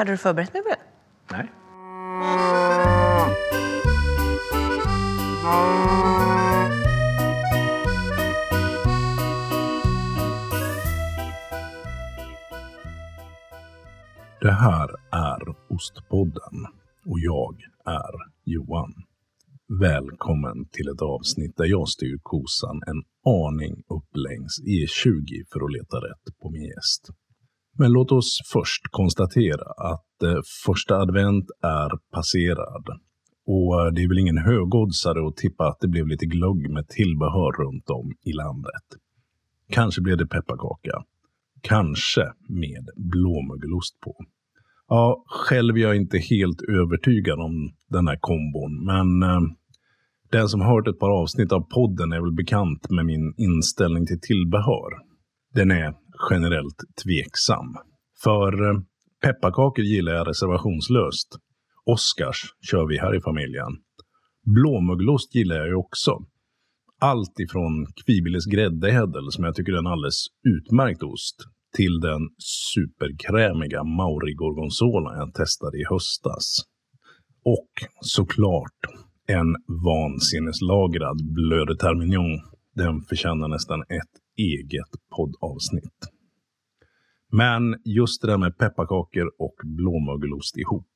Hade 0.00 0.12
du 0.12 0.16
förberett 0.16 0.52
mig 0.52 0.62
på 0.62 0.68
det? 0.68 0.78
Nej. 1.30 1.50
Det 14.40 14.52
här 14.52 14.88
är 15.12 15.54
Ostpodden 15.68 16.66
och 17.06 17.20
jag 17.20 17.54
är 17.84 18.14
Johan. 18.44 18.94
Välkommen 19.80 20.68
till 20.70 20.88
ett 20.88 21.02
avsnitt 21.02 21.56
där 21.56 21.66
jag 21.66 21.88
styr 21.88 22.18
kosan 22.22 22.80
en 22.86 23.02
aning 23.32 23.74
upp 23.88 24.16
längs 24.16 24.60
E20 24.60 25.28
för 25.52 25.64
att 25.64 25.72
leta 25.72 25.96
rätt 25.96 26.38
på 26.42 26.50
min 26.50 26.62
gäst. 26.62 27.10
Men 27.78 27.92
låt 27.92 28.12
oss 28.12 28.38
först 28.52 28.82
konstatera 28.90 29.92
att 29.92 30.22
eh, 30.22 30.40
första 30.66 30.96
advent 30.96 31.46
är 31.62 31.90
passerad. 32.12 32.86
Och 33.46 33.80
eh, 33.80 33.92
det 33.92 34.02
är 34.02 34.08
väl 34.08 34.18
ingen 34.18 34.38
högoddsare 34.38 35.28
att 35.28 35.36
tippa 35.36 35.68
att 35.68 35.80
det 35.80 35.88
blev 35.88 36.06
lite 36.06 36.26
glögg 36.26 36.70
med 36.70 36.88
tillbehör 36.88 37.52
runt 37.62 37.90
om 37.90 38.12
i 38.24 38.32
landet. 38.32 38.86
Kanske 39.70 40.00
blev 40.00 40.16
det 40.16 40.26
pepparkaka. 40.26 41.02
Kanske 41.62 42.32
med 42.48 42.88
blåmögelost 42.96 44.00
på. 44.00 44.16
Ja, 44.88 45.24
själv 45.26 45.76
är 45.76 45.80
jag 45.80 45.96
inte 45.96 46.18
helt 46.18 46.62
övertygad 46.62 47.40
om 47.40 47.72
den 47.88 48.08
här 48.08 48.18
kombon, 48.20 48.84
men 48.84 49.22
eh, 49.22 49.40
den 50.30 50.48
som 50.48 50.60
hört 50.60 50.88
ett 50.88 50.98
par 50.98 51.22
avsnitt 51.22 51.52
av 51.52 51.60
podden 51.60 52.12
är 52.12 52.20
väl 52.20 52.32
bekant 52.32 52.90
med 52.90 53.06
min 53.06 53.34
inställning 53.36 54.06
till 54.06 54.20
tillbehör. 54.20 54.90
Den 55.54 55.70
är 55.70 55.94
generellt 56.30 56.80
tveksam. 57.04 57.76
För 58.22 58.70
eh, 58.70 58.80
pepparkakor 59.22 59.84
gillar 59.84 60.12
jag 60.12 60.28
reservationslöst. 60.28 61.28
Oscars 61.84 62.54
kör 62.70 62.86
vi 62.86 62.98
här 62.98 63.16
i 63.16 63.20
familjen. 63.20 63.72
Blåmögelost 64.54 65.34
gillar 65.34 65.56
jag 65.56 65.66
ju 65.66 65.74
också. 65.74 66.18
Allt 67.00 67.40
ifrån 67.40 67.86
Kvibiles 68.04 68.46
gräddädel, 68.46 69.30
som 69.30 69.44
jag 69.44 69.54
tycker 69.54 69.72
är 69.72 69.78
en 69.78 69.86
alldeles 69.86 70.26
utmärkt 70.56 71.02
ost, 71.02 71.36
till 71.76 72.00
den 72.00 72.22
superkrämiga 72.38 73.84
Mauri 73.84 74.34
Gorgonzola 74.34 75.16
jag 75.16 75.34
testade 75.34 75.78
i 75.78 75.84
höstas. 75.90 76.46
Och 77.44 77.72
såklart 78.00 78.80
en 79.26 79.50
vansinneslagrad 79.90 81.18
Bleu 81.34 81.64
de 81.64 81.76
Termignon. 81.76 82.40
Den 82.74 83.02
förtjänar 83.08 83.48
nästan 83.48 83.80
ett 83.80 84.14
eget 84.48 84.92
poddavsnitt. 85.16 86.00
Men 87.32 87.62
just 87.84 88.22
det 88.22 88.28
där 88.28 88.38
med 88.38 88.58
pepparkakor 88.58 89.26
och 89.38 89.56
blåmögelost 89.64 90.56
ihop. 90.56 90.92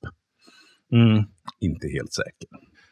Mm, 0.93 1.25
inte 1.61 1.87
helt 1.89 2.13
säker. 2.13 2.49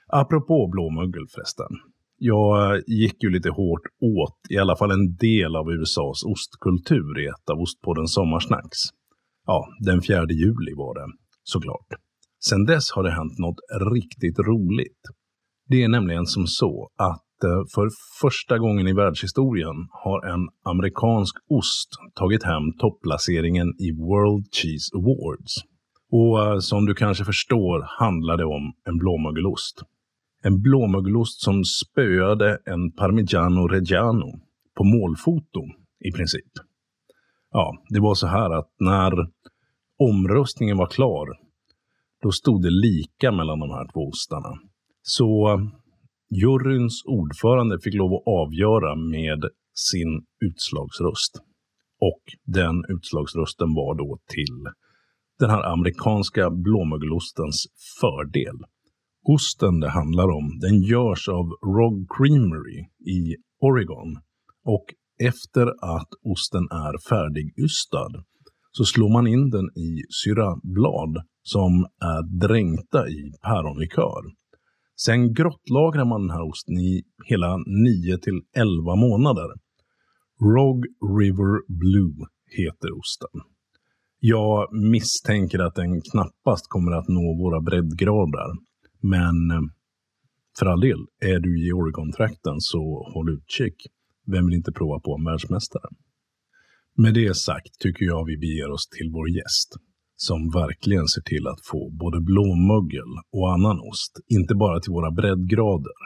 Apropå 0.06 0.69
blåmögel 0.72 1.27
förresten. 1.34 1.72
Jag 2.19 2.77
eh, 2.77 2.83
gick 2.86 3.22
ju 3.22 3.31
lite 3.31 3.50
hårt 3.50 3.86
åt 4.00 4.39
i 4.50 4.59
alla 4.59 4.77
fall 4.77 4.91
en 4.91 5.17
del 5.17 5.56
av 5.56 5.72
USAs 5.72 6.25
ostkultur 6.25 7.20
i 7.20 7.27
ett 7.27 7.50
av 7.50 7.61
Ostpoddens 7.61 8.14
sommarsnacks. 8.14 8.78
Ja, 9.47 9.69
den 9.81 10.03
4 10.03 10.27
juli 10.31 10.72
var 10.77 10.94
det, 10.94 11.12
såklart. 11.42 11.87
Sen 12.44 12.64
dess 12.64 12.91
har 12.91 13.03
det 13.03 13.11
hänt 13.11 13.39
något 13.39 13.61
riktigt 13.94 14.39
roligt. 14.39 15.03
Det 15.69 15.83
är 15.83 15.89
nämligen 15.89 16.27
som 16.27 16.47
så 16.47 16.89
att 16.98 17.31
för 17.74 17.88
första 18.20 18.58
gången 18.58 18.88
i 18.88 18.92
världshistorien 18.92 19.88
har 19.90 20.26
en 20.34 20.48
amerikansk 20.64 21.36
ost 21.48 21.88
tagit 22.14 22.42
hem 22.42 22.72
topplaceringen 22.78 23.68
i 23.78 23.92
World 23.92 24.46
Cheese 24.52 24.96
Awards. 24.96 25.54
Och 26.10 26.46
eh, 26.46 26.58
som 26.58 26.86
du 26.86 26.94
kanske 26.94 27.24
förstår 27.24 27.86
handlar 27.98 28.36
det 28.36 28.44
om 28.44 28.72
en 28.86 28.98
blåmögelost. 28.98 29.82
En 30.42 30.62
blåmögelost 30.62 31.40
som 31.42 31.64
spöade 31.64 32.58
en 32.64 32.92
Parmigiano 32.92 33.68
Reggiano 33.68 34.41
på 34.76 34.84
målfoto 34.84 35.60
i 36.04 36.12
princip. 36.12 36.52
Ja, 37.50 37.72
det 37.88 38.00
var 38.00 38.14
så 38.14 38.26
här 38.26 38.50
att 38.58 38.70
när 38.78 39.12
omröstningen 39.98 40.76
var 40.76 40.86
klar, 40.86 41.28
då 42.22 42.31
stod 42.32 42.62
det 42.62 42.70
lika 42.70 43.32
mellan 43.32 43.58
de 43.60 43.70
här 43.70 43.92
två 43.92 44.00
ostarna. 44.08 44.58
Så 45.02 45.52
eh, 45.52 45.81
juryns 46.41 47.03
ordförande 47.04 47.78
fick 47.84 47.94
lov 47.94 48.12
att 48.15 48.26
avgöra 48.26 48.97
med 48.97 49.44
sin 49.91 50.12
utslagsröst. 50.47 51.32
Och 52.00 52.22
den 52.44 52.76
utslagsrösten 52.88 53.75
var 53.75 53.94
då 53.94 54.19
till 54.26 54.59
den 55.38 55.50
här 55.50 55.72
amerikanska 55.72 56.50
blåmögelostens 56.50 57.66
fördel. 58.00 58.59
Osten 59.25 59.81
det 59.81 59.91
handlar 59.91 60.28
om, 60.38 60.59
den 60.60 60.82
görs 60.82 61.28
av 61.28 61.47
Rog 61.76 62.06
Creamery 62.16 62.78
i 63.19 63.37
Oregon. 63.60 64.10
Och 64.64 64.84
efter 65.31 65.66
att 65.97 66.10
osten 66.32 66.64
är 66.70 67.09
färdigystad 67.09 68.25
så 68.70 68.84
slår 68.84 69.12
man 69.12 69.26
in 69.26 69.50
den 69.50 69.64
i 69.64 69.91
syrablad 70.22 71.14
som 71.43 71.72
är 72.00 72.22
dränkta 72.47 73.09
i 73.09 73.32
päronlikör. 73.43 74.41
Sen 75.04 75.34
grottlagrar 75.34 76.04
man 76.04 76.20
den 76.20 76.30
här 76.30 76.48
osten 76.50 76.78
i 76.78 77.02
hela 77.24 77.56
9 77.56 78.18
till 78.18 78.40
11 78.56 78.96
månader. 78.96 79.48
Rog 80.40 80.86
River 81.18 81.52
Blue 81.80 82.26
heter 82.56 82.98
osten. 82.98 83.40
Jag 84.18 84.74
misstänker 84.74 85.58
att 85.58 85.74
den 85.74 86.02
knappast 86.02 86.68
kommer 86.68 86.92
att 86.92 87.08
nå 87.08 87.36
våra 87.42 87.60
breddgrader. 87.60 88.50
Men 89.00 89.50
eh, 89.50 89.60
för 90.58 90.66
all 90.66 90.80
del, 90.80 91.00
är 91.20 91.38
du 91.40 91.66
i 91.66 91.72
Oregon-trakten 91.72 92.56
så 92.58 93.10
håll 93.14 93.30
utkik. 93.30 93.76
Vem 94.26 94.46
vill 94.46 94.56
inte 94.56 94.72
prova 94.72 95.00
på 95.00 95.16
en 95.19 95.24
världsmästare? 95.24 95.88
Med 96.96 97.14
det 97.14 97.36
sagt 97.36 97.78
tycker 97.78 98.04
jag 98.04 98.26
vi 98.26 98.36
beger 98.36 98.70
oss 98.70 98.88
till 98.88 99.10
vår 99.12 99.28
gäst 99.30 99.70
som 100.27 100.50
verkligen 100.50 101.09
ser 101.09 101.21
till 101.22 101.47
att 101.47 101.66
få 101.71 101.91
både 101.91 102.21
blåmögel 102.21 103.10
och 103.33 103.53
annan 103.55 103.78
ost, 103.81 104.12
inte 104.28 104.55
bara 104.55 104.81
till 104.81 104.93
våra 104.93 105.10
breddgrader, 105.10 105.99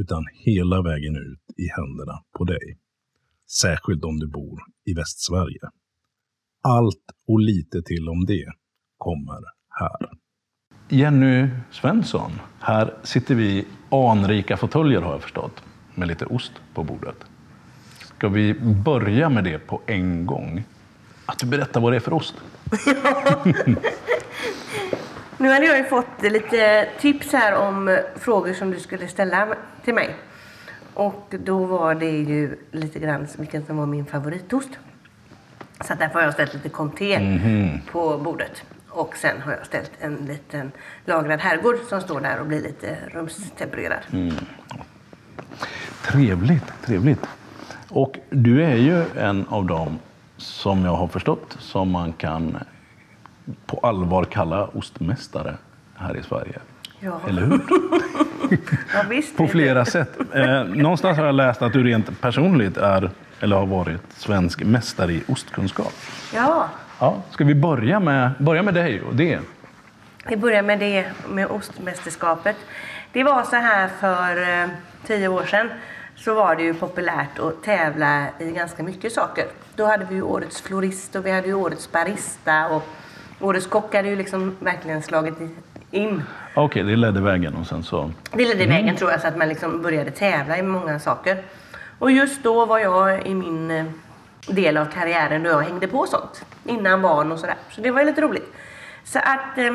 utan 0.00 0.24
hela 0.44 0.82
vägen 0.82 1.16
ut 1.16 1.44
i 1.56 1.66
händerna 1.76 2.16
på 2.38 2.44
dig. 2.44 2.78
Särskilt 3.62 4.04
om 4.04 4.18
du 4.18 4.26
bor 4.28 4.58
i 4.84 4.94
Västsverige. 4.94 5.64
Allt 6.62 7.06
och 7.28 7.40
lite 7.40 7.82
till 7.82 8.08
om 8.08 8.24
det 8.26 8.46
kommer 8.98 9.40
här. 9.80 10.10
Jenny 10.88 11.48
Svensson, 11.70 12.32
här 12.60 12.94
sitter 13.02 13.34
vi 13.34 13.48
i 13.58 13.64
anrika 13.90 14.56
fåtöljer 14.56 15.00
har 15.00 15.12
jag 15.12 15.22
förstått, 15.22 15.62
med 15.94 16.08
lite 16.08 16.26
ost 16.26 16.52
på 16.74 16.84
bordet. 16.84 17.16
Ska 18.16 18.28
vi 18.28 18.54
börja 18.84 19.28
med 19.28 19.44
det 19.44 19.58
på 19.58 19.80
en 19.86 20.26
gång? 20.26 20.64
Att 21.26 21.38
du 21.38 21.46
berättar 21.46 21.80
vad 21.80 21.92
det 21.92 21.96
är 21.96 22.00
för 22.00 22.12
ost. 22.12 22.34
Nu 25.38 25.48
hade 25.48 25.66
jag 25.66 25.78
ju 25.78 25.84
fått 25.84 26.22
lite 26.22 26.88
tips 27.00 27.32
här 27.32 27.54
om 27.54 27.98
frågor 28.16 28.52
som 28.52 28.70
du 28.70 28.80
skulle 28.80 29.08
ställa 29.08 29.48
till 29.84 29.94
mig. 29.94 30.16
Och 30.94 31.34
då 31.44 31.64
var 31.64 31.94
det 31.94 32.10
ju 32.10 32.56
lite 32.72 32.98
grann 32.98 33.26
vilken 33.38 33.66
som 33.66 33.76
var 33.76 33.86
min 33.86 34.06
favoritost. 34.06 34.68
Så 35.84 35.94
därför 35.98 36.14
har 36.14 36.22
jag 36.22 36.32
ställt 36.34 36.54
lite 36.54 36.68
comté 36.68 37.18
Mhm. 37.18 37.80
på 37.92 38.18
bordet. 38.18 38.62
Och 38.88 39.16
sen 39.16 39.42
har 39.42 39.52
jag 39.52 39.66
ställt 39.66 39.90
en 40.00 40.14
liten 40.14 40.72
lagrad 41.04 41.40
herrgård 41.40 41.76
som 41.88 42.00
står 42.00 42.20
där 42.20 42.40
och 42.40 42.46
blir 42.46 42.60
lite 42.62 42.96
rumstempererad. 43.12 44.00
Mm. 44.12 44.34
Trevligt, 46.02 46.72
trevligt. 46.86 47.26
Och 47.88 48.18
du 48.30 48.64
är 48.64 48.76
ju 48.76 49.04
en 49.18 49.46
av 49.48 49.66
dem 49.66 49.98
som 50.38 50.84
jag 50.84 50.94
har 50.96 51.08
förstått 51.08 51.56
som 51.58 51.90
man 51.90 52.12
kan 52.12 52.58
på 53.66 53.80
allvar 53.82 54.24
kalla 54.24 54.64
ostmästare 54.66 55.54
här 55.96 56.16
i 56.16 56.22
Sverige. 56.22 56.58
Ja. 57.00 57.20
Eller 57.28 57.42
hur? 57.42 57.60
Ja, 58.94 59.02
visst. 59.08 59.36
På 59.36 59.46
flera 59.46 59.84
sätt. 59.84 60.18
Eh, 60.34 60.64
någonstans 60.64 61.18
har 61.18 61.26
jag 61.26 61.34
läst 61.34 61.62
att 61.62 61.72
du 61.72 61.82
rent 61.84 62.20
personligt 62.20 62.76
är, 62.76 63.10
eller 63.40 63.56
har 63.56 63.66
varit, 63.66 64.02
svensk 64.12 64.62
mästare 64.64 65.12
i 65.12 65.22
ostkunskap. 65.28 65.92
Ja, 66.34 66.68
Ja, 67.00 67.16
ska 67.30 67.44
vi 67.44 67.54
börja 67.54 68.00
med, 68.00 68.30
börja 68.38 68.62
med 68.62 68.74
dig 68.74 69.02
och 69.02 69.14
det? 69.14 69.40
vi 70.28 70.36
börjar 70.36 70.62
med 70.62 70.78
det 70.78 71.06
med 71.28 71.46
ostmästerskapet. 71.46 72.56
Det 73.12 73.24
var 73.24 73.42
så 73.42 73.56
här 73.56 73.88
för 74.00 74.62
eh, 74.62 74.68
tio 75.06 75.28
år 75.28 75.44
sedan 75.44 75.68
så 76.18 76.34
var 76.34 76.56
det 76.56 76.62
ju 76.62 76.74
populärt 76.74 77.38
att 77.38 77.62
tävla 77.62 78.26
i 78.38 78.50
ganska 78.50 78.82
mycket 78.82 79.12
saker. 79.12 79.44
Då 79.74 79.86
hade 79.86 80.04
vi 80.04 80.14
ju 80.14 80.22
årets 80.22 80.62
florist 80.62 81.16
och 81.16 81.26
vi 81.26 81.30
hade 81.30 81.46
ju 81.46 81.54
årets 81.54 81.92
barista 81.92 82.68
och 82.68 82.82
årets 83.40 83.66
kock 83.66 83.94
hade 83.94 84.08
ju 84.08 84.16
liksom 84.16 84.56
verkligen 84.60 85.02
slagit 85.02 85.34
in. 85.90 86.22
Okej, 86.54 86.82
det 86.82 86.96
ledde 86.96 87.20
vägen 87.20 87.54
och 87.54 87.66
sen 87.66 87.82
så... 87.82 88.10
Det 88.32 88.44
ledde 88.44 88.66
vägen 88.66 88.96
tror 88.96 89.10
jag 89.10 89.20
så 89.20 89.28
att 89.28 89.36
man 89.36 89.48
liksom 89.48 89.82
började 89.82 90.10
tävla 90.10 90.58
i 90.58 90.62
många 90.62 90.98
saker. 90.98 91.42
Och 91.98 92.10
just 92.10 92.42
då 92.42 92.66
var 92.66 92.78
jag 92.78 93.26
i 93.26 93.34
min 93.34 93.70
eh, 93.70 93.84
del 94.46 94.76
av 94.76 94.84
karriären 94.84 95.42
då 95.42 95.50
jag 95.50 95.60
hängde 95.60 95.88
på 95.88 96.06
sånt. 96.06 96.44
Innan 96.64 97.02
barn 97.02 97.32
och 97.32 97.38
sådär. 97.38 97.56
Så 97.70 97.80
det 97.80 97.90
var 97.90 98.00
ju 98.00 98.06
lite 98.06 98.20
roligt. 98.20 98.54
Så 99.04 99.18
att 99.18 99.58
eh, 99.58 99.74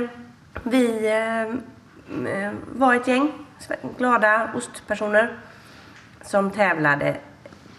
vi 0.63 1.07
eh, 1.07 2.51
var 2.71 2.95
ett 2.95 3.07
gäng 3.07 3.31
glada 3.97 4.49
ostpersoner 4.55 5.37
som 6.23 6.51
tävlade 6.51 7.15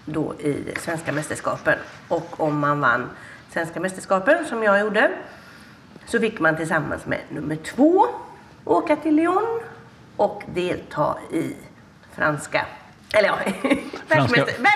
då 0.04 0.34
i 0.34 0.74
svenska 0.80 1.12
mästerskapen. 1.12 1.78
Och 2.08 2.40
om 2.40 2.58
man 2.58 2.80
vann 2.80 3.10
svenska 3.50 3.80
mästerskapen, 3.80 4.44
som 4.44 4.62
jag 4.62 4.80
gjorde, 4.80 5.10
så 6.06 6.20
fick 6.20 6.40
man 6.40 6.56
tillsammans 6.56 7.06
med 7.06 7.20
nummer 7.28 7.56
två 7.56 8.06
åka 8.64 8.96
till 8.96 9.14
Lyon 9.14 9.60
och 10.16 10.42
delta 10.54 11.16
i 11.32 11.56
franska 12.12 12.66
eller 13.14 13.28
ja, 13.28 13.38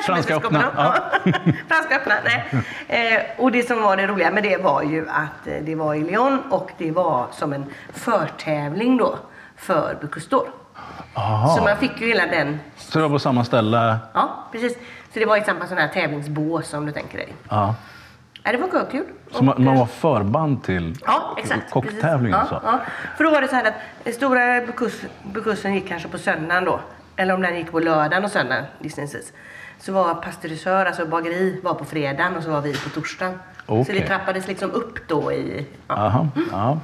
Franska, 0.02 0.36
öppna. 0.36 0.72
Ja. 0.76 0.94
franska 1.68 1.96
öppna, 1.96 2.14
nej. 2.24 2.64
Eh, 2.88 3.22
och 3.36 3.52
det 3.52 3.66
som 3.66 3.82
var 3.82 3.96
det 3.96 4.06
roliga 4.06 4.30
med 4.30 4.42
det 4.42 4.56
var 4.56 4.82
ju 4.82 5.08
att 5.08 5.46
eh, 5.46 5.54
det 5.62 5.74
var 5.74 5.94
i 5.94 6.04
Lyon 6.04 6.42
och 6.50 6.70
det 6.78 6.90
var 6.90 7.26
som 7.32 7.52
en 7.52 7.64
förtävling 7.92 8.96
då 8.96 9.18
för 9.56 9.96
Bocuse 11.14 11.56
Så 11.56 11.62
man 11.64 11.76
fick 11.76 12.00
ju 12.00 12.06
hela 12.06 12.26
den... 12.26 12.60
Så 12.76 12.98
det 12.98 13.02
var 13.02 13.10
på 13.10 13.18
samma 13.18 13.44
ställe? 13.44 13.98
Ja, 14.14 14.44
precis. 14.52 14.72
Så 15.12 15.18
det 15.18 15.26
var 15.26 15.36
i 15.36 15.44
samma 15.44 15.66
sån 15.66 15.78
här 15.78 15.88
tävlingsbås 15.88 16.68
som 16.68 16.86
du 16.86 16.92
tänker 16.92 17.18
dig. 17.18 17.34
Ja. 17.48 17.74
Ja, 18.42 18.52
det 18.52 18.58
var 18.58 18.90
kul. 18.90 19.04
Så 19.32 19.44
man, 19.44 19.64
man 19.64 19.78
var 19.78 19.86
förband 19.86 20.64
till 20.64 20.96
ja, 21.06 21.36
exakt, 21.38 21.70
kocktävlingen? 21.70 22.38
Ja, 22.50 22.60
ja, 22.64 22.80
För 23.16 23.24
då 23.24 23.30
var 23.30 23.40
det 23.40 23.48
så 23.48 23.54
här 23.54 23.72
att 24.06 24.14
stora 24.14 24.60
Bocusen 25.22 25.74
gick 25.74 25.88
kanske 25.88 26.08
på 26.08 26.18
söndagen 26.18 26.64
då 26.64 26.80
eller 27.18 27.34
om 27.34 27.42
den 27.42 27.56
gick 27.56 27.70
på 27.70 27.80
lördagen 27.80 28.24
och 28.24 28.30
söndagen 28.30 28.64
gissningsvis. 28.78 29.32
Så 29.78 29.92
var 29.92 30.14
pastörisör, 30.14 30.86
alltså 30.86 31.06
bageri, 31.06 31.60
var 31.62 31.74
på 31.74 31.84
fredagen 31.84 32.36
och 32.36 32.42
så 32.42 32.50
var 32.50 32.60
vi 32.60 32.72
på 32.72 32.88
torsdagen. 32.88 33.38
Okay. 33.66 33.84
Så 33.84 33.92
det 33.92 34.06
trappades 34.06 34.48
liksom 34.48 34.70
upp 34.70 35.08
då 35.08 35.32
i... 35.32 35.66
Ja. 35.88 35.94
Aha, 35.94 36.28
ja. 36.52 36.78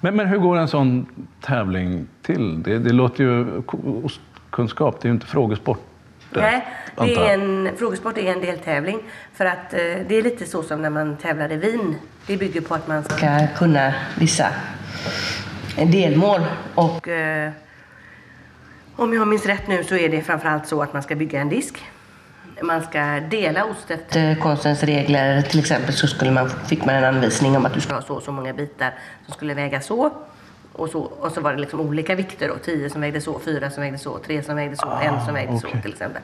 Men, 0.00 0.16
men 0.16 0.28
hur 0.28 0.38
går 0.38 0.56
en 0.56 0.68
sån 0.68 1.06
tävling 1.40 2.06
till? 2.22 2.62
Det, 2.62 2.78
det 2.78 2.92
låter 2.92 3.24
ju... 3.24 3.62
Kunskap, 4.50 5.00
det 5.00 5.06
är 5.06 5.08
ju 5.08 5.14
inte 5.14 5.26
frågesport. 5.26 5.80
Nej, 6.30 6.66
det 6.96 7.14
är 7.14 7.34
en, 7.34 7.70
frågesport 7.76 8.18
är 8.18 8.32
en 8.32 8.40
deltävling. 8.40 9.00
För 9.34 9.44
att 9.44 9.74
eh, 9.74 9.78
det 9.78 10.14
är 10.14 10.22
lite 10.22 10.46
så 10.46 10.62
som 10.62 10.82
när 10.82 10.90
man 10.90 11.16
tävlar 11.16 11.52
i 11.52 11.56
vin. 11.56 11.94
Det 12.26 12.36
bygger 12.36 12.60
på 12.60 12.74
att 12.74 12.88
man 12.88 13.04
ska 13.04 13.46
kunna 13.56 13.94
vissa 14.18 14.46
delmål. 15.76 16.40
Och... 16.74 17.08
Eh, 17.08 17.52
om 18.96 19.14
jag 19.14 19.28
minns 19.28 19.46
rätt 19.46 19.68
nu 19.68 19.84
så 19.84 19.96
är 19.96 20.08
det 20.08 20.22
framförallt 20.22 20.66
så 20.66 20.82
att 20.82 20.92
man 20.92 21.02
ska 21.02 21.14
bygga 21.14 21.40
en 21.40 21.48
disk. 21.48 21.84
Man 22.62 22.82
ska 22.82 23.20
dela 23.20 23.64
ost 23.64 23.90
efter 23.90 24.34
konstens 24.34 24.82
regler. 24.82 25.42
Till 25.42 25.60
exempel 25.60 25.94
så 25.94 26.06
skulle 26.06 26.30
man, 26.30 26.50
fick 26.50 26.84
man 26.84 26.94
en 26.94 27.04
anvisning 27.04 27.56
om 27.56 27.66
att 27.66 27.74
du 27.74 27.80
ska 27.80 27.94
ha 27.94 28.02
så 28.02 28.14
och 28.14 28.22
så 28.22 28.32
många 28.32 28.52
bitar 28.52 28.94
som 29.24 29.34
skulle 29.34 29.54
väga 29.54 29.80
så. 29.80 30.10
Och 30.72 30.88
så, 30.88 31.00
och 31.00 31.32
så 31.32 31.40
var 31.40 31.52
det 31.52 31.58
liksom 31.60 31.80
olika 31.80 32.14
vikter 32.14 32.48
då. 32.48 32.54
Tio 32.64 32.90
som 32.90 33.00
vägde 33.00 33.20
så, 33.20 33.40
fyra 33.44 33.70
som 33.70 33.82
vägde 33.82 33.98
så, 33.98 34.18
tre 34.18 34.42
som 34.42 34.56
vägde 34.56 34.76
så, 34.76 34.86
ah, 34.86 35.00
en 35.00 35.24
som 35.24 35.34
vägde 35.34 35.52
okay. 35.52 35.70
så 35.72 35.80
till 35.82 35.92
exempel. 35.92 36.22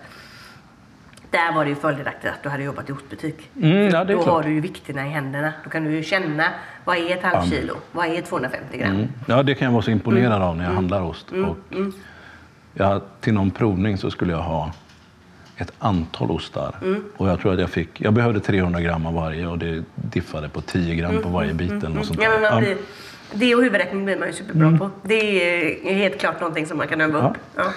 Där 1.31 1.53
var 1.53 1.65
det 1.65 1.71
ju 1.71 1.77
fördelaktigt 1.77 2.33
att 2.33 2.43
du 2.43 2.49
hade 2.49 2.63
jobbat 2.63 2.89
i 2.89 2.93
ostbutik. 2.93 3.51
Mm, 3.63 3.89
ja, 3.89 4.05
då 4.05 4.23
klart. 4.23 4.27
har 4.27 4.43
du 4.43 4.51
ju 4.51 4.61
vikterna 4.61 5.07
i 5.07 5.11
händerna. 5.11 5.53
Då 5.65 5.71
kan 5.71 5.85
du 5.85 5.93
ju 5.93 6.03
känna 6.03 6.45
vad 6.85 6.97
är 6.97 7.17
ett 7.17 7.23
halvt 7.23 7.51
kilo, 7.51 7.75
vad 7.93 8.07
är 8.07 8.23
250 8.23 8.79
gram. 8.79 8.91
Mm. 8.91 9.09
Ja, 9.27 9.43
det 9.43 9.55
kan 9.55 9.67
jag 9.67 9.73
vara 9.73 9.83
så 9.83 9.91
imponerad 9.91 10.37
mm. 10.37 10.43
av 10.43 10.57
när 10.57 10.65
jag 10.65 10.71
mm. 10.71 10.77
handlar 10.77 11.03
ost. 11.03 11.33
Mm. 11.33 11.51
Och 11.51 11.57
mm. 11.73 11.93
Ja, 12.75 13.01
till 13.21 13.35
någon 13.35 13.51
provning 13.51 13.99
så 13.99 14.11
skulle 14.11 14.33
jag 14.33 14.43
ha 14.43 14.73
ett 15.57 15.73
antal 15.79 16.31
ostar. 16.31 16.75
Mm. 16.83 17.05
Och 17.17 17.29
jag 17.29 17.41
tror 17.41 17.53
att 17.53 17.61
jag 17.61 17.71
fick, 17.71 18.01
jag 18.01 18.13
behövde 18.13 18.41
300 18.41 18.81
gram 18.81 19.07
av 19.07 19.15
varje 19.15 19.47
och 19.47 19.59
det 19.59 19.85
diffade 19.95 20.49
på 20.49 20.61
10 20.61 20.95
gram 20.95 21.23
på 21.23 21.29
varje 21.29 21.55
bit. 21.55 21.71
Mm. 21.71 21.93
Något 21.93 22.07
sånt 22.07 22.23
ja, 22.23 22.39
men 22.41 22.63
blir, 22.63 22.77
det 23.33 23.55
och 23.55 23.63
huvudräkning 23.63 24.05
blir 24.05 24.17
man 24.17 24.29
ju 24.29 24.35
superbra 24.35 24.67
mm. 24.67 24.79
på. 24.79 24.91
Det 25.03 25.91
är 25.91 25.95
helt 25.95 26.21
klart 26.21 26.41
någonting 26.41 26.67
som 26.67 26.79
man 26.79 26.89
kan 26.89 27.01
öva 27.01 27.31
upp. 27.31 27.37
Ja. 27.57 27.73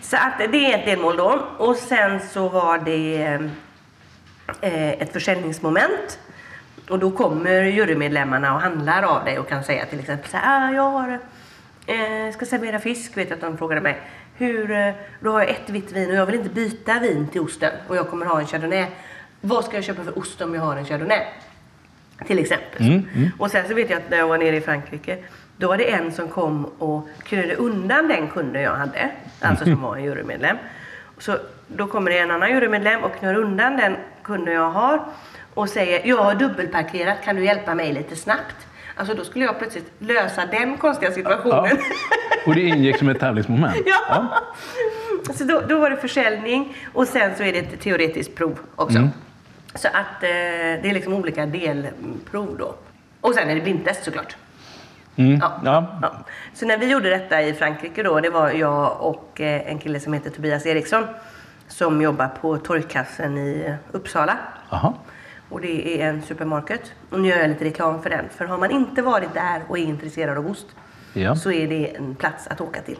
Så 0.00 0.16
att 0.16 0.38
det 0.52 0.72
är 0.72 0.78
ett 0.78 0.86
delmål 0.86 1.16
då. 1.16 1.42
Och 1.58 1.76
sen 1.76 2.20
så 2.20 2.48
var 2.48 2.78
det 2.78 3.22
eh, 4.60 4.90
ett 4.90 5.12
försäljningsmoment. 5.12 6.18
Och 6.88 6.98
då 6.98 7.10
kommer 7.10 7.62
jurymedlemmarna 7.62 8.54
och 8.54 8.60
handlar 8.60 9.02
av 9.02 9.24
dig 9.24 9.38
och 9.38 9.48
kan 9.48 9.64
säga 9.64 9.86
till 9.86 10.00
exempel 10.00 10.30
så 10.30 10.36
här, 10.36 10.68
ah, 10.68 10.72
jag 10.72 10.90
har 10.90 11.18
eh, 11.86 12.32
ska 12.32 12.46
servera 12.46 12.78
fisk 12.78 13.16
vet 13.16 13.30
jag 13.30 13.36
att 13.36 13.40
de 13.40 13.58
frågade 13.58 13.80
mig. 13.80 14.00
Hur, 14.40 14.70
eh, 14.70 14.92
då 15.20 15.32
har 15.32 15.40
jag 15.40 15.50
ett 15.50 15.70
vitt 15.70 15.92
vin 15.92 16.10
och 16.10 16.16
jag 16.16 16.26
vill 16.26 16.34
inte 16.34 16.50
byta 16.50 16.98
vin 16.98 17.28
till 17.28 17.40
osten 17.40 17.72
och 17.88 17.96
jag 17.96 18.08
kommer 18.08 18.26
ha 18.26 18.40
en 18.40 18.46
chardonnay. 18.46 18.86
Vad 19.40 19.64
ska 19.64 19.74
jag 19.74 19.84
köpa 19.84 20.04
för 20.04 20.18
ost 20.18 20.40
om 20.40 20.54
jag 20.54 20.62
har 20.62 20.76
en 20.76 20.84
chardonnay? 20.84 21.26
Till 22.26 22.38
exempel. 22.38 22.82
Mm, 22.82 23.08
mm. 23.14 23.30
Och 23.38 23.50
sen 23.50 23.68
så 23.68 23.74
vet 23.74 23.90
jag 23.90 23.96
att 23.96 24.10
när 24.10 24.18
jag 24.18 24.28
var 24.28 24.38
nere 24.38 24.56
i 24.56 24.60
Frankrike 24.60 25.18
då 25.56 25.68
var 25.68 25.76
det 25.76 25.90
en 25.90 26.12
som 26.12 26.28
kom 26.28 26.64
och 26.64 27.08
knödde 27.22 27.54
undan 27.54 28.08
den 28.08 28.28
kunden 28.28 28.62
jag 28.62 28.74
hade. 28.74 29.10
Alltså 29.40 29.64
som 29.64 29.82
var 29.82 29.96
en 29.96 30.04
jurymedlem. 30.04 30.56
Så 31.18 31.36
då 31.66 31.86
kommer 31.86 32.10
det 32.10 32.18
en 32.18 32.30
annan 32.30 32.50
jurymedlem 32.50 33.04
och 33.04 33.18
knör 33.18 33.34
undan 33.34 33.76
den 33.76 33.96
kunden 34.22 34.54
jag 34.54 34.70
har 34.70 35.04
och 35.54 35.68
säger 35.68 36.06
jag 36.06 36.16
har 36.16 36.34
dubbelparkerat, 36.34 37.24
kan 37.24 37.36
du 37.36 37.44
hjälpa 37.44 37.74
mig 37.74 37.92
lite 37.92 38.16
snabbt? 38.16 38.56
Alltså 38.94 39.14
då 39.14 39.24
skulle 39.24 39.44
jag 39.44 39.58
plötsligt 39.58 39.92
lösa 39.98 40.46
den 40.46 40.76
konstiga 40.76 41.12
situationen. 41.12 41.78
Ja. 41.78 42.16
Och 42.46 42.54
det 42.54 42.60
ingick 42.60 42.98
som 42.98 43.08
ett 43.08 43.20
tävlingsmoment? 43.20 43.76
ja. 43.86 44.00
ja. 44.08 44.28
Så 45.34 45.44
då, 45.44 45.62
då, 45.68 45.78
var 45.78 45.90
det 45.90 45.96
försäljning 45.96 46.76
och 46.92 47.08
sen 47.08 47.36
så 47.36 47.42
är 47.42 47.52
det 47.52 47.58
ett 47.58 47.80
teoretiskt 47.80 48.34
prov 48.34 48.58
också. 48.76 48.98
Mm. 48.98 49.10
Så 49.74 49.88
att 49.88 50.22
eh, 50.22 50.28
det 50.82 50.88
är 50.88 50.94
liksom 50.94 51.14
olika 51.14 51.46
delprov 51.46 52.56
då. 52.58 52.74
Och 53.20 53.34
sen 53.34 53.50
är 53.50 53.54
det 53.54 53.60
blindtest 53.60 54.04
såklart. 54.04 54.36
Mm. 55.16 55.38
Ja. 55.42 55.60
Ja. 55.64 55.98
ja. 56.02 56.14
Så 56.54 56.66
när 56.66 56.78
vi 56.78 56.90
gjorde 56.90 57.10
detta 57.10 57.42
i 57.42 57.54
Frankrike 57.54 58.02
då, 58.02 58.20
det 58.20 58.30
var 58.30 58.50
jag 58.50 59.00
och 59.00 59.40
eh, 59.40 59.70
en 59.70 59.78
kille 59.78 60.00
som 60.00 60.12
heter 60.12 60.30
Tobias 60.30 60.66
Eriksson 60.66 61.04
som 61.68 62.02
jobbar 62.02 62.28
på 62.28 62.58
torgkassen 62.58 63.38
i 63.38 63.74
Uppsala. 63.92 64.38
Aha. 64.70 64.94
Och 65.48 65.60
det 65.60 66.02
är 66.02 66.08
en 66.08 66.22
supermarket. 66.22 66.92
Och 67.10 67.20
nu 67.20 67.28
gör 67.28 67.38
jag 67.38 67.48
lite 67.48 67.64
reklam 67.64 68.02
för 68.02 68.10
den. 68.10 68.24
För 68.36 68.44
har 68.44 68.58
man 68.58 68.70
inte 68.70 69.02
varit 69.02 69.34
där 69.34 69.62
och 69.68 69.78
är 69.78 69.82
intresserad 69.82 70.38
av 70.38 70.50
ost 70.50 70.66
ja. 71.12 71.36
så 71.36 71.52
är 71.52 71.68
det 71.68 71.96
en 71.96 72.14
plats 72.14 72.46
att 72.46 72.60
åka 72.60 72.82
till. 72.82 72.98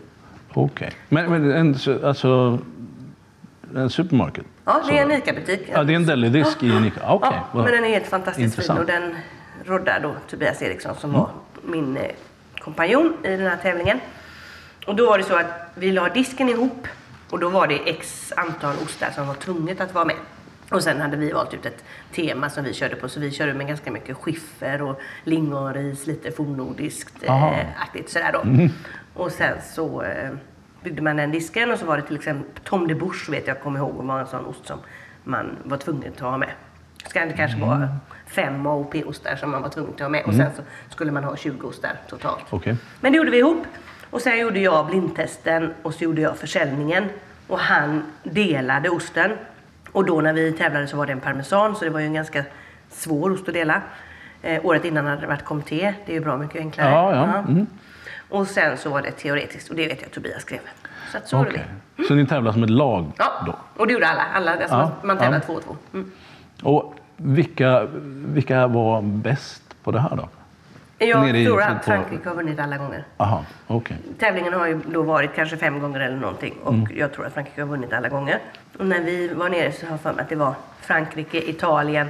Okej. 0.49 0.65
Okay. 0.65 0.91
Men, 1.09 1.31
men 1.31 1.53
en, 1.53 1.77
alltså, 2.05 2.59
en 3.75 3.91
supermarket? 3.91 4.45
Ja, 4.65 4.83
det 4.89 4.99
är 4.99 5.03
en 5.03 5.13
ICA-butik. 5.13 5.61
Ja, 5.73 5.85
det 5.85 5.93
är 5.93 5.97
en 5.97 6.07
delidisk 6.07 6.57
ja. 6.61 6.67
i 6.67 6.77
en 6.77 6.85
ICA? 6.85 7.15
Okay. 7.15 7.33
Ja, 7.33 7.45
men 7.53 7.65
den 7.65 7.85
är 7.85 7.89
helt 7.89 8.07
fantastiskt 8.07 8.67
fin 8.67 8.79
och 8.79 8.87
den 8.87 9.15
roddar 9.65 10.01
då 10.01 10.15
Tobias 10.31 10.63
Eriksson 10.63 10.95
som 10.97 11.11
mm. 11.11 11.21
var 11.21 11.31
min 11.63 11.97
eh, 11.97 12.03
kompanjon 12.59 13.13
i 13.25 13.29
den 13.29 13.47
här 13.47 13.57
tävlingen. 13.57 14.01
Och 14.87 14.97
då 14.97 15.07
var 15.07 15.19
det 15.19 15.25
så 15.25 15.37
att 15.37 15.73
vi 15.75 15.93
la 15.93 16.09
disken 16.09 16.49
ihop 16.49 16.89
och 17.31 17.39
då 17.39 17.49
var 17.49 17.67
det 17.67 17.91
x 17.91 18.33
antal 18.37 18.75
ostar 18.85 19.11
som 19.11 19.27
var 19.27 19.35
tvunget 19.35 19.81
att 19.81 19.95
vara 19.95 20.05
med. 20.05 20.17
Och 20.71 20.83
sen 20.83 21.01
hade 21.01 21.17
vi 21.17 21.33
valt 21.33 21.55
ut 21.55 21.67
ett 21.67 21.85
tema 22.13 22.51
som 22.51 22.65
vi 22.65 22.75
körde 22.75 22.97
på, 22.97 23.09
så 23.09 23.21
vi 23.21 23.31
körde 23.31 23.55
med 23.55 23.67
ganska 23.67 23.91
mycket 23.91 24.17
skiffer 24.17 24.83
och 24.83 25.01
lingonris, 25.25 26.07
lite 26.07 26.31
fornnordiskt 26.31 27.23
eh, 27.23 27.83
aktigt 27.83 28.11
sådär 28.11 28.33
då. 28.33 28.41
Mm. 28.41 28.69
Och 29.15 29.33
sen 29.33 29.57
så 29.63 30.03
eh, 30.03 30.31
byggde 30.83 31.03
man 31.03 31.17
den 31.17 31.31
disken 31.31 31.71
och 31.71 31.79
så 31.79 31.87
var 31.87 31.97
det 31.97 32.03
till 32.03 32.17
exempel 32.17 32.65
Tom 32.65 32.89
de 32.89 32.95
Bourge 32.95 33.31
vet 33.31 33.47
jag, 33.47 33.61
kommer 33.61 33.79
ihåg, 33.79 33.95
var 33.95 34.21
en 34.21 34.27
sån 34.27 34.47
ost 34.47 34.67
som 34.67 34.79
man 35.25 35.57
var 35.65 35.77
tvungen 35.77 36.13
att 36.13 36.21
ha 36.21 36.39
med. 36.39 36.51
Så 37.07 37.19
det 37.19 37.33
kanske 37.37 37.57
mm. 37.57 37.69
var 37.69 37.89
fem 38.27 38.67
AOP-ostar 38.67 39.37
som 39.37 39.51
man 39.51 39.63
var 39.63 39.69
tvungen 39.69 39.95
att 39.95 40.01
ha 40.01 40.09
med 40.09 40.25
och 40.25 40.33
mm. 40.33 40.47
sen 40.47 40.57
så 40.57 40.63
skulle 40.95 41.13
man 41.13 41.25
ha 41.25 41.37
20 41.37 41.69
ostar 41.69 41.93
totalt. 42.09 42.53
Okay. 42.53 42.77
Men 43.01 43.13
det 43.13 43.19
gjorde 43.19 43.31
vi 43.31 43.39
ihop. 43.39 43.67
Och 44.11 44.21
sen 44.21 44.39
gjorde 44.39 44.61
jag 44.61 44.87
blindtesten 44.87 45.75
och 45.83 45.95
så 45.95 46.05
gjorde 46.05 46.21
jag 46.21 46.39
försäljningen. 46.39 47.05
Och 47.47 47.59
han 47.59 48.03
delade 48.23 48.89
osten. 48.91 49.31
Och 49.93 50.05
då 50.05 50.21
när 50.21 50.33
vi 50.33 50.53
tävlade 50.53 50.87
så 50.87 50.97
var 50.97 51.07
det 51.07 51.13
en 51.13 51.21
parmesan 51.21 51.77
så 51.77 51.85
det 51.85 51.91
var 51.91 52.01
ju 52.01 52.07
en 52.07 52.15
ganska 52.15 52.45
svår 52.91 53.31
ost 53.31 53.49
att 53.49 53.55
dela. 53.55 53.83
Eh, 54.43 54.67
året 54.67 54.85
innan 54.85 55.07
hade 55.07 55.21
det 55.21 55.27
varit 55.27 55.45
comté. 55.45 55.95
Det 56.07 56.13
är 56.13 56.15
ju 56.15 56.21
bra 56.21 56.37
mycket 56.37 56.61
enklare. 56.61 56.91
Ja, 56.91 57.15
ja. 57.15 57.39
Mm. 57.39 57.67
Och 58.29 58.47
sen 58.47 58.77
så 58.77 58.91
var 58.91 59.03
det 59.03 59.11
teoretiskt 59.11 59.71
och 59.71 59.77
det 59.77 59.87
vet 59.87 60.01
jag 60.01 60.07
att 60.07 60.13
Tobias 60.13 60.43
skrev. 60.43 60.61
Så 61.13 61.19
att 61.19 61.29
så 61.29 61.41
okay. 61.41 61.53
det. 61.53 61.65
Mm. 61.97 62.09
Så 62.09 62.15
ni 62.15 62.27
tävlade 62.27 62.55
som 62.55 62.63
ett 62.63 62.71
lag? 62.71 63.13
Ja, 63.19 63.33
då? 63.47 63.55
och 63.77 63.87
det 63.87 63.93
gjorde 63.93 64.09
alla. 64.09 64.25
alla 64.35 64.53
alltså 64.53 64.75
ja, 64.77 64.93
man 65.03 65.19
tävlade 65.19 65.43
ja. 65.43 65.47
två 65.47 65.53
och 65.53 65.65
två. 65.65 65.77
Mm. 65.93 66.11
Och 66.63 66.95
vilka, 67.17 67.87
vilka 68.35 68.67
var 68.67 69.03
bäst 69.03 69.63
på 69.83 69.91
det 69.91 70.01
här 70.01 70.17
då? 70.17 70.29
Jag 71.07 71.45
tror 71.45 71.63
att 71.63 71.85
Frankrike 71.85 72.29
har 72.29 72.37
vunnit 72.37 72.61
alla 72.61 72.79
gånger. 72.79 73.05
Aha, 73.17 73.45
okay. 73.67 73.97
Tävlingen 74.19 74.53
har 74.53 74.67
ju 74.67 74.81
då 74.87 75.03
varit 75.03 75.35
kanske 75.35 75.57
fem 75.57 75.81
gånger 75.81 76.01
eller 76.01 76.17
någonting 76.17 76.55
och 76.65 76.75
mm. 76.75 76.89
jag 76.97 77.13
tror 77.13 77.27
att 77.27 77.35
Frankrike 77.35 77.61
har 77.61 77.69
vunnit 77.69 77.93
alla 77.93 78.09
gånger. 78.09 78.39
Och 78.79 78.87
när 78.87 79.01
vi 79.01 79.29
var 79.29 79.49
nere 79.49 79.73
så 79.73 79.87
har 79.87 79.93
jag 79.93 80.01
för 80.01 80.13
mig 80.13 80.23
att 80.23 80.29
det 80.29 80.37
var 80.37 80.55
Frankrike, 80.81 81.51
Italien, 81.51 82.09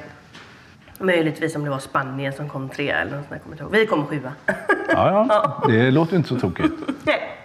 möjligtvis 0.99 1.57
om 1.57 1.65
det 1.65 1.71
var 1.71 1.79
Spanien 1.79 2.33
som 2.33 2.49
kom 2.49 2.69
trea 2.69 3.01
eller 3.01 3.17
något 3.17 3.27
sånt. 3.29 3.59
Kommer 3.59 3.73
Vi 3.73 3.87
kom 3.87 4.07
sjua. 4.07 4.33
Ja, 4.47 4.55
ja, 5.29 5.65
det 5.69 5.91
låter 5.91 6.17
inte 6.17 6.29
så 6.29 6.39
tokigt. 6.39 6.75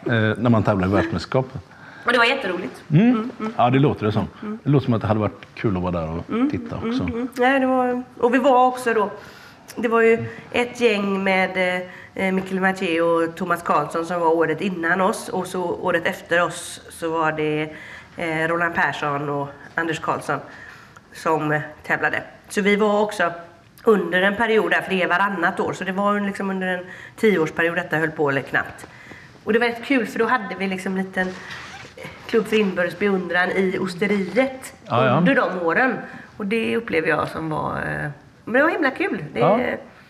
eh, 0.05 0.11
när 0.13 0.49
man 0.49 0.63
tävlar 0.63 0.87
i 0.87 0.91
världsmästerskapet. 0.91 1.61
Och 2.05 2.11
det 2.11 2.17
var 2.17 2.25
jätteroligt. 2.25 2.83
Mm. 2.89 3.09
Mm, 3.09 3.31
mm. 3.39 3.53
Ja, 3.57 3.69
det 3.69 3.79
låter 3.79 4.05
det 4.05 4.11
som. 4.11 4.27
Det 4.63 4.69
låter 4.69 4.85
som 4.85 4.93
att 4.93 5.01
det 5.01 5.07
hade 5.07 5.19
varit 5.19 5.45
kul 5.53 5.77
att 5.77 5.83
vara 5.83 5.91
där 5.91 6.09
och 6.09 6.29
mm, 6.29 6.49
titta 6.49 6.77
mm, 6.77 6.89
också. 6.89 7.03
Mm, 7.03 7.27
Nej, 7.37 7.59
det 7.59 7.65
var... 7.65 8.03
Och 8.17 8.33
vi 8.33 8.37
var 8.37 8.67
också 8.67 8.93
då 8.93 9.09
det 9.75 9.87
var 9.87 10.01
ju 10.01 10.25
ett 10.51 10.81
gäng 10.81 11.23
med 11.23 11.81
eh, 12.13 12.33
Mikkel 12.33 12.59
Mathieu 12.59 13.01
och 13.01 13.35
Thomas 13.35 13.63
Karlsson 13.63 14.05
som 14.05 14.19
var 14.19 14.27
året 14.27 14.61
innan 14.61 15.01
oss 15.01 15.29
och 15.29 15.47
så 15.47 15.63
året 15.63 16.05
efter 16.05 16.43
oss 16.43 16.81
så 16.89 17.09
var 17.09 17.31
det 17.31 17.75
eh, 18.17 18.47
Roland 18.47 18.75
Persson 18.75 19.29
och 19.29 19.47
Anders 19.75 19.99
Karlsson 19.99 20.39
som 21.13 21.51
eh, 21.51 21.61
tävlade. 21.83 22.23
Så 22.49 22.61
vi 22.61 22.75
var 22.75 23.01
också 23.01 23.31
under 23.83 24.21
en 24.21 24.35
period 24.35 24.71
där, 24.71 24.81
för 24.81 24.89
det 24.89 25.01
är 25.03 25.07
varannat 25.07 25.59
år, 25.59 25.73
så 25.73 25.83
det 25.83 25.91
var 25.91 26.19
liksom 26.19 26.49
under 26.49 26.67
en 26.67 26.85
tioårsperiod 27.15 27.75
detta 27.75 27.97
höll 27.97 28.11
på, 28.11 28.29
eller 28.29 28.41
knappt. 28.41 28.87
Och 29.43 29.53
det 29.53 29.59
var 29.59 29.67
rätt 29.67 29.85
kul 29.85 30.07
för 30.07 30.19
då 30.19 30.25
hade 30.25 30.55
vi 30.59 30.67
liksom 30.67 30.97
en 30.97 31.03
liten 31.03 31.27
klubb 32.27 32.47
för 32.47 32.55
inbördes 32.55 32.99
beundran 32.99 33.51
i 33.51 33.77
osteriet 33.79 34.73
Ja, 34.85 35.05
ja. 35.05 35.17
under 35.17 35.35
de 35.35 35.61
åren. 35.61 35.97
Och 36.37 36.45
det 36.45 36.77
upplever 36.77 37.07
jag 37.07 37.27
som 37.27 37.49
var, 37.49 37.77
eh, 37.77 38.09
men 38.45 38.53
det 38.53 38.63
var 38.63 38.69
himla 38.69 38.91
kul. 38.91 39.23
Det, 39.33 39.39
Ja. 39.39 39.59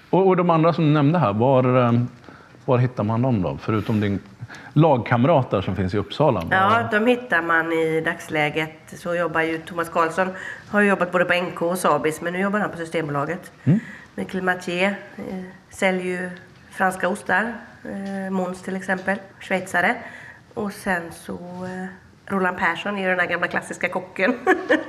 Och, 0.10 0.28
och 0.28 0.38
de 0.38 0.50
andra 0.50 0.74
som 0.74 0.86
du 0.86 0.92
nämnde 0.92 1.20
här, 1.20 1.34
var, 1.34 1.86
eh, 1.86 2.00
var 2.66 2.78
hittar 2.78 3.04
man 3.04 3.22
dem 3.22 3.42
då? 3.42 3.58
Förutom 3.62 4.00
din 4.02 4.20
lagkamrat 4.74 5.52
där 5.52 5.62
som 5.62 5.76
finns 5.76 5.94
i 5.94 5.98
Uppsala. 5.98 6.44
Ja, 6.52 6.88
de 6.92 7.08
hittar 7.08 7.42
man 7.42 7.72
i 7.72 8.02
dagsläget. 8.02 8.72
Så 8.86 9.16
jobbar 9.16 9.42
ju 9.42 9.58
Thomas 9.58 9.90
Karlsson, 9.90 10.28
har 10.70 10.82
jobbat 10.82 11.12
både 11.12 11.26
på 11.26 11.34
NK 11.34 11.62
och 11.62 11.78
Sabis, 11.78 12.22
men 12.22 12.34
nu 12.34 12.40
jobbar 12.40 12.60
han 12.60 12.70
på 12.72 12.78
Systembolaget. 12.78 13.52
Mm. 13.64 13.80
Michael 14.16 14.44
Mathieu 14.44 14.86
eh, 14.86 14.94
säljer 15.70 16.04
ju 16.04 16.30
franska 16.72 17.10
ostar, 17.10 17.54
eh, 17.84 18.32
Måns 18.32 18.62
till 18.62 18.76
exempel, 18.76 19.18
schweizare. 19.40 19.96
Och 20.54 20.72
sen 20.72 21.02
så 21.12 21.40
Roland 22.28 22.58
Persson 22.58 22.98
är 22.98 23.02
ju 23.02 23.08
den 23.08 23.18
där 23.18 23.26
gamla 23.26 23.48
klassiska 23.48 23.90
kocken 23.90 24.36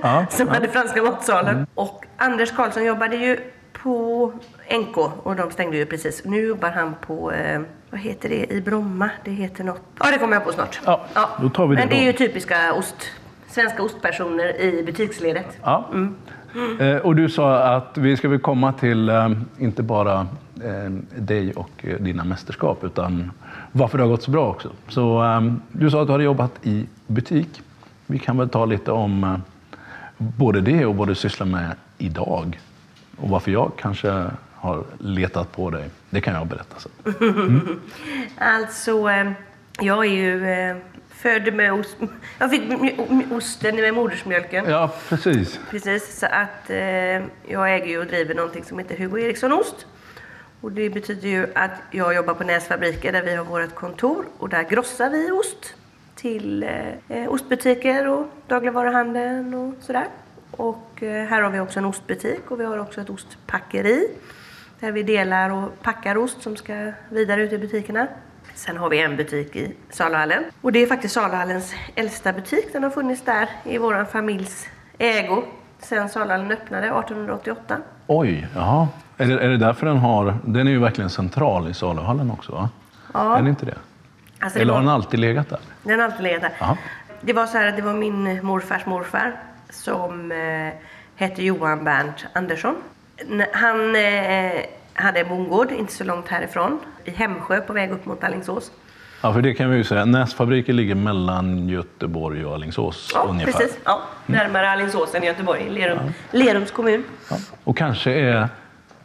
Ja, 0.03 0.27
som 0.31 0.47
ja. 0.49 0.55
hade 0.55 0.69
franska 0.69 1.03
matsalen. 1.03 1.67
Och 1.75 2.05
Anders 2.17 2.53
Karlsson 2.53 2.85
jobbade 2.85 3.17
ju 3.17 3.39
på 3.73 4.33
NK 4.81 4.97
och 5.27 5.37
de 5.37 5.51
stängde 5.51 5.77
ju 5.77 5.87
precis. 5.87 6.25
Nu 6.25 6.41
jobbar 6.47 6.71
han 6.71 6.95
på, 7.07 7.33
eh, 7.33 7.61
vad 7.91 8.01
heter 8.01 8.29
det, 8.29 8.53
i 8.53 8.61
Bromma? 8.61 9.11
Det 9.25 9.31
heter 9.31 9.65
något. 9.65 9.81
Ja, 9.99 10.11
det 10.13 10.19
kommer 10.19 10.37
jag 10.37 10.45
på 10.45 10.53
snart. 10.53 10.81
Ja, 10.85 11.07
då 11.43 11.49
tar 11.49 11.67
vi 11.67 11.77
det 11.77 11.81
Men 11.81 11.89
det 11.89 11.97
är 11.97 12.05
ju 12.05 12.13
typiska 12.13 12.73
ost, 12.75 13.11
svenska 13.49 13.83
ostpersoner 13.83 14.61
i 14.61 14.83
butiksledet. 14.87 15.59
Ja. 15.63 15.89
Eh, 16.81 16.97
och 16.97 17.17
du 17.17 17.29
sa 17.29 17.59
att 17.59 17.99
vi 17.99 18.17
ska 18.17 18.29
väl 18.29 18.39
komma 18.39 18.73
till 18.73 19.09
eh, 19.09 19.31
inte 19.59 19.83
bara 19.83 20.27
dig 21.15 21.53
och 21.53 21.71
eh, 21.79 21.97
dina 22.01 22.25
mästerskap 22.25 22.85
utan 22.85 23.31
varför 23.73 23.99
det 23.99 24.05
har 24.05 24.11
gått 24.11 24.23
så 24.23 24.31
bra 24.31 24.49
också. 24.49 24.71
Så 24.89 25.25
eh, 25.25 25.53
du 25.73 25.91
sa 25.91 26.01
att 26.01 26.09
du 26.09 26.13
hade 26.13 26.25
jobbat 26.25 26.53
i 26.63 26.87
butik. 27.07 27.63
Vi 28.07 28.19
kan 28.19 28.39
väl 28.39 28.49
ta 28.49 28.65
lite 28.65 28.93
om 28.93 29.25
eh, 29.25 29.39
både 30.19 30.61
det 30.61 30.87
och 30.87 30.97
vad 30.97 31.09
du 31.09 31.15
sysslar 31.15 31.47
med 31.47 31.75
idag. 31.99 32.61
Och 33.17 33.29
varför 33.29 33.51
jag 33.51 33.73
kanske 33.77 34.31
har 34.55 34.85
letat 34.99 35.53
på 35.53 35.71
dig. 35.71 35.91
Det 36.11 36.21
kan 36.21 36.35
jag 36.35 36.47
berätta 36.47 36.77
sen. 36.79 37.79
Alltså, 38.39 39.11
eh, 39.11 39.33
jag 39.81 40.07
är 40.07 40.11
ju 40.11 40.51
eh, 40.51 40.77
född 41.09 41.55
med 41.55 41.73
ost. 41.73 41.97
Jag 42.39 42.51
fick 42.51 42.63
osten 43.33 43.77
med 43.77 43.95
modersmjölken. 43.95 44.65
Ja, 44.69 44.95
precis. 45.09 45.61
Precis, 45.71 46.19
så 46.19 46.27
att 46.27 46.71
eh, 46.71 46.77
jag 47.53 47.75
äger 47.75 47.87
ju 47.87 47.99
och 47.99 48.07
driver 48.07 48.35
någonting 48.35 48.65
som 48.65 48.79
heter 48.79 48.97
Hugo 48.97 49.19
Eriksson 49.19 49.53
Ost. 49.53 49.87
Och 50.67 50.73
det 50.73 50.91
betyder 50.91 51.29
ju 51.29 51.47
att 51.55 51.71
jag 51.91 52.15
jobbar 52.15 52.35
på 52.35 52.45
Näsfabriker 52.45 53.13
där 53.13 53.23
vi 53.23 53.35
har 53.35 53.45
vårt 53.45 53.75
kontor 53.75 54.25
och 54.39 54.49
där 54.49 54.63
grossar 54.63 55.11
vi 55.11 55.31
ost 55.31 55.75
till 56.15 56.63
eh, 57.09 57.29
ostbutiker 57.29 58.09
och 58.09 58.27
dagligvaruhandeln 58.47 59.55
och 59.55 59.75
sådär. 59.81 60.07
Och 60.51 61.03
eh, 61.03 61.27
här 61.27 61.43
har 61.43 61.51
vi 61.51 61.61
också 61.61 61.79
en 61.79 61.85
ostbutik 61.85 62.51
och 62.51 62.61
vi 62.61 62.65
har 62.65 62.79
också 62.79 63.01
ett 63.01 63.11
ostpackeri 63.11 64.09
där 64.81 64.93
vi 64.93 65.03
delar 65.03 65.51
och 65.51 65.83
packar 65.83 66.17
ost 66.17 66.43
som 66.43 66.57
ska 66.57 66.93
vidare 67.09 67.43
ut 67.43 67.53
i 67.53 67.59
butikerna. 67.59 68.07
Sen 68.55 68.77
har 68.77 68.91
vi 68.91 69.03
en 69.03 69.17
butik 69.17 69.57
i 69.57 69.75
Saluhallen. 69.91 70.45
Och 70.61 70.73
det 70.73 70.79
är 70.83 70.87
faktiskt 70.87 71.15
Saluhallens 71.15 71.75
äldsta 71.95 72.33
butik. 72.33 72.73
Den 72.73 72.83
har 72.83 72.91
funnits 72.91 73.23
där 73.23 73.49
i 73.65 73.79
vår 73.79 74.05
familjs 74.05 74.67
ägo 74.99 75.43
sen 75.79 76.09
Saluhallen 76.09 76.51
öppnade 76.51 76.87
1888. 76.87 77.77
Oj, 78.07 78.49
jaha. 78.55 78.89
Är 79.17 79.27
det, 79.27 79.41
är 79.45 79.49
det 79.49 79.57
därför 79.57 79.87
den 79.87 79.99
har... 79.99 80.35
Den 80.45 80.67
är 80.67 80.71
ju 80.71 80.79
verkligen 80.79 81.11
central 81.11 81.69
i 81.69 81.75
saluhallen 81.75 82.31
också, 82.31 82.53
va? 82.53 82.69
Ja. 83.15 83.39
Är 83.39 83.43
det 83.43 83.49
inte 83.49 83.67
det? 83.67 83.75
Alltså, 84.41 84.59
det 84.59 84.63
Eller 84.63 84.73
har 84.73 84.81
var- 84.81 84.87
den 84.87 84.95
alltid 84.95 85.21
legat 85.21 85.49
där? 85.49 85.59
Den 85.83 85.99
har 86.01 86.07
alltid 86.07 86.23
legat 86.23 86.43
där. 86.43 86.53
Jaha. 86.61 86.77
Det 87.21 87.33
var 87.33 87.47
så 87.47 87.59
här 87.59 87.67
att 87.69 87.77
det 87.77 87.83
var 87.83 87.95
min 87.95 88.47
morfars 88.47 88.87
morfar 88.87 89.33
som 89.71 90.33
eh, 90.33 90.73
hette 91.17 91.43
Johan 91.45 91.85
Bernt 91.85 92.27
Andersson. 92.33 92.75
Han 93.53 93.97
eh, 93.97 94.53
hade 94.95 95.21
en 95.21 95.29
bondgård 95.29 95.73
inte 95.73 95.93
så 95.93 96.05
långt 96.05 96.29
härifrån 96.29 96.79
i 97.05 97.11
Hemsjö 97.11 97.61
på 97.61 97.73
väg 97.73 97.91
upp 97.91 98.07
mot 98.07 98.25
Alingsås. 98.25 98.71
Ja, 99.23 99.33
för 99.33 99.43
det 99.43 99.55
kan 99.55 99.71
vi 99.71 99.77
ju 99.77 99.85
säga. 99.85 100.05
Näsfabriken 100.05 100.77
ligger 100.77 100.95
mellan 100.95 101.69
Göteborg 101.69 102.45
och 102.45 102.55
Alingsås 102.55 103.11
Ja, 103.15 103.27
ungefär. 103.29 103.53
precis. 103.53 103.79
Ja, 103.85 104.01
närmare 104.27 104.71
Alingsås 104.71 105.15
än 105.15 105.23
Göteborg, 105.23 105.71
Lerum, 105.71 105.99
Lerums 106.31 106.71
kommun. 106.71 107.05
Ja. 107.31 107.37
Och 107.65 107.77
kanske 107.77 108.13
är... 108.13 108.49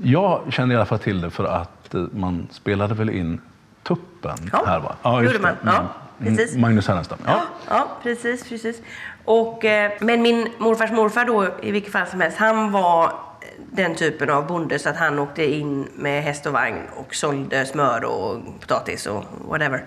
Jag 0.04 0.54
kände 0.54 0.74
i 0.74 0.78
alla 0.78 0.86
fall 0.86 1.00
till 1.00 1.22
det 1.22 1.30
för 1.30 1.44
att 1.44 1.94
eh, 1.94 2.02
man 2.12 2.48
spelade 2.52 2.94
väl 2.94 3.10
in 3.10 3.42
tuppen 3.84 4.38
Ja, 4.52 4.64
här 4.68 4.80
va? 4.80 5.24
gjorde 5.24 5.40
man. 5.40 5.56
Ja, 5.66 5.86
Mm. 6.22 6.38
precis. 6.38 6.58
Magnus 6.58 6.88
Härenstam. 6.88 7.18
Ja. 7.26 7.42
Ja, 7.70 7.88
precis, 8.04 8.50
precis. 8.50 8.82
Och, 9.26 9.66
eh, 9.66 9.92
men 10.00 10.22
min 10.22 10.48
morfars 10.58 10.92
morfar 10.92 11.26
då, 11.26 11.48
i 11.62 11.72
vilket 11.72 11.92
fall 11.92 12.08
som 12.08 12.22
helst, 12.22 12.38
han 12.38 12.72
var 12.72 13.12
den 13.72 13.96
typen 13.96 14.30
av 14.30 14.48
bonde 14.48 14.80
så 14.80 14.90
att 14.90 14.98
han 14.98 15.20
åkte 15.20 15.44
in 15.54 15.88
med 15.96 16.24
häst 16.24 16.46
och 16.46 16.54
vagn 16.54 16.82
och 16.96 17.16
sålde 17.16 17.66
smör 17.66 18.04
och 18.04 18.40
potatis 18.60 19.06
och 19.08 19.24
whatever 19.50 19.86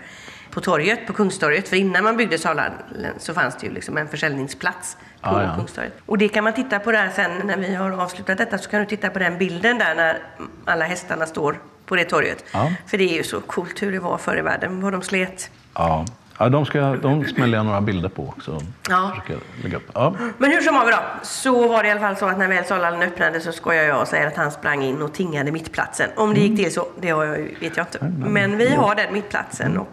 på 0.50 0.60
torget, 0.60 1.06
på 1.06 1.12
Kungstorget. 1.12 1.68
För 1.68 1.76
innan 1.76 2.04
man 2.04 2.16
byggde 2.16 2.38
Saluhallen 2.38 2.72
så 3.18 3.34
fanns 3.34 3.56
det 3.60 3.66
ju 3.66 3.72
liksom 3.72 3.96
en 3.96 4.08
försäljningsplats 4.08 4.96
på 5.24 5.36
Ah, 5.36 5.42
ja. 5.42 5.54
Kungstorget. 5.56 5.92
Och 6.06 6.18
det 6.18 6.28
kan 6.28 6.44
man 6.44 6.52
titta 6.52 6.78
på 6.78 6.92
där 6.92 7.10
sen 7.14 7.30
när 7.44 7.56
vi 7.56 7.74
har 7.74 7.90
avslutat 7.90 8.38
detta 8.38 8.58
så 8.58 8.70
kan 8.70 8.80
du 8.80 8.86
titta 8.86 9.10
på 9.10 9.18
den 9.18 9.38
bilden 9.38 9.78
där 9.78 9.94
när 9.94 10.18
alla 10.64 10.84
hästarna 10.84 11.26
står 11.26 11.58
på 11.86 11.96
det 11.96 12.04
torget. 12.04 12.44
Ja. 12.52 12.72
För 12.86 12.98
det 12.98 13.04
är 13.04 13.16
ju 13.16 13.22
så 13.22 13.40
coolt 13.40 13.82
hur 13.82 13.92
det 13.92 13.98
var 13.98 14.18
förr 14.18 14.38
i 14.38 14.42
världen, 14.42 14.80
vad 14.80 14.92
de 14.92 15.02
slet. 15.02 15.50
Ja. 15.74 16.04
Ja, 16.38 16.48
de, 16.48 16.66
ska, 16.66 16.80
de 16.80 17.24
smäller 17.24 17.58
jag 17.58 17.66
några 17.66 17.80
bilder 17.80 18.08
på 18.08 18.28
också. 18.28 18.60
Ja. 18.88 19.16
Lägga 19.62 19.76
upp. 19.76 19.90
Ja. 19.94 20.14
Men 20.38 20.50
hur 20.50 20.60
som 20.60 20.74
haver 20.74 20.92
då, 20.92 20.98
så 21.22 21.68
var 21.68 21.82
det 21.82 21.88
i 21.88 21.92
alla 21.92 22.00
fall 22.00 22.16
så 22.16 22.26
att 22.26 22.38
när 22.38 22.48
väl 22.48 22.64
Saluhallen 22.64 23.02
öppnade 23.02 23.40
så 23.40 23.52
skojar 23.52 23.84
jag 23.84 24.00
och 24.00 24.08
säger 24.08 24.26
att 24.26 24.36
han 24.36 24.50
sprang 24.50 24.82
in 24.82 25.02
och 25.02 25.12
tingade 25.14 25.52
mittplatsen. 25.52 26.10
Om 26.16 26.34
det 26.34 26.40
gick 26.40 26.56
till 26.62 26.74
så, 26.74 26.86
det 27.00 27.12
vet 27.60 27.76
jag 27.76 27.86
inte. 27.86 28.12
Men 28.28 28.56
vi 28.56 28.74
har 28.74 28.94
den 28.94 29.12
mittplatsen 29.12 29.78
och 29.78 29.88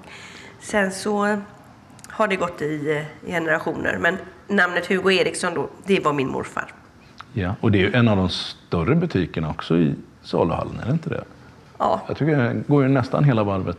sen 0.60 0.92
så 0.92 1.38
har 2.10 2.28
det 2.28 2.36
gått 2.36 2.62
i 2.62 2.98
eh, 2.98 3.30
generationer. 3.32 3.98
Men 4.02 4.18
namnet 4.55 4.88
Hugo 4.88 5.12
Eriksson 5.12 5.53
då, 5.53 5.70
det 5.86 6.00
var 6.00 6.13
min 6.13 6.27
morfar. 6.29 6.74
Ja. 7.34 7.55
Och 7.62 7.72
det 7.72 7.77
är 7.77 7.81
ju 7.81 7.93
en 7.93 8.08
av 8.08 8.17
de 8.17 8.29
större 8.29 8.96
butikerna 8.96 9.50
också 9.50 9.77
i 9.77 9.96
saluhallen, 10.24 10.79
är 10.79 10.86
det 10.86 10.91
inte 10.91 11.10
det? 11.10 11.24
Ja, 11.77 12.01
Jag 12.08 12.17
tycker 12.17 12.38
det 12.38 12.63
går 12.67 12.84
ju 12.84 12.89
nästan 12.89 13.24
hela 13.24 13.43
varvet, 13.43 13.77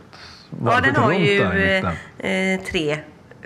ja 0.49 0.57
varvet 0.59 0.83
den 0.93 1.03
har 1.03 1.13
ju 1.13 1.41
eh, 2.19 2.61
tre 2.61 2.97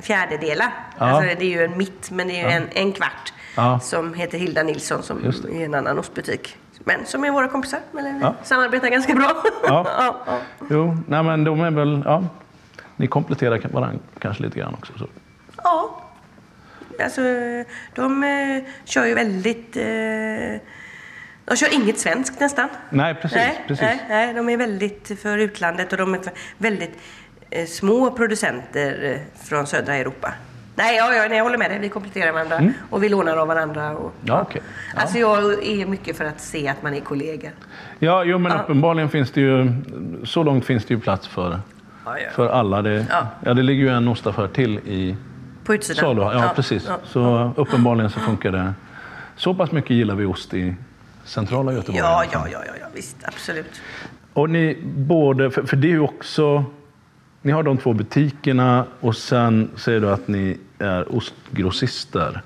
fjärdedelar. 0.02 0.74
Ja. 1.00 1.06
Alltså 1.06 1.36
det 1.40 1.46
är 1.46 1.50
ju 1.50 1.64
en 1.64 1.78
mitt, 1.78 2.12
men 2.12 2.28
det 2.28 2.42
är 2.42 2.50
ju 2.50 2.56
en, 2.56 2.68
en 2.74 2.92
kvart. 2.92 3.34
Ja. 3.56 3.80
Som 3.80 4.14
heter 4.14 4.38
Hilda 4.38 4.64
Nilsson 4.64 5.04
som 5.04 5.26
är 5.26 5.66
en 5.66 5.74
annan 5.76 6.00
ostbutik. 6.00 6.58
Men 6.80 7.06
som 7.06 7.24
är 7.24 7.32
våra 7.32 7.48
kompisar. 7.48 7.80
Eller 8.00 8.20
Ja. 8.22 8.36
samarbetar 8.44 8.88
ganska 8.90 9.14
bra. 9.16 9.44
Ja. 9.68 9.86
ja, 9.98 10.16
ja. 10.26 10.38
Jo, 10.70 10.98
nej 11.08 11.24
men 11.24 11.44
de 11.44 11.62
är 11.62 11.72
väl, 11.72 12.02
ja, 12.06 12.24
ni 12.96 13.08
kompletterar 13.08 13.62
varandra 13.72 14.00
kanske 14.20 14.44
lite 14.44 14.60
grann 14.60 14.74
också. 14.74 14.94
Så. 14.98 15.06
Ja. 15.64 16.02
Alltså, 17.02 17.22
de 17.96 18.24
eh, 18.24 18.64
kör 18.86 19.06
ju 19.06 19.14
väldigt... 19.14 19.78
Eh, 19.78 20.62
de 21.46 21.56
kör 21.56 21.74
inget 21.74 22.00
svenskt 22.00 22.40
nästan. 22.40 22.70
Nej, 22.90 23.14
precis. 23.16 23.36
nej, 23.38 23.64
precis. 23.68 23.82
Nej, 23.82 24.06
nej, 24.10 24.34
de 24.34 24.50
är 24.50 24.58
väldigt 24.58 25.20
för 25.22 25.38
utlandet 25.38 25.92
och 25.92 25.98
de 25.98 26.14
är 26.14 26.20
väldigt 26.58 26.98
eh, 27.50 27.66
små 27.66 28.12
producenter 28.12 29.04
eh, 29.04 29.44
från 29.48 29.68
södra 29.68 29.96
Europa. 29.96 30.34
Nej, 30.76 30.96
ja, 30.98 31.14
ja, 31.16 31.26
nej, 31.30 31.38
jag 31.38 31.44
håller 31.44 31.58
med 31.58 31.72
dig. 31.72 31.80
Vi 31.80 31.90
kompletterar 31.90 32.32
varandra 32.32 32.74
och 32.90 33.04
vi 33.04 33.10
lånar 33.10 33.38
av 33.38 33.48
varandra. 33.48 33.92
Och, 33.92 34.00
Mm. 34.00 34.12
Ja, 34.26 34.42
okej. 34.42 34.62
Ja. 34.96 35.02
Alltså 35.02 35.18
jag 35.18 35.68
är 35.68 35.86
mycket 35.86 36.18
för 36.18 36.26
att 36.26 36.42
se 36.42 36.68
att 36.68 36.84
man 36.84 36.94
är 36.94 37.00
kollegor. 37.00 37.52
Ja, 38.00 38.24
jo, 38.24 38.38
men 38.38 38.52
uppenbarligen 38.52 39.10
finns 39.10 39.32
det 39.32 39.42
ju, 39.42 39.74
så 40.24 40.44
långt 40.44 40.66
finns 40.66 40.86
det 40.86 40.94
ju 40.94 41.00
plats 41.00 41.28
för, 41.28 41.60
Ja, 42.06 42.20
ja. 42.20 42.30
för 42.36 42.50
alla. 42.50 42.82
Det, 42.82 43.06
Ja. 43.10 43.28
ja. 43.46 43.54
det 43.54 43.64
ligger 43.64 43.84
ju 43.84 43.90
en 43.90 44.08
ostaffär 44.08 44.48
till 44.48 44.78
i 44.80 45.16
På 45.68 45.74
utsidan. 45.74 46.02
salu. 46.06 46.22
Ja, 46.22 46.34
Ja, 46.34 46.52
precis. 46.56 46.86
ja. 46.88 46.98
Så 47.04 47.52
uppenbarligen 47.56 48.10
så 48.10 48.20
funkar 48.20 48.52
det. 48.52 48.74
Så 49.36 49.54
pass 49.54 49.72
mycket 49.72 49.92
gillar 49.92 50.16
vi 50.16 50.26
ost 50.26 50.54
i 50.54 50.76
centrala 51.24 51.74
Göteborg. 51.74 51.98
Ja, 51.98 52.18
fall. 52.18 52.28
ja, 52.32 52.48
ja, 52.52 52.64
ja, 52.68 52.74
ja, 52.82 52.86
visst, 52.94 53.18
absolut. 53.24 53.82
Och 54.34 54.50
ni 54.50 54.78
både, 54.84 55.52
för, 55.52 55.64
för 55.64 55.78
det 55.78 55.88
är 55.88 55.92
ju 55.92 56.00
också, 56.00 56.66
ni 57.42 57.52
har 57.52 57.64
de 57.64 57.78
två 57.78 57.94
butikerna 57.94 58.86
och 59.00 59.16
sen 59.16 59.70
säger 59.76 60.00
du 60.00 60.10
att 60.12 60.28
ni 60.28 60.58
är 60.80 61.16
ostgrossister. 61.16 62.42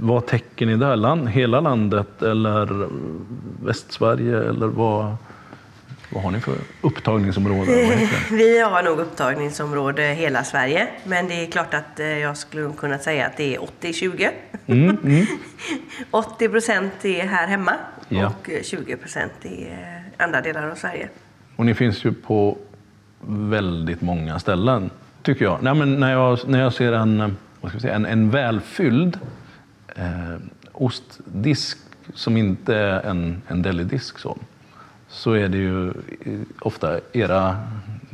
vad 0.00 0.26
täcker 0.26 0.66
ni 0.66 0.76
där? 0.76 0.96
Land, 0.96 1.28
hela 1.28 1.60
landet 1.60 2.22
eller 2.22 2.88
Västsverige? 3.64 4.38
Eller 4.48 4.66
vad, 4.66 5.16
vad 6.12 6.22
har 6.22 6.30
ni 6.30 6.40
för 6.40 6.56
upptagningsområde? 6.80 8.08
Vi 8.30 8.60
har 8.60 8.82
nog 8.82 8.98
upptagningsområde 8.98 10.02
hela 10.02 10.44
Sverige. 10.44 10.88
Men 11.04 11.28
det 11.28 11.34
är 11.34 11.50
klart 11.50 11.74
att 11.74 12.00
eh, 12.00 12.06
jag 12.06 12.36
skulle 12.36 12.72
kunna 12.72 12.98
säga 12.98 13.26
att 13.26 13.36
det 13.36 13.56
är 13.56 13.60
80-20. 13.80 14.28
Mm, 14.66 14.96
mm. 15.04 15.26
80 16.10 16.48
procent 16.48 17.04
är 17.04 17.26
här 17.26 17.46
hemma 17.46 17.72
ja. 18.08 18.26
och 18.26 18.50
20 18.62 18.96
procent 18.96 19.32
är 19.42 20.02
andra 20.16 20.40
delar 20.40 20.70
av 20.70 20.74
Sverige. 20.74 21.08
Och 21.56 21.66
ni 21.66 21.74
finns 21.74 22.04
ju 22.04 22.12
på 22.12 22.58
väldigt 23.26 24.00
många 24.00 24.38
ställen, 24.38 24.90
tycker 25.22 25.44
jag. 25.44 25.62
Nej, 25.62 25.74
men 25.74 26.00
när, 26.00 26.12
jag 26.12 26.38
när 26.46 26.60
jag 26.60 26.72
ser 26.72 26.92
en, 26.92 27.36
vad 27.60 27.70
ska 27.70 27.80
säga, 27.80 27.94
en, 27.94 28.06
en 28.06 28.30
välfylld 28.30 29.18
eh, 29.96 30.36
ostdisk 30.72 31.78
som 32.14 32.36
inte 32.36 32.76
är 32.76 33.00
en, 33.00 33.42
en 33.48 33.62
delidisk 33.62 34.18
så, 34.18 34.38
så 35.12 35.32
är 35.32 35.48
det 35.48 35.58
ju 35.58 35.92
ofta 36.60 37.00
era 37.12 37.56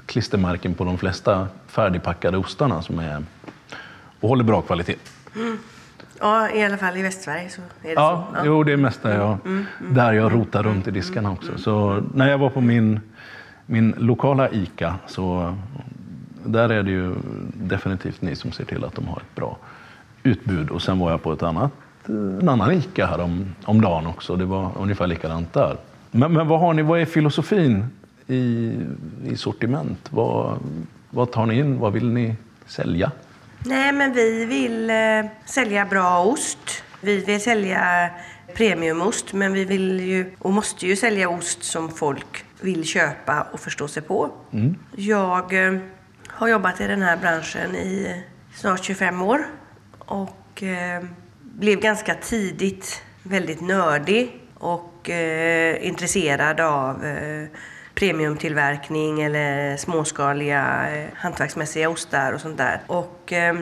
klistermärken 0.06 0.74
på 0.74 0.84
de 0.84 0.98
flesta 0.98 1.48
färdigpackade 1.66 2.38
ostarna 2.38 2.82
som 2.82 2.98
är 2.98 3.24
och 4.20 4.28
håller 4.28 4.44
bra 4.44 4.62
kvalitet. 4.62 4.96
Mm. 5.36 5.58
Ja, 6.20 6.50
i 6.50 6.64
alla 6.64 6.76
fall 6.76 6.96
i 6.96 7.02
Västsverige 7.02 7.48
så 7.50 7.60
är 7.60 7.88
det 7.88 7.92
ja, 7.92 8.26
så. 8.30 8.36
Ja, 8.36 8.42
jo, 8.44 8.62
det 8.62 8.72
är 8.72 8.76
mest 8.76 9.02
där 9.02 9.16
jag, 9.16 9.38
mm, 9.44 9.66
mm, 9.80 9.94
där 9.94 10.12
jag 10.12 10.32
rotar 10.32 10.62
runt 10.62 10.88
i 10.88 10.90
diskarna 10.90 11.32
också. 11.32 11.58
Så 11.58 12.02
när 12.14 12.30
jag 12.30 12.38
var 12.38 12.50
på 12.50 12.60
min, 12.60 13.00
min 13.66 13.94
lokala 13.98 14.50
ICA 14.50 14.94
så 15.06 15.56
där 16.44 16.68
är 16.68 16.82
det 16.82 16.90
ju 16.90 17.14
definitivt 17.54 18.22
ni 18.22 18.36
som 18.36 18.52
ser 18.52 18.64
till 18.64 18.84
att 18.84 18.94
de 18.94 19.08
har 19.08 19.16
ett 19.16 19.34
bra 19.34 19.56
utbud. 20.22 20.70
Och 20.70 20.82
sen 20.82 20.98
var 20.98 21.10
jag 21.10 21.22
på 21.22 21.32
ett 21.32 21.42
annat, 21.42 21.72
en 22.06 22.48
annan 22.48 22.72
ICA 22.72 23.06
här 23.06 23.20
om, 23.20 23.54
om 23.64 23.80
dagen 23.80 24.06
också. 24.06 24.36
Det 24.36 24.44
var 24.44 24.70
ungefär 24.78 25.06
likadant 25.06 25.52
där. 25.52 25.76
Men, 26.10 26.32
men 26.32 26.48
vad 26.48 26.60
har 26.60 26.74
ni, 26.74 26.82
vad 26.82 27.00
är 27.00 27.04
filosofin 27.04 27.84
i, 28.26 28.72
i 29.24 29.36
sortiment? 29.36 30.08
Vad, 30.10 30.58
vad 31.10 31.32
tar 31.32 31.46
ni 31.46 31.58
in? 31.58 31.78
Vad 31.78 31.92
vill 31.92 32.08
ni 32.08 32.36
sälja? 32.66 33.12
Nej, 33.64 33.92
men 33.92 34.12
vi 34.12 34.44
vill 34.44 34.90
eh, 34.90 34.96
sälja 35.44 35.84
bra 35.84 36.24
ost. 36.24 36.82
Vi 37.00 37.24
vill 37.24 37.40
sälja 37.40 38.10
premiumost, 38.54 39.32
men 39.32 39.52
vi 39.52 39.64
vill 39.64 40.00
ju 40.00 40.30
och 40.38 40.52
måste 40.52 40.86
ju 40.86 40.96
sälja 40.96 41.28
ost 41.28 41.62
som 41.62 41.88
folk 41.88 42.44
vill 42.60 42.84
köpa 42.84 43.46
och 43.52 43.60
förstå 43.60 43.88
sig 43.88 44.02
på. 44.02 44.30
Mm. 44.50 44.76
Jag 44.96 45.66
eh, 45.66 45.78
har 46.28 46.48
jobbat 46.48 46.80
i 46.80 46.86
den 46.86 47.02
här 47.02 47.16
branschen 47.16 47.76
i 47.76 48.22
snart 48.54 48.84
25 48.84 49.22
år 49.22 49.46
och 49.98 50.62
eh, 50.62 51.04
blev 51.40 51.80
ganska 51.80 52.14
tidigt 52.14 53.02
väldigt 53.22 53.60
nördig 53.60 54.40
och 54.54 54.97
eh, 55.08 55.86
intresserad 55.86 56.60
av 56.60 57.04
eh, 57.04 57.46
premiumtillverkning 57.94 59.20
eller 59.20 59.76
småskaliga 59.76 60.88
eh, 60.96 61.08
hantverksmässiga 61.14 61.88
ostar 61.88 62.32
och 62.32 62.40
sånt 62.40 62.58
där. 62.58 62.80
Och 62.86 63.32
eh, 63.32 63.54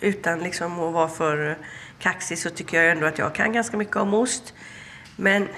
utan 0.00 0.38
liksom 0.38 0.80
att 0.80 0.92
vara 0.92 1.08
för 1.08 1.58
kaxig 1.98 2.38
så 2.38 2.50
tycker 2.50 2.82
jag 2.82 2.92
ändå 2.92 3.06
att 3.06 3.18
jag 3.18 3.34
kan 3.34 3.52
ganska 3.52 3.76
mycket 3.76 3.96
om 3.96 4.14
ost. 4.14 4.54
Men 5.16 5.48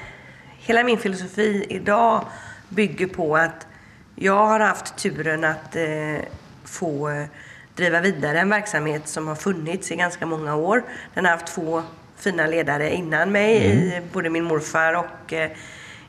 hela 0.59 0.85
min 0.85 0.99
filosofi 0.99 1.67
idag 1.69 2.25
bygger 2.69 3.07
på 3.07 3.37
att 3.37 3.67
jag 4.15 4.47
har 4.47 4.61
haft 4.61 4.97
turen 4.97 5.45
att 5.45 5.77
eh, 5.77 6.25
få 6.65 7.09
eh, 7.09 7.27
driva 7.75 8.01
vidare 8.01 8.41
en 8.41 8.49
verksamhet 8.49 9.09
som 9.09 9.29
har 9.29 9.35
funnits 9.35 9.91
i 9.91 9.97
ganska 9.97 10.27
många 10.27 10.57
år. 10.57 10.83
Den 11.15 11.25
har 11.25 11.33
haft 11.33 11.47
två 11.47 11.83
fina 12.21 12.47
ledare 12.47 12.95
innan 12.95 13.33
mig, 13.33 13.73
mm. 13.73 14.05
både 14.13 14.31
min 14.31 14.45
morfar 14.45 14.95
och 14.95 15.33
eh, 15.33 15.51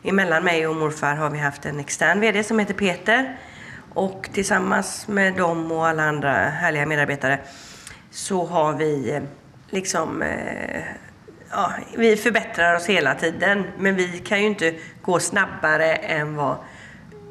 emellan 0.04 0.44
mig 0.44 0.68
och 0.68 0.76
morfar 0.76 1.16
har 1.16 1.30
vi 1.30 1.38
haft 1.38 1.66
en 1.66 1.80
extern 1.80 2.20
VD 2.20 2.44
som 2.44 2.60
heter 2.60 2.74
Peter. 2.74 3.38
Och 3.94 4.30
tillsammans 4.34 5.08
med 5.08 5.34
dem 5.34 5.72
och 5.72 5.88
alla 5.88 6.04
andra 6.04 6.32
härliga 6.32 6.86
medarbetare 6.86 7.40
så 8.12 8.46
har 8.46 8.74
vi 8.74 9.12
eh, 9.12 9.22
liksom 9.70 10.22
eh, 10.22 10.84
ja, 11.52 11.74
vi 11.98 12.18
förbättrar 12.18 12.76
oss 12.76 12.86
hela 12.86 13.16
tiden. 13.16 13.64
Men 13.80 13.96
vi 13.96 14.08
kan 14.20 14.40
ju 14.40 14.48
inte 14.48 14.76
gå 15.02 15.20
snabbare 15.20 15.96
än 15.96 16.36
vad 16.36 16.56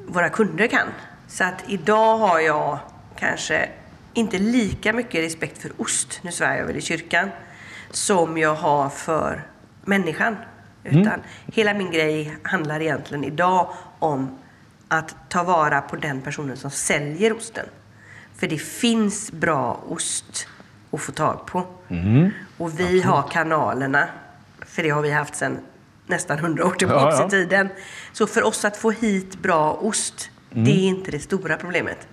våra 0.07 0.29
kunder 0.29 0.66
kan. 0.66 0.88
Så 1.29 1.45
att 1.45 1.64
idag 1.69 2.19
har 2.19 2.40
jag 2.40 2.79
kanske 3.19 3.69
inte 4.14 4.38
lika 4.38 4.93
mycket 4.93 5.25
respekt 5.25 5.62
för 5.62 5.73
ost, 5.77 6.21
nu 6.23 6.33
svär 6.33 6.57
jag 6.57 6.64
väl 6.64 6.77
i 6.77 6.81
kyrkan, 6.81 7.31
som 7.90 8.38
jag 8.38 8.55
har 8.55 8.88
för 8.88 9.46
människan. 9.85 10.37
Utan 10.85 11.07
mm. 11.07 11.20
hela 11.46 11.74
min 11.74 11.90
grej 11.90 12.37
handlar 12.42 12.81
egentligen 12.83 13.24
idag 13.24 13.72
om 13.98 14.38
att 14.88 15.14
ta 15.29 15.42
vara 15.42 15.81
på 15.81 15.96
den 15.96 16.20
personen 16.20 16.57
som 16.57 16.70
säljer 16.70 17.37
osten. 17.37 17.66
För 18.37 18.46
det 18.46 18.59
finns 18.59 19.33
bra 19.33 19.81
ost 19.88 20.48
att 20.90 21.00
få 21.00 21.12
tag 21.12 21.46
på. 21.46 21.66
Mm. 21.88 22.31
Och 22.59 22.81
vi 22.81 22.85
Absolut. 22.85 23.05
har 23.05 23.22
kanalerna, 23.22 24.09
för 24.66 24.83
det 24.83 24.90
har 24.90 25.03
vi 25.03 25.11
haft 25.11 25.35
sedan 25.35 25.59
nästan 26.07 26.38
hundra 26.38 26.66
år 26.66 26.70
tillbaka 26.70 27.11
ja, 27.11 27.20
ja. 27.20 27.26
i 27.26 27.31
tiden. 27.31 27.68
Så 28.12 28.26
för 28.26 28.42
oss 28.42 28.64
att 28.64 28.76
få 28.76 28.90
hit 28.90 29.38
bra 29.42 29.72
ost, 29.72 30.31
mm. 30.50 30.64
det 30.64 30.70
är 30.70 30.88
inte 30.88 31.11
det 31.11 31.20
stora 31.20 31.57
problemet. 31.57 32.09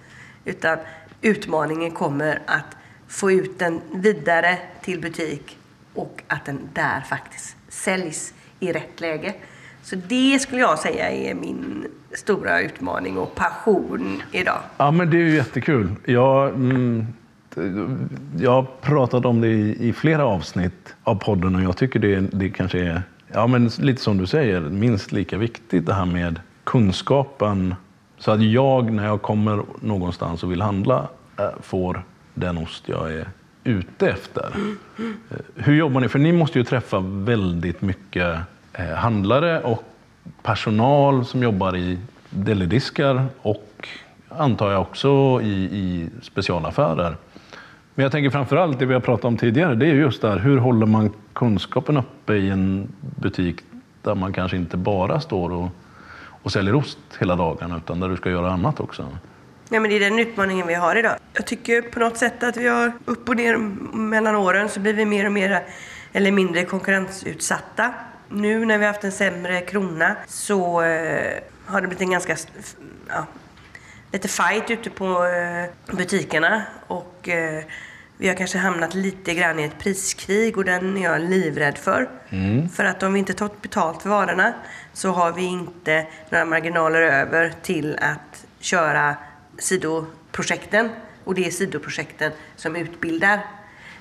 Utan 0.45 0.77
utmaningen 1.21 1.91
kommer 1.91 2.41
att 2.45 2.77
få 3.07 3.31
ut 3.31 3.59
den 3.59 3.81
vidare 3.91 4.57
till 4.81 5.01
butik 5.01 5.56
och 5.97 6.23
att 6.27 6.45
den 6.45 6.59
där 6.73 7.01
faktiskt 7.01 7.57
säljs 7.69 8.33
i 8.59 8.71
rätt 8.71 9.01
läge. 9.01 9.33
Så 9.81 9.95
det 9.95 10.39
skulle 10.39 10.61
jag 10.61 10.79
säga 10.79 11.09
är 11.09 11.33
min 11.33 11.87
stora 12.11 12.61
utmaning 12.61 13.17
och 13.17 13.35
passion 13.35 14.21
idag. 14.31 14.59
Ja, 14.77 14.91
men 14.91 15.09
det 15.09 15.17
är 15.17 15.21
ju 15.21 15.35
jättekul. 15.35 15.95
Jag, 16.05 16.49
mm, 16.49 17.07
jag 18.39 18.51
har 18.51 18.65
pratat 18.81 19.25
om 19.25 19.41
det 19.41 19.47
i, 19.47 19.87
i, 19.89 19.93
flera 19.93 20.25
avsnitt 20.25 20.95
av 21.03 21.15
podden 21.15 21.55
och 21.55 21.61
jag 21.61 21.77
tycker 21.77 21.99
det, 21.99 22.19
det 22.19 22.49
kanske 22.49 22.79
är, 22.79 23.01
ja, 23.33 23.47
men 23.47 23.67
lite 23.67 24.01
som 24.01 24.17
du 24.17 24.27
säger, 24.27 24.61
minst 24.61 25.11
lika 25.11 25.37
viktigt 25.37 25.85
det 25.85 25.93
här 25.93 26.05
med 26.05 26.39
kunskapen. 26.63 27.75
Så 28.17 28.31
att 28.31 28.41
jag, 28.41 28.91
när 28.91 29.05
jag 29.05 29.21
kommer 29.21 29.63
någonstans 29.81 30.43
och 30.43 30.51
vill 30.51 30.61
handla, 30.61 31.07
eh, 31.39 31.45
får 31.61 32.03
den 32.33 32.57
ost 32.57 32.83
jag 32.89 33.13
är 33.13 33.27
ute 33.67 34.09
efter. 34.09 34.51
Hur 35.55 35.75
jobbar 35.75 36.01
ni? 36.01 36.09
För 36.09 36.19
ni 36.19 36.31
måste 36.31 36.57
ju 36.59 36.63
träffa 36.63 36.99
väldigt 36.99 37.81
mycket 37.81 38.39
eh, 38.73 38.85
handlare 38.85 39.61
och 39.61 39.83
personal 40.43 41.25
som 41.25 41.43
jobbar 41.43 41.75
i 41.77 41.97
delidiskar 42.29 43.25
och 43.41 43.87
antar 44.29 44.71
jag 44.71 44.81
också 44.81 45.41
i, 45.43 45.53
i 45.63 46.09
specialaffärer. 46.21 47.17
Men 47.95 48.03
jag 48.03 48.11
tänker 48.11 48.29
framförallt 48.29 48.79
det 48.79 48.85
vi 48.85 48.93
har 48.93 49.01
pratat 49.01 49.25
om 49.25 49.37
tidigare, 49.37 49.75
det 49.75 49.85
är 49.85 49.93
just 49.93 50.21
det 50.21 50.29
här, 50.29 50.39
hur 50.39 50.57
håller 50.57 50.85
man 50.85 51.13
kunskapen 51.33 51.97
uppe 51.97 52.33
i 52.33 52.49
en 52.49 52.87
butik 52.99 53.55
där 54.01 54.15
man 54.15 54.33
kanske 54.33 54.57
inte 54.57 54.77
bara 54.77 55.19
står 55.19 55.49
och, 55.49 55.69
och 56.43 56.51
säljer 56.51 56.75
ost 56.75 56.99
hela 57.19 57.35
dagarna 57.35 57.77
utan 57.77 57.99
där 57.99 58.09
du 58.09 58.17
ska 58.17 58.29
göra 58.29 58.51
annat 58.51 58.79
också. 58.79 59.07
Ja, 59.69 59.79
men 59.79 59.89
det 59.89 59.95
är 59.95 59.99
den 59.99 60.19
utmaningen 60.19 60.67
vi 60.67 60.73
har 60.73 60.95
idag. 60.95 61.15
Jag 61.33 61.45
tycker 61.45 61.81
på 61.81 61.99
något 61.99 62.17
sätt 62.17 62.43
att 62.43 62.57
vi 62.57 62.67
har 62.67 62.91
upp 63.05 63.29
och 63.29 63.35
ner 63.35 63.57
mellan 63.97 64.35
åren 64.35 64.69
så 64.69 64.79
blir 64.79 64.93
vi 64.93 65.05
mer 65.05 65.25
och 65.25 65.31
mer 65.31 65.63
eller 66.13 66.31
mindre 66.31 66.65
konkurrensutsatta. 66.65 67.93
Nu 68.29 68.65
när 68.65 68.77
vi 68.77 68.85
har 68.85 68.93
haft 68.93 69.03
en 69.03 69.11
sämre 69.11 69.61
krona 69.61 70.15
så 70.27 70.81
eh, 70.81 71.39
har 71.65 71.81
det 71.81 71.87
blivit 71.87 72.01
en 72.01 72.11
ganska 72.11 72.37
ja, 73.07 73.25
lite 74.11 74.27
fight 74.27 74.69
ute 74.69 74.89
på 74.89 75.25
eh, 75.25 75.95
butikerna 75.95 76.61
och 76.87 77.29
eh, 77.29 77.63
vi 78.17 78.27
har 78.27 78.35
kanske 78.35 78.57
hamnat 78.57 78.93
lite 78.93 79.33
grann 79.33 79.59
i 79.59 79.63
ett 79.63 79.79
priskrig 79.79 80.57
och 80.57 80.65
den 80.65 80.97
är 80.97 81.03
jag 81.03 81.21
livrädd 81.21 81.77
för. 81.77 82.09
Mm. 82.29 82.69
För 82.69 82.83
att 82.83 83.03
om 83.03 83.13
vi 83.13 83.19
inte 83.19 83.33
tagit 83.33 83.61
betalt 83.61 84.01
för 84.01 84.09
varorna 84.09 84.53
så 84.93 85.11
har 85.11 85.31
vi 85.31 85.43
inte 85.43 86.05
några 86.29 86.45
marginaler 86.45 87.01
över 87.01 87.53
till 87.61 87.97
att 88.01 88.45
köra 88.59 89.15
sidoprojekten 89.59 90.89
och 91.23 91.35
det 91.35 91.47
är 91.47 91.51
sidoprojekten 91.51 92.31
som 92.55 92.75
utbildar. 92.75 93.39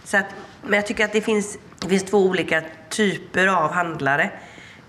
Så 0.05 0.17
att, 0.17 0.27
men 0.63 0.73
jag 0.73 0.87
tycker 0.87 1.05
att 1.05 1.13
det 1.13 1.21
finns, 1.21 1.59
det 1.81 1.89
finns 1.89 2.05
två 2.05 2.19
olika 2.19 2.63
typer 2.89 3.47
av 3.47 3.73
handlare. 3.73 4.31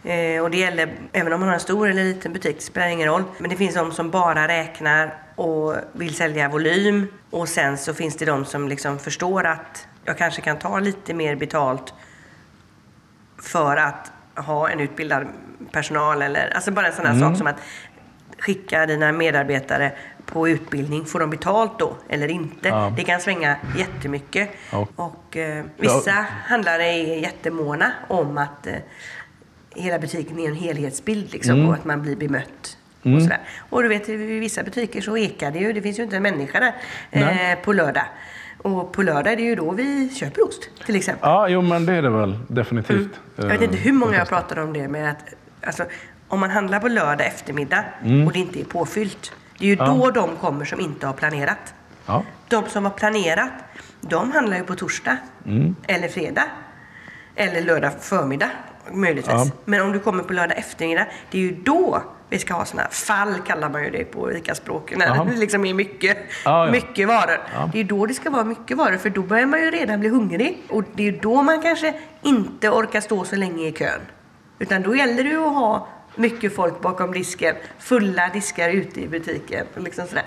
Eh, 0.04 0.44
och 0.44 0.52
det 0.52 0.58
gäller 0.58 0.94
även 1.12 1.34
om 1.34 1.40
man 1.40 1.50
har 1.50 1.54
en 1.54 1.60
stor 1.60 1.90
eller 1.90 2.04
liten 2.04 2.34
butik, 2.34 2.56
det 2.56 2.64
spelar 2.64 2.88
ingen 2.88 3.08
roll. 3.08 3.24
Men 3.38 3.50
det 3.50 3.56
finns 3.56 3.76
de 3.76 3.92
som 3.92 4.12
bara 4.12 4.48
räknar 4.48 5.14
och 5.36 5.76
vill 5.94 6.16
sälja 6.16 6.50
volym. 6.50 7.08
Och 7.30 7.50
sen 7.50 7.78
så 7.78 7.94
finns 7.94 8.16
det 8.16 8.26
de 8.26 8.46
som 8.46 8.68
liksom 8.68 9.00
förstår 9.00 9.44
att 9.44 9.88
jag 10.06 10.18
kanske 10.18 10.42
kan 10.42 10.60
ta 10.60 10.80
lite 10.80 11.14
mer 11.14 11.36
betalt 11.36 11.94
för 13.42 13.78
att 13.78 14.12
ha 14.36 14.70
en 14.70 14.80
utbildad 14.80 15.28
personal 15.72 16.22
eller 16.22 16.56
alltså 16.56 16.72
bara 16.72 16.88
en 16.88 16.94
sån 16.94 17.06
här 17.06 17.14
mm. 17.14 17.30
sak 17.30 17.38
som 17.38 17.48
att 17.48 17.58
skicka 18.40 18.86
dina 18.86 19.12
medarbetare 19.12 19.92
på 20.32 20.50
utbildning. 20.50 21.06
Får 21.06 21.20
de 21.20 21.30
betalt 21.30 21.80
då 21.80 21.98
eller 22.10 22.28
inte? 22.28 22.68
Ja. 22.70 22.94
Det 22.98 23.04
kan 23.04 23.20
svänga 23.20 23.56
jättemycket. 23.78 24.50
Ja. 24.72 24.88
Och 24.96 25.38
eh, 25.38 25.66
vissa 25.78 26.12
handlare 26.46 26.84
är 26.86 27.20
jättemåna 27.20 27.92
om 28.08 28.38
att 28.38 28.68
eh, 28.68 28.74
hela 29.76 30.00
butiken 30.00 30.40
är 30.40 30.48
en 30.48 30.56
helhetsbild 30.56 31.34
liksom, 31.34 31.56
Mm. 31.56 31.68
och 31.68 31.74
att 31.74 31.86
man 31.86 32.02
blir 32.02 32.16
bemött. 32.16 32.78
Och, 33.02 33.22
sådär. 33.22 33.40
och 33.70 33.82
du 33.84 33.88
vet, 33.90 34.10
i 34.10 34.16
vissa 34.16 34.64
butiker 34.64 35.02
så 35.02 35.18
ekar 35.18 35.52
det 35.52 35.60
ju. 35.60 35.74
Det 35.74 35.82
finns 35.82 36.00
ju 36.00 36.04
inte 36.04 36.16
en 36.16 36.24
människa 36.24 36.60
där 36.60 36.74
eh, 37.52 37.60
på 37.64 37.74
lördag. 37.74 38.06
Och 38.58 38.92
på 38.92 39.04
lördag 39.04 39.34
är 39.34 39.38
det 39.38 39.42
ju 39.44 39.56
då 39.56 39.72
vi 39.72 40.10
köper 40.16 40.48
ost 40.48 40.70
till 40.86 40.96
exempel. 40.96 41.30
Ja, 41.30 41.48
jo 41.50 41.62
men 41.62 41.86
det 41.86 41.94
är 41.94 42.02
det 42.02 42.10
väl 42.10 42.40
definitivt. 42.48 43.10
Jag 43.36 43.46
vet 43.46 43.62
inte 43.62 43.78
hur 43.78 43.94
många 43.94 44.12
Eh, 44.12 44.18
jag 44.18 44.28
pratade 44.28 44.62
om 44.64 44.74
det 44.74 44.88
med 44.88 45.10
att 45.12 45.34
alltså, 45.68 45.86
om 46.28 46.40
man 46.40 46.50
handlar 46.50 46.80
på 46.80 46.88
lördag 46.88 47.28
eftermiddag 47.28 47.84
och 48.26 48.34
det 48.34 48.40
inte 48.40 48.60
är 48.60 48.64
påfyllt. 48.66 49.32
Det 49.58 49.66
är 49.66 49.70
ju. 49.70 49.76
Ja. 49.80 49.86
då 49.86 50.12
de 50.12 50.36
kommer 50.36 50.66
som 50.66 50.80
inte 50.80 51.06
har 51.08 51.14
planerat. 51.14 51.74
Ja. 52.06 52.24
De 52.48 52.66
som 52.70 52.84
har 52.86 52.92
planerat, 52.92 53.50
de 54.02 54.32
handlar 54.32 54.58
ju 54.58 54.64
på 54.64 54.76
torsdag 54.76 55.18
Mm. 55.46 55.76
eller 55.88 56.08
fredag. 56.08 56.44
Eller 57.36 57.62
lördag 57.62 57.92
förmiddag 58.00 58.50
möjligtvis. 58.92 59.34
Ja. 59.34 59.46
Men 59.66 59.82
om 59.82 59.92
du 59.92 60.00
kommer 60.00 60.24
på 60.24 60.34
lördag 60.34 60.58
eftermiddag, 60.58 61.06
det 61.32 61.38
är 61.38 61.42
ju 61.42 61.52
då 61.56 62.04
vi 62.30 62.40
ska 62.40 62.54
ha 62.54 62.66
såna 62.66 62.82
här 62.82 62.90
fall 62.90 63.34
kallar 63.48 63.70
man 63.70 63.84
ju 63.84 63.90
det 63.90 64.04
på 64.04 64.32
ICA-språk. 64.32 64.94
När 64.98 65.06
Jaha. 65.06 65.24
det 65.32 65.38
liksom 65.38 65.66
är 65.66 65.74
mycket, 65.74 66.18
Ja, 66.46 66.66
ja. 66.66 66.72
mycket 66.72 67.08
varor. 67.08 67.40
Ja. 67.54 67.70
Det 67.74 67.80
är 67.80 67.84
då 67.84 68.06
det 68.06 68.14
ska 68.14 68.30
vara 68.30 68.44
mycket 68.44 68.78
varor 68.78 68.98
för 68.98 69.10
då 69.10 69.22
börjar 69.22 69.46
man 69.46 69.60
ju 69.60 69.72
redan 69.72 70.00
bli 70.00 70.10
hungrig. 70.10 70.58
Och 70.70 70.84
det 70.96 71.08
är 71.08 71.12
då 71.22 71.42
man 71.42 71.62
kanske 71.62 71.94
inte 72.22 72.70
orkar 72.70 73.02
stå 73.02 73.24
så 73.26 73.36
länge 73.36 73.68
i 73.68 73.72
kön. 73.72 74.00
Utan 74.60 74.82
då 74.82 74.96
gäller 74.96 75.24
det 75.24 75.30
ju 75.30 75.46
att 75.46 75.54
ha 75.54 75.88
mycket 76.18 76.56
folk 76.56 76.82
bakom 76.82 77.12
disken. 77.12 77.56
Fulla 77.80 78.30
diskar 78.34 78.70
ute 78.70 79.02
i 79.02 79.08
butiken. 79.08 79.66
Liksom 79.76 80.08
sådär. 80.08 80.24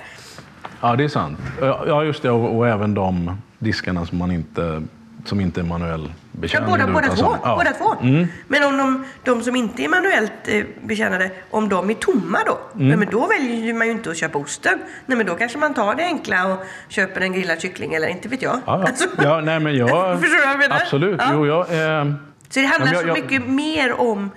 ja, 0.80 0.96
det 0.96 1.04
är 1.04 1.08
sant. 1.08 1.38
Ja, 1.60 2.04
just 2.04 2.22
det. 2.22 2.30
Och, 2.30 2.56
och 2.58 2.68
även 2.68 2.94
de 2.94 3.36
diskarna 3.58 4.06
som 4.06 4.18
man 4.18 4.30
inte, 4.30 4.82
som 5.24 5.40
inte 5.40 5.60
är 5.60 5.64
manuell 5.64 6.12
Ja, 6.32 6.40
betjäning. 6.40 6.70
båda, 6.70 6.86
då, 6.86 6.92
båda 6.92 7.06
utan 7.06 7.16
två. 7.16 7.36
ja. 7.44 7.56
båda 7.56 7.72
två. 7.72 7.94
Mm. 8.02 8.26
Men 8.48 8.64
om 8.64 8.76
de, 8.78 9.04
de 9.24 9.42
som 9.42 9.56
inte 9.56 9.82
är 9.84 9.88
manuellt 9.88 10.32
eh, 10.46 10.64
betjänade, 10.82 11.30
om 11.50 11.68
de 11.68 11.90
är 11.90 11.94
tomma 11.94 12.38
då? 12.46 12.58
Mm. 12.80 12.98
Men 13.00 13.08
då 13.10 13.26
väljer 13.26 13.74
man 13.74 13.86
ju 13.86 13.92
inte 13.92 14.10
att 14.10 14.16
köpa 14.16 14.38
osten. 14.38 14.78
Nej, 15.06 15.18
men 15.18 15.26
då 15.26 15.34
kanske 15.34 15.58
man 15.58 15.74
tar 15.74 15.94
det 15.94 16.04
enkla 16.04 16.46
och 16.46 16.58
köper 16.88 17.20
en 17.20 17.32
grillad 17.32 17.60
kyckling 17.60 17.94
eller 17.94 18.08
inte 18.08 18.28
vet 18.28 18.42
jag. 18.42 18.54
Ja, 18.54 18.60
ja. 18.66 18.86
Alltså, 18.88 19.08
ja, 19.22 19.40
nej 19.40 19.60
men 19.60 19.76
jag... 19.76 19.88
Förstår 20.20 20.36
du 20.36 20.42
vad 20.44 20.52
jag 20.52 20.58
menar? 20.58 20.76
Absolut. 20.76 21.20
Ja. 21.24 21.30
Jo, 21.32 21.46
jag, 21.46 21.60
eh, 21.60 22.12
Så 22.48 22.60
det 22.60 22.66
handlar 22.66 22.92
Ja, 22.94 23.02
jag- 23.06 23.16
så 23.16 23.22
mycket 23.22 23.46
mer 23.48 24.00
om, 24.00 24.30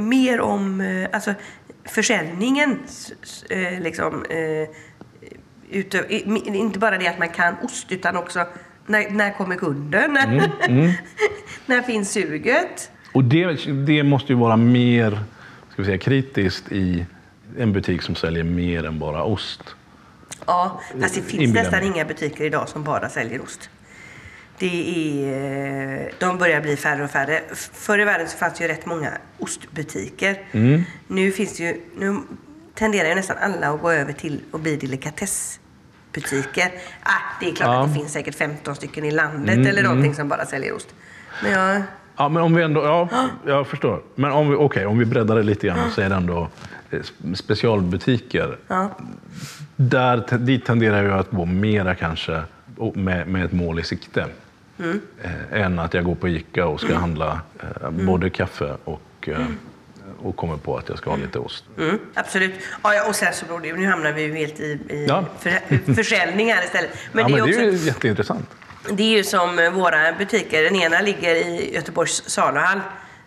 mer 0.00 0.40
om 0.40 0.80
eh, 0.80 1.08
alltså, 1.12 1.34
försäljningen. 1.84 2.78
s- 2.86 3.12
s- 3.22 3.44
Eh, 3.50 3.80
liksom, 3.80 4.24
eh, 4.30 4.68
utö- 5.70 6.06
i- 6.08 6.56
inte 6.56 6.78
bara 6.78 6.98
det 6.98 7.06
att 7.08 7.18
man 7.18 7.28
kan 7.28 7.54
ost, 7.62 7.92
utan 7.92 8.16
också 8.16 8.46
när, 8.86 9.10
när 9.10 9.32
kommer 9.32 9.56
kunden? 9.56 10.12
När, 10.12 10.50
Mm, 10.68 10.92
när 11.66 11.82
finns 11.82 12.10
suget? 12.12 12.90
och 13.12 13.24
det, 13.24 13.54
det 13.86 14.02
måste 14.02 14.32
ju 14.32 14.38
vara 14.38 14.56
mer 14.56 15.10
ska 15.72 15.82
vi 15.82 15.84
säga, 15.84 15.98
kritiskt 15.98 16.72
i 16.72 17.06
en 17.58 17.72
butik 17.72 18.02
som 18.02 18.14
säljer 18.14 18.44
mer 18.44 18.84
än 18.86 18.98
bara 18.98 19.24
ost. 19.24 19.62
Ja, 20.46 20.80
fast 21.00 21.14
det 21.14 21.20
finns 21.22 21.42
Inbillar 21.42 21.62
nästan 21.62 21.80
mig. 21.80 21.88
inga 21.88 22.04
butiker 22.04 22.44
idag 22.44 22.68
som 22.68 22.84
bara 22.84 23.08
säljer 23.08 23.40
ost. 23.42 23.70
Det 24.58 24.66
är, 24.66 26.00
eh, 26.00 26.06
de 26.18 26.38
börjar 26.38 26.60
bli 26.60 26.76
färre 26.76 27.04
och 27.04 27.10
färre. 27.10 27.42
Förr 27.72 27.98
i 27.98 28.04
världen 28.04 28.28
så 28.28 28.36
fanns 28.38 28.58
det 28.58 28.64
ju 28.64 28.68
rätt 28.70 28.86
många 28.86 29.10
ostbutiker. 29.38 30.40
Mm. 30.52 30.82
Nu 31.06 31.32
finns 31.32 31.56
det 31.56 31.62
ju, 31.64 31.80
nu 31.98 32.16
tenderar 32.74 33.08
ju 33.08 33.14
nästan 33.14 33.36
alla 33.40 33.68
att 33.68 33.80
gå 33.80 33.90
över 33.90 34.12
till 34.12 34.40
att 34.52 34.60
bli 34.60 34.76
delikatessbutiker. 34.76 36.70
Ah, 37.02 37.10
det 37.40 37.50
är 37.50 37.54
klart 37.54 37.68
Ja. 37.68 37.74
Mm, 37.74 37.84
att 37.84 37.94
det 37.94 38.00
finns 38.00 38.12
säkert 38.12 38.34
15 38.34 38.74
stycken 38.74 39.04
i 39.04 39.10
landet 39.10 39.66
eller 39.66 39.82
någonting 39.82 40.14
som 40.14 40.28
bara 40.28 40.46
säljer 40.46 40.72
ost. 40.72 40.94
Men 41.42 41.52
jag, 41.52 41.82
Ja, 42.16 42.28
men 42.28 42.42
om 42.42 42.54
vi 42.54 42.62
ändå... 42.62 42.84
Ja, 42.84 43.08
jag 43.46 43.66
förstår. 43.66 44.02
Men 44.14 44.32
om 44.32 44.50
vi, 44.50 44.56
okej, 44.56 44.86
om 44.86 44.98
vi 44.98 45.04
breddar 45.04 45.36
det 45.36 45.42
lite 45.42 45.66
grann 45.66 45.78
och 45.86 45.92
säger 45.92 46.10
ändå 46.10 46.48
eh, 46.90 47.00
specialbutiker. 47.34 48.58
ja. 48.68 48.90
Där, 49.76 50.38
dit 50.38 50.64
tenderar 50.64 51.02
jag 51.02 51.18
att 51.18 51.30
gå 51.30 51.44
mera 51.44 51.94
kanske 51.94 52.42
med, 52.94 53.28
med 53.28 53.44
ett 53.44 53.52
mål 53.52 53.78
i 53.78 53.82
sikte. 53.82 54.26
Mm. 54.78 55.00
Eh, 55.22 55.62
än 55.62 55.78
att 55.78 55.94
jag 55.94 56.04
går 56.04 56.14
på 56.14 56.28
Ica 56.28 56.66
och 56.66 56.80
ska 56.80 56.94
handla 56.94 57.40
eh, 57.60 57.86
Mm. 57.88 58.06
både 58.06 58.30
kaffe 58.30 58.76
och, 58.84 59.02
eh, 59.28 59.38
och 60.22 60.36
kommer 60.36 60.56
på 60.56 60.76
att 60.76 60.88
jag 60.88 60.98
ska 60.98 61.10
ha 61.10 61.16
lite 61.16 61.38
ost. 61.38 61.64
Mm, 61.78 61.98
absolut. 62.14 62.54
Ja, 62.82 63.08
och 63.08 63.14
sen 63.16 63.32
så 63.34 63.46
beror 63.46 63.60
det, 63.60 63.72
nu 63.72 63.86
hamnar 63.86 64.12
vi 64.12 64.22
ju 64.22 64.34
helt 64.34 64.60
i, 64.60 64.64
i 64.88 65.06
Ja. 65.08 65.24
för, 65.40 65.50
försäljning 65.94 66.52
här 66.52 66.64
istället. 66.64 66.90
Men 67.12 67.22
ja, 67.22 67.28
det 67.28 67.32
är 67.34 67.36
men 67.42 67.48
också 67.48 67.60
det 67.60 67.66
är 67.66 67.72
ju 67.72 67.78
jätteintressant. 67.86 68.50
Det 68.92 69.02
är 69.02 69.16
ju 69.16 69.24
som 69.24 69.56
våra 69.74 70.12
butiker. 70.12 70.62
Den 70.62 70.76
ena 70.76 71.00
ligger 71.00 71.34
i 71.34 71.74
Göteborgs 71.74 72.22
saluhall 72.30 72.80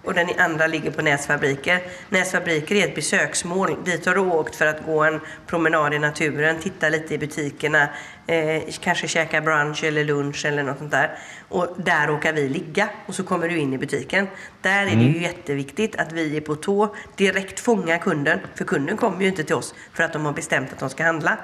och 0.03 0.13
den 0.13 0.27
andra 0.37 0.67
ligger 0.67 0.91
på 0.91 1.01
Näsfabriker. 1.01 1.79
Näsfabriker 2.09 2.75
är 2.75 2.87
ett 2.87 2.95
besöksmål. 2.95 3.75
Dit 3.85 4.05
har 4.05 4.13
du 4.15 4.21
åkt 4.21 4.55
för 4.55 4.65
att 4.65 4.85
gå 4.85 5.03
en 5.03 5.19
promenad 5.47 5.93
i 5.93 5.99
naturen, 5.99 6.59
titta 6.59 6.89
lite 6.89 7.13
i 7.13 7.17
butikerna, 7.17 7.87
eh, 8.29 8.63
kanske 8.79 9.07
käka 9.07 9.41
brunch 9.41 9.83
eller 9.83 10.03
lunch 10.03 10.45
eller 10.45 10.63
något 10.63 10.77
sånt 10.77 10.91
där. 10.91 11.17
Och 11.49 11.67
där 11.77 12.07
råkar 12.07 12.33
vi 12.33 12.49
ligga 12.49 12.89
och 13.05 13.15
så 13.15 13.23
kommer 13.23 13.49
du 13.49 13.57
in 13.57 13.73
i 13.73 13.77
butiken. 13.77 14.27
Där 14.61 14.85
är 14.85 14.95
det 14.95 15.03
ju 15.03 15.21
jätteviktigt 15.21 15.95
att 15.95 16.11
vi 16.11 16.37
är 16.37 16.41
på 16.41 16.55
tå, 16.55 16.95
direkt 17.15 17.59
fånga 17.59 17.97
kunden. 17.97 18.39
För 18.55 18.65
kunden 18.65 18.97
kommer 18.97 19.21
ju 19.21 19.27
inte 19.27 19.43
till 19.43 19.55
oss 19.55 19.75
för 19.93 20.03
att 20.03 20.13
de 20.13 20.25
har 20.25 20.33
bestämt 20.33 20.73
att 20.73 20.79
de 20.79 20.89
ska 20.89 21.03
handla. 21.03 21.37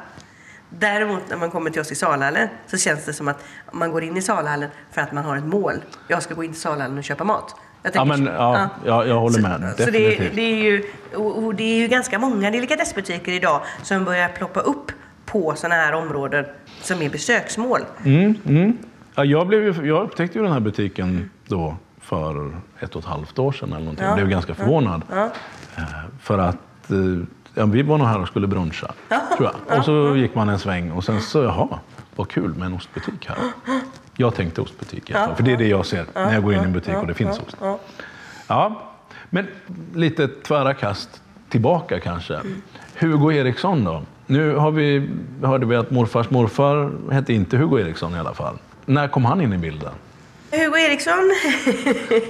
Däremot 0.69 1.29
när 1.29 1.37
man 1.37 1.51
kommer 1.51 1.69
till 1.69 1.81
oss 1.81 1.91
i 1.91 1.95
salhallen 1.95 2.47
så 2.67 2.77
känns 2.77 3.05
det 3.05 3.13
som 3.13 3.27
att 3.27 3.43
man 3.71 3.91
går 3.91 4.03
in 4.03 4.17
i 4.17 4.21
salhallen 4.21 4.69
för 4.91 5.01
att 5.01 5.11
man 5.11 5.25
har 5.25 5.37
ett 5.37 5.45
mål. 5.45 5.73
Jag 6.07 6.23
ska 6.23 6.33
gå 6.33 6.43
in 6.43 6.51
till 6.51 6.61
salhallen 6.61 6.97
och 6.97 7.03
köpa 7.03 7.23
mat. 7.23 7.55
Jag 7.83 7.95
Ja, 7.95 8.05
men, 8.05 8.25
ja, 8.25 8.69
ja, 8.85 9.05
jag 9.05 9.19
håller 9.19 9.41
med. 9.41 9.73
Så, 9.77 9.83
så 9.83 9.91
det, 9.91 10.31
det, 10.35 10.41
är 10.41 10.63
ju, 10.63 10.83
och, 11.15 11.43
och 11.43 11.55
det 11.55 11.63
är 11.63 11.77
ju 11.77 11.87
ganska 11.87 12.19
många 12.19 12.51
delikatessbutiker 12.51 13.31
idag 13.31 13.61
som 13.83 14.05
börjar 14.05 14.29
ploppa 14.29 14.59
upp 14.59 14.91
på 15.25 15.55
sådana 15.55 15.75
här 15.75 15.93
områden 15.93 16.45
som 16.81 17.01
är 17.01 17.09
besöksmål. 17.09 17.81
Mm, 18.03 18.35
mm. 18.45 18.77
Ja, 19.15 19.25
jag, 19.25 19.47
blev 19.47 19.85
jag 19.85 20.03
upptäckte 20.03 20.37
ju 20.37 20.43
den 20.43 20.53
här 20.53 20.59
butiken 20.59 21.29
då 21.47 21.75
för 22.01 22.51
ett 22.79 22.95
och 22.95 23.01
ett 23.01 23.07
halvt 23.07 23.39
år 23.39 23.51
sedan. 23.51 23.69
Eller 23.69 23.79
någonting. 23.79 24.03
Ja. 24.05 24.09
Jag 24.09 24.15
blev 24.17 24.29
ganska 24.29 24.55
förvånad. 24.55 25.01
Ja. 25.11 25.29
Eh, 25.77 25.83
För 26.21 26.37
att 26.37 26.91
eh, 26.91 26.97
ja, 27.53 27.65
vi 27.65 27.81
var 27.81 27.97
nog 27.97 28.07
här 28.07 28.21
och 28.21 28.27
skulle 28.27 28.47
bruncha. 28.47 28.93
Tror 29.37 29.49
jag. 29.67 29.77
Och 29.79 29.85
så 29.85 30.15
gick 30.15 30.35
man 30.35 30.49
en 30.49 30.59
sväng 30.59 30.91
och 30.91 31.03
sen 31.03 31.21
så, 31.21 31.43
jaha, 31.43 31.79
vad 32.15 32.27
kul 32.29 32.53
med 32.53 32.65
en 32.65 32.73
ostbutik 32.73 33.27
här. 33.27 33.37
Jag 34.17 34.35
tänkte 34.35 34.61
ostbutik 34.61 35.11
för 35.35 35.43
det 35.43 35.51
är 35.51 35.57
det 35.57 35.67
jag 35.67 35.85
ser 35.85 36.05
när 36.13 36.33
jag 36.33 36.43
går 36.43 36.53
in 36.53 36.61
i 36.61 36.63
en 36.63 36.73
butik 36.73 36.95
och 36.95 37.07
det 37.07 37.13
finns 37.13 37.39
ost. 37.39 37.57
Ja. 37.61 37.79
Ja, 38.47 38.81
men 39.29 39.47
lite 39.93 40.27
tvära 40.27 40.73
kast 40.73 41.21
tillbaka 41.49 41.99
kanske. 41.99 42.39
Hugo 42.99 43.31
Eriksson 43.31 43.83
då? 43.83 44.01
Nu 44.27 44.55
har 44.55 44.71
vi, 44.71 45.09
hörde 45.43 45.65
vi 45.65 45.75
att 45.75 45.91
morfars 45.91 46.29
morfar 46.29 46.91
hette 47.11 47.33
inte 47.33 47.57
Hugo 47.57 47.79
Eriksson 47.79 48.15
i 48.15 48.19
alla 48.19 48.33
fall. 48.33 48.57
När 48.85 49.07
kom 49.07 49.25
han 49.25 49.41
in 49.41 49.53
i 49.53 49.57
bilden? 49.57 49.91
Hugo 50.51 50.77
Eriksson. 50.77 51.31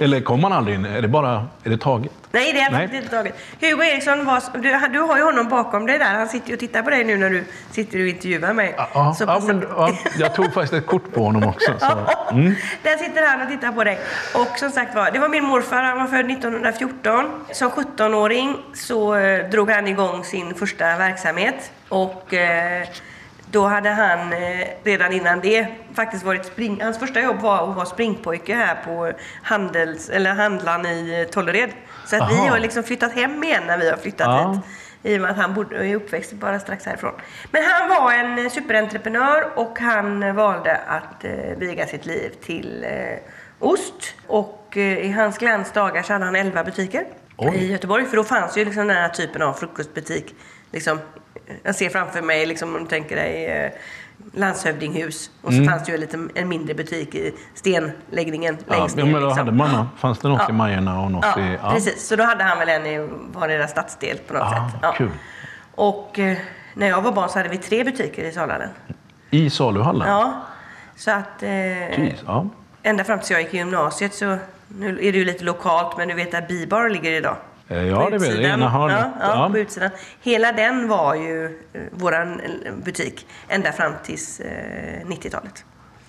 Eller 0.00 0.20
kom 0.20 0.44
han 0.44 0.52
aldrig 0.52 0.74
in? 0.76 0.84
Är 0.84 1.02
det 1.02 1.08
bara 1.08 1.46
är 1.64 1.70
det 1.70 1.78
taget? 1.78 2.12
Nej, 2.30 2.52
det 2.52 2.60
är 2.60 2.70
Nej. 2.70 2.90
inte 2.96 3.08
taget. 3.08 3.34
Hugo 3.60 3.84
Eriksson, 3.84 4.24
var, 4.24 4.42
du, 4.52 4.88
du 4.92 4.98
har 4.98 5.16
ju 5.16 5.22
honom 5.22 5.48
bakom 5.48 5.86
dig 5.86 5.98
där. 5.98 6.14
Han 6.14 6.28
sitter 6.28 6.52
och 6.52 6.58
tittar 6.58 6.82
på 6.82 6.90
dig 6.90 7.04
nu 7.04 7.16
när 7.16 7.30
du 7.30 7.44
sitter 7.70 8.00
och 8.00 8.06
intervjuar 8.06 8.52
mig. 8.52 8.74
Ja, 8.94 9.14
Så 9.18 9.24
ja, 9.24 9.40
men, 9.46 9.64
ja, 9.76 9.90
jag 10.18 10.34
tog 10.34 10.44
faktiskt 10.44 10.72
ett 10.72 10.86
kort 10.86 11.14
på 11.14 11.24
honom 11.24 11.44
också. 11.44 11.72
Så. 11.78 11.86
Där 12.82 12.96
sitter 12.96 13.26
han 13.26 13.42
och 13.42 13.48
tittar 13.48 13.72
på 13.72 13.84
dig. 13.84 13.98
Och 14.34 14.58
som 14.58 14.70
sagt 14.70 14.94
var, 14.94 15.10
det 15.10 15.18
var 15.18 15.28
min 15.28 15.44
morfar. 15.44 15.82
Han 15.82 15.98
var 15.98 16.06
född 16.06 16.30
1914. 16.30 17.24
Som 17.52 17.70
17-åring 17.70 18.56
så 18.74 19.14
eh, 19.16 19.50
drog 19.50 19.70
han 19.70 19.88
igång 19.88 20.24
sin 20.24 20.54
första 20.54 20.84
verksamhet. 20.96 21.72
Och 21.88 22.34
eh, 22.34 22.86
då 23.50 23.66
hade 23.66 23.88
han 23.90 24.32
eh, 24.32 24.66
redan 24.84 25.12
innan 25.12 25.40
det 25.40 25.66
faktiskt 25.94 26.24
varit 26.24 26.44
spring... 26.46 26.80
Hans 26.82 26.98
första 26.98 27.20
jobb 27.20 27.40
var 27.40 27.70
att 27.70 27.76
vara 27.76 27.86
springpojke 27.86 28.54
här 28.54 28.76
på 28.84 29.12
handels, 29.42 30.10
eller 30.10 30.34
handlaren 30.34 30.86
i 30.86 31.20
eh, 31.20 31.30
Tollered. 31.32 31.70
Så 32.06 32.16
att 32.16 32.32
vi 32.32 32.36
har 32.36 32.58
liksom 32.58 32.82
flyttat 32.82 33.12
hem 33.12 33.44
igen 33.44 33.62
när 33.66 33.78
vi 33.78 33.90
har 33.90 33.96
flyttat 33.96 34.26
Ja. 34.26 34.52
hit. 34.52 34.60
I 35.02 35.16
och 35.16 35.20
med 35.20 35.30
att 35.30 35.36
han 35.36 35.54
bodde, 35.54 35.76
är 35.76 35.94
uppväxt 35.96 36.32
bara 36.32 36.60
strax 36.60 36.86
härifrån. 36.86 37.14
Men 37.50 37.62
han 37.64 37.88
var 37.88 38.12
en 38.12 38.38
eh, 38.38 38.50
superentreprenör 38.50 39.58
och 39.58 39.78
han 39.78 40.34
valde 40.36 40.76
att 40.76 41.24
eh, 41.24 41.30
viga 41.56 41.86
sitt 41.86 42.06
liv 42.06 42.30
till 42.44 42.84
eh, 42.84 43.18
ost. 43.58 44.14
Och 44.26 44.76
eh, 44.76 44.98
i 44.98 45.12
hans 45.12 45.38
glansdagar 45.38 46.02
så 46.02 46.12
hade 46.12 46.24
han 46.24 46.36
11 46.36 46.64
butiker 46.64 47.04
Oj. 47.36 47.56
i 47.56 47.72
Göteborg. 47.72 48.04
För 48.06 48.16
då 48.16 48.24
fanns 48.24 48.56
ju 48.56 48.64
liksom 48.64 48.86
den 48.86 48.96
här 48.96 49.08
typen 49.08 49.42
av 49.42 49.52
frukostbutik. 49.52 50.34
Liksom, 50.72 50.98
jag 51.62 51.74
ser 51.74 51.88
framför 51.88 52.22
mig, 52.22 52.46
liksom, 52.46 52.76
om 52.76 52.82
du 52.82 52.88
tänker 52.88 53.16
dig 53.16 53.46
eh, 53.46 53.70
landshövdinghus. 54.34 55.30
Och 55.42 55.52
så 55.52 55.64
fanns 55.64 55.84
det 55.84 55.90
ju 55.90 55.94
en, 55.94 56.00
liten, 56.00 56.30
en 56.34 56.48
mindre 56.48 56.74
butik 56.74 57.14
i 57.14 57.34
stenläggningen 57.54 58.58
Ja, 58.68 58.76
längst 58.76 58.96
ja, 58.98 59.04
ner. 59.04 59.12
men 59.12 59.20
då 59.22 59.28
liksom. 59.28 59.46
hade 59.46 59.56
man, 59.56 59.88
fanns 59.98 60.18
det 60.18 60.28
något 60.28 60.40
Ja. 60.42 60.50
i 60.50 60.52
Majerna 60.52 61.00
och 61.02 61.10
något 61.12 61.24
Ja, 61.36 61.42
i... 61.42 61.58
precis. 61.74 62.06
Så 62.06 62.16
då 62.16 62.24
hade 62.24 62.44
han 62.44 62.58
väl 62.58 62.68
en 62.68 62.86
i 62.86 63.08
vardera 63.32 63.68
stadsdel 63.68 64.18
på 64.18 64.34
något 64.34 64.42
Ah, 64.42 64.50
sätt. 64.70 64.78
Ja. 64.82 64.92
kul. 64.92 65.10
Och 65.74 66.18
eh, 66.18 66.36
när 66.74 66.88
jag 66.88 67.02
var 67.02 67.12
barn 67.12 67.28
så 67.28 67.38
hade 67.38 67.48
vi 67.48 67.58
tre 67.58 67.84
butiker 67.84 68.24
i 68.24 68.32
Salhallen. 68.32 68.68
I 69.30 69.50
saluhallen? 69.50 70.08
Ja, 70.08 70.42
så 70.96 71.10
att... 71.10 71.42
Eh, 71.42 71.50
Jeez, 71.50 72.22
ja. 72.26 72.46
ända 72.82 73.04
fram 73.04 73.18
tills 73.18 73.30
jag 73.30 73.40
gick 73.42 73.54
i 73.54 73.56
gymnasiet 73.56 74.14
så... 74.14 74.38
Nu 74.68 74.88
är 74.88 75.12
det 75.12 75.18
ju 75.18 75.24
lite 75.24 75.44
lokalt, 75.44 75.96
men 75.96 76.08
du 76.08 76.14
vet 76.14 76.32
där 76.32 76.42
Bibar 76.48 76.88
ligger 76.88 77.10
idag. 77.12 77.36
Eh, 77.68 77.76
ja, 77.76 77.82
det 77.84 77.92
jag. 77.94 78.14
utsidan. 78.14 78.44
Ena 78.44 78.68
hörnet. 78.68 79.06
Ja, 79.20 79.44
ja, 79.44 79.48
på 79.52 79.58
utsidan. 79.58 79.90
Hela 80.22 80.52
den 80.52 80.88
var 80.88 81.14
ju 81.14 81.44
eh, 81.72 81.80
våran 81.90 82.40
eh, 82.40 82.72
butik 82.84 83.26
ända 83.48 83.72
fram 83.72 83.92
tills 84.04 84.40
eh, 84.40 85.06
90-talet. 85.06 85.64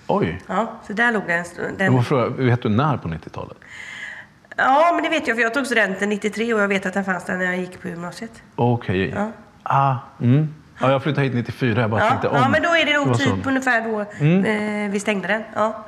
Oj. 0.06 0.40
Ja, 0.46 0.72
så 0.86 0.92
där 0.92 1.12
låg 1.12 1.22
den. 1.26 1.44
Jag 1.56 1.78
den 1.78 1.92
får 1.92 2.02
fråga, 2.02 2.28
vet 2.28 2.62
du 2.62 2.68
när 2.68 2.96
på 2.96 3.08
90-talet? 3.08 3.56
ja, 4.56 4.90
men 4.94 5.02
det 5.02 5.08
vet 5.08 5.28
jag 5.28 5.36
för 5.36 5.42
jag 5.42 5.54
tog 5.54 5.66
studenten 5.66 6.08
93 6.08 6.54
och 6.54 6.60
jag 6.60 6.68
vet 6.68 6.86
att 6.86 6.94
den 6.94 7.04
fanns 7.04 7.24
där 7.24 7.36
när 7.36 7.44
jag 7.44 7.56
gick 7.56 7.82
på 7.82 7.88
gymnasiet. 7.88 8.42
Okej. 8.54 9.12
Ja. 9.16 9.30
Ah, 9.62 9.96
mm. 10.20 10.54
ja, 10.80 10.90
jag 10.90 11.02
flyttade 11.02 11.26
hit 11.26 11.34
94. 11.34 11.80
Jag 11.80 11.90
bara 11.90 12.00
Ja, 12.00 12.08
tänkte 12.08 12.28
om. 12.28 12.36
ja, 12.36 12.48
men 12.48 12.62
då 12.62 12.68
är 12.68 12.84
det 12.86 12.92
Det 12.92 12.98
nog 12.98 13.18
typ 13.18 13.28
så. 13.28 13.34
Mm. 13.34 13.48
ungefär 13.48 13.80
då 13.80 14.00
eh, 14.00 14.90
vi 14.90 15.00
stängde 15.00 15.28
den. 15.28 15.42
Ja. 15.54 15.84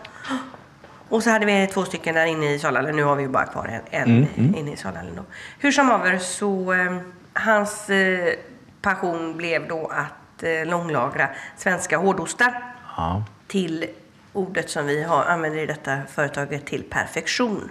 Och 1.11 1.23
så 1.23 1.31
hade 1.31 1.47
vi 1.47 1.67
två 1.67 1.85
stycken 1.85 2.15
där 2.15 2.27
inne 2.27 2.55
i 2.55 2.59
Salhallen. 2.59 2.97
Nu 2.97 3.03
har 3.03 3.17
vi 3.17 3.23
ju 3.23 3.29
bara 3.29 3.47
kvar 3.47 3.81
en, 3.91 4.09
en 4.09 4.27
Mm, 4.37 4.55
inne 4.55 4.73
i 4.73 4.77
Salhallen 4.77 5.17
då. 5.17 5.23
Hur 5.59 5.73
som 5.73 5.89
haver 5.89 6.19
så 6.19 6.73
eh, 6.73 6.97
hans 7.33 7.91
eh, 7.91 8.35
passion 8.83 9.37
blev 9.37 9.69
då 9.69 9.87
att 9.87 10.43
eh, 10.43 10.67
långlagra 10.67 11.29
svenska 11.57 11.97
hårdostar 11.99 12.63
Ja. 12.97 13.25
till 13.49 13.87
ordet 14.33 14.71
som 14.71 14.87
vi 14.87 15.03
har, 15.03 15.25
använder 15.25 15.59
i 15.59 15.67
detta 15.67 15.99
företaget 16.13 16.67
till 16.67 16.83
perfektion. 16.83 17.71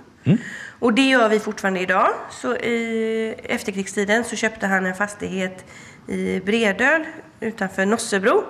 Och 0.79 0.93
det 0.93 1.01
gör 1.09 1.29
vi 1.29 1.39
fortfarande 1.39 1.79
idag. 1.79 2.07
Så 2.29 2.55
i 2.55 3.35
efterkrigstiden 3.43 4.23
så 4.23 4.35
köpte 4.35 4.67
han 4.67 4.85
en 4.85 4.95
fastighet 4.95 5.65
i 6.07 6.39
Bredöl 6.39 7.03
utanför 7.39 7.85
Nossebro 7.85 8.43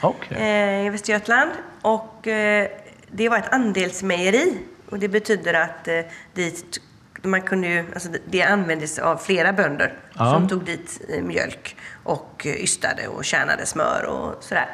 Okej. 0.00 0.36
eh, 0.38 0.86
i 0.86 0.90
Västergötland. 0.90 1.50
Och 1.82 2.26
eh, 2.28 2.68
det 3.16 3.28
var 3.28 3.38
ett 3.38 3.52
andelsmejeri. 3.52 4.58
Och 4.90 4.98
det 4.98 5.08
betyder 5.08 5.54
att 5.54 5.88
eh, 5.88 6.00
dit 6.34 6.80
man 7.22 7.42
kunde 7.42 7.68
ju, 7.68 7.84
alltså 7.94 8.08
det- 8.28 8.42
användes 8.42 8.98
av 8.98 9.16
flera 9.16 9.52
bönder 9.52 9.92
Ja. 10.18 10.30
som 10.32 10.48
tog 10.48 10.64
dit 10.64 11.00
eh, 11.08 11.22
mjölk 11.22 11.76
och 12.04 12.46
eh, 12.46 12.54
ystade 12.56 13.08
och 13.08 13.24
kärnade 13.24 13.66
smör 13.66 14.04
och 14.04 14.44
sådär. 14.44 14.68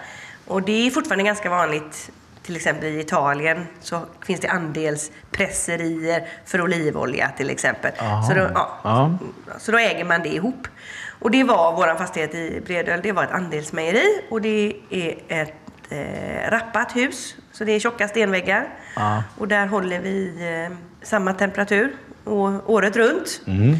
Och 0.46 0.62
det 0.62 0.86
är 0.86 0.90
fortfarande 0.90 1.24
ganska 1.24 1.50
vanligt, 1.50 2.10
till 2.42 2.56
exempel 2.56 2.84
i 2.88 3.00
Italien 3.00 3.66
så 3.80 4.00
finns 4.26 4.40
det 4.40 4.48
andelspresserier 4.48 6.28
för 6.44 6.60
olivolja 6.60 7.30
till 7.36 7.50
exempel. 7.50 7.90
Aha. 7.98 8.22
Så 8.28 8.34
då, 8.34 8.40
ja, 8.54 8.78
Ja. 8.84 9.18
så 9.58 9.72
då 9.72 9.78
äger 9.78 10.04
man 10.04 10.22
det 10.22 10.28
ihop. 10.34 10.68
Och 11.20 11.30
det 11.30 11.44
var 11.44 11.72
vår 11.76 11.94
fastighet 11.98 12.34
i 12.34 12.60
Bredöl, 12.66 13.00
det 13.02 13.12
var 13.12 13.24
ett 13.24 13.30
andelsmejeri 13.30 14.22
och 14.30 14.40
det 14.40 14.76
är 14.90 15.14
ett 15.28 15.61
eh, 15.92 16.50
rappat 16.50 16.96
hus. 16.96 17.36
Så 17.52 17.64
det 17.64 17.72
är 17.72 17.80
tjocka 17.80 18.08
stenväggar. 18.08 18.68
Ja. 18.96 19.24
Och 19.38 19.48
där 19.48 19.66
håller 19.66 20.00
vi 20.00 20.34
eh, 20.68 20.76
samma 21.02 21.34
temperatur 21.34 21.92
och, 22.24 22.70
året 22.70 22.96
runt. 22.96 23.40
Mm. 23.46 23.76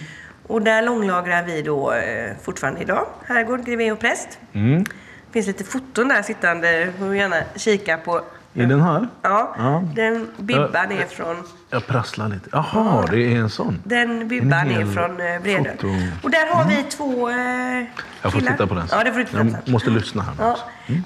Och 0.46 0.62
där 0.62 0.82
långlagrar 0.82 1.42
vi 1.42 1.62
då 1.62 1.92
eh, 1.92 2.36
fortfarande 2.42 2.80
idag. 2.80 3.06
Herrgård, 3.26 3.64
grevé 3.64 3.92
och 3.92 3.98
präst. 3.98 4.38
Mm. 4.52 4.84
Det 4.84 5.32
finns 5.32 5.46
lite 5.46 5.64
foton 5.64 6.08
där 6.08 6.22
sittande. 6.22 6.92
Får 6.98 7.16
gärna 7.16 7.42
kika 7.56 7.96
på. 7.96 8.24
Är 8.54 8.66
den 8.66 8.80
här? 8.80 9.08
Ja, 9.22 9.54
Ja. 9.58 9.82
den 9.96 10.28
bibban 10.36 10.92
är 10.92 11.06
från 11.06 11.36
Jag 11.70 11.86
prasslar 11.86 12.28
lite. 12.28 12.48
Jaha, 12.52 13.06
det 13.10 13.16
är 13.34 13.36
en 13.36 13.50
sån. 13.50 13.78
Den 13.84 14.28
bibban 14.28 14.70
är 14.70 14.86
från 14.86 15.20
eh, 15.20 15.42
Bredö. 15.42 15.70
foto. 15.70 15.88
Och 16.22 16.30
där 16.30 16.46
har 16.54 16.64
vi 16.64 16.82
två 16.82 17.28
eh, 17.28 17.36
Jag 18.22 18.32
får 18.32 18.38
killar. 18.38 18.52
titta 18.52 18.66
på 18.66 18.74
den. 18.74 18.86
Ja, 18.90 19.04
det 19.04 19.12
får 19.12 19.18
du 19.18 19.24
titta 19.24 19.44
på. 19.44 19.50
Jag 19.64 19.68
måste 19.72 19.90
lyssna 19.90 20.22
här. 20.22 20.34
Ja. 20.38 20.56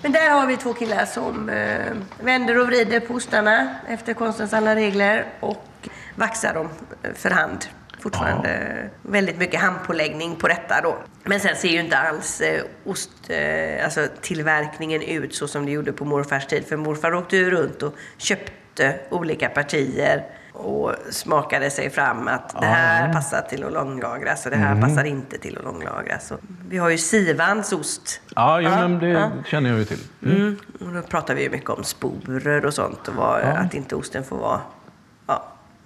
Men 0.02 0.12
där 0.12 0.30
har 0.30 0.46
vi 0.46 0.56
två 0.56 0.72
killar 0.72 1.04
som 1.04 1.48
eh, 1.48 2.24
vänder 2.24 2.61
och 2.61 2.66
vrider 2.66 3.00
på 3.00 3.14
ostarna 3.14 3.68
efter 3.88 4.14
konstens 4.14 4.52
alla 4.52 4.74
regler 4.74 5.24
och 5.40 5.66
vaxar 6.14 6.54
dem 6.54 6.68
eh, 7.02 7.11
för 7.14 7.30
hand. 7.30 7.66
Fortfarande 8.10 8.90
väldigt 9.02 9.38
mycket 9.38 9.60
handpåläggning 9.60 10.36
på 10.36 10.48
detta 10.48 10.80
då. 10.82 10.96
Men 11.24 11.40
sen 11.40 11.56
ser 11.56 11.68
ju 11.68 11.80
inte 11.80 11.98
alls 11.98 12.40
eh, 12.40 12.62
ost, 12.84 13.10
eh, 13.28 13.84
alltså 13.84 14.06
tillverkningen 14.20 15.02
ut 15.02 15.34
så 15.34 15.48
som 15.48 15.66
det 15.66 15.72
gjorde 15.72 15.92
på 15.92 16.04
morfars 16.04 16.46
tid. 16.46 16.66
För 16.66 16.76
morfar 16.76 17.14
åkte 17.14 17.36
ju 17.36 17.50
runt 17.50 17.82
och 17.82 17.94
köpte 18.18 18.96
olika 19.10 19.48
partier 19.48 20.24
och 20.52 20.92
smakade 21.10 21.70
sig 21.70 21.90
fram 21.90 22.28
att 22.28 22.60
det 22.60 22.66
här 22.66 23.12
passar 23.12 23.42
till 23.42 23.64
att 23.64 23.72
långlagras 23.72 24.44
och 24.44 24.50
det 24.50 24.56
här 24.56 24.72
Mm. 24.72 24.88
passar 24.88 25.04
inte 25.04 25.38
till 25.38 25.58
att 25.58 25.64
långlagras. 25.64 26.30
Och 26.30 26.38
Vi 26.68 26.78
har 26.78 26.88
ju 26.88 26.98
Sivans 26.98 27.72
ost 27.72 28.20
Ja, 28.36 28.60
jo, 28.60 28.70
Ja, 28.70 28.88
det 28.88 29.08
ja. 29.08 29.30
känner 29.46 29.70
jag 29.70 29.78
ju 29.78 29.84
till. 29.84 30.00
Mm. 30.24 30.56
Och 30.80 30.92
då 30.92 31.02
pratar 31.02 31.34
vi 31.34 31.42
ju 31.42 31.50
mycket 31.50 31.70
om 31.70 31.84
sporer 31.84 32.66
och 32.66 32.74
sånt 32.74 33.08
och 33.08 33.14
vad, 33.14 33.40
att 33.40 33.74
inte 33.74 33.96
osten 33.96 34.24
får 34.24 34.36
vara... 34.36 34.60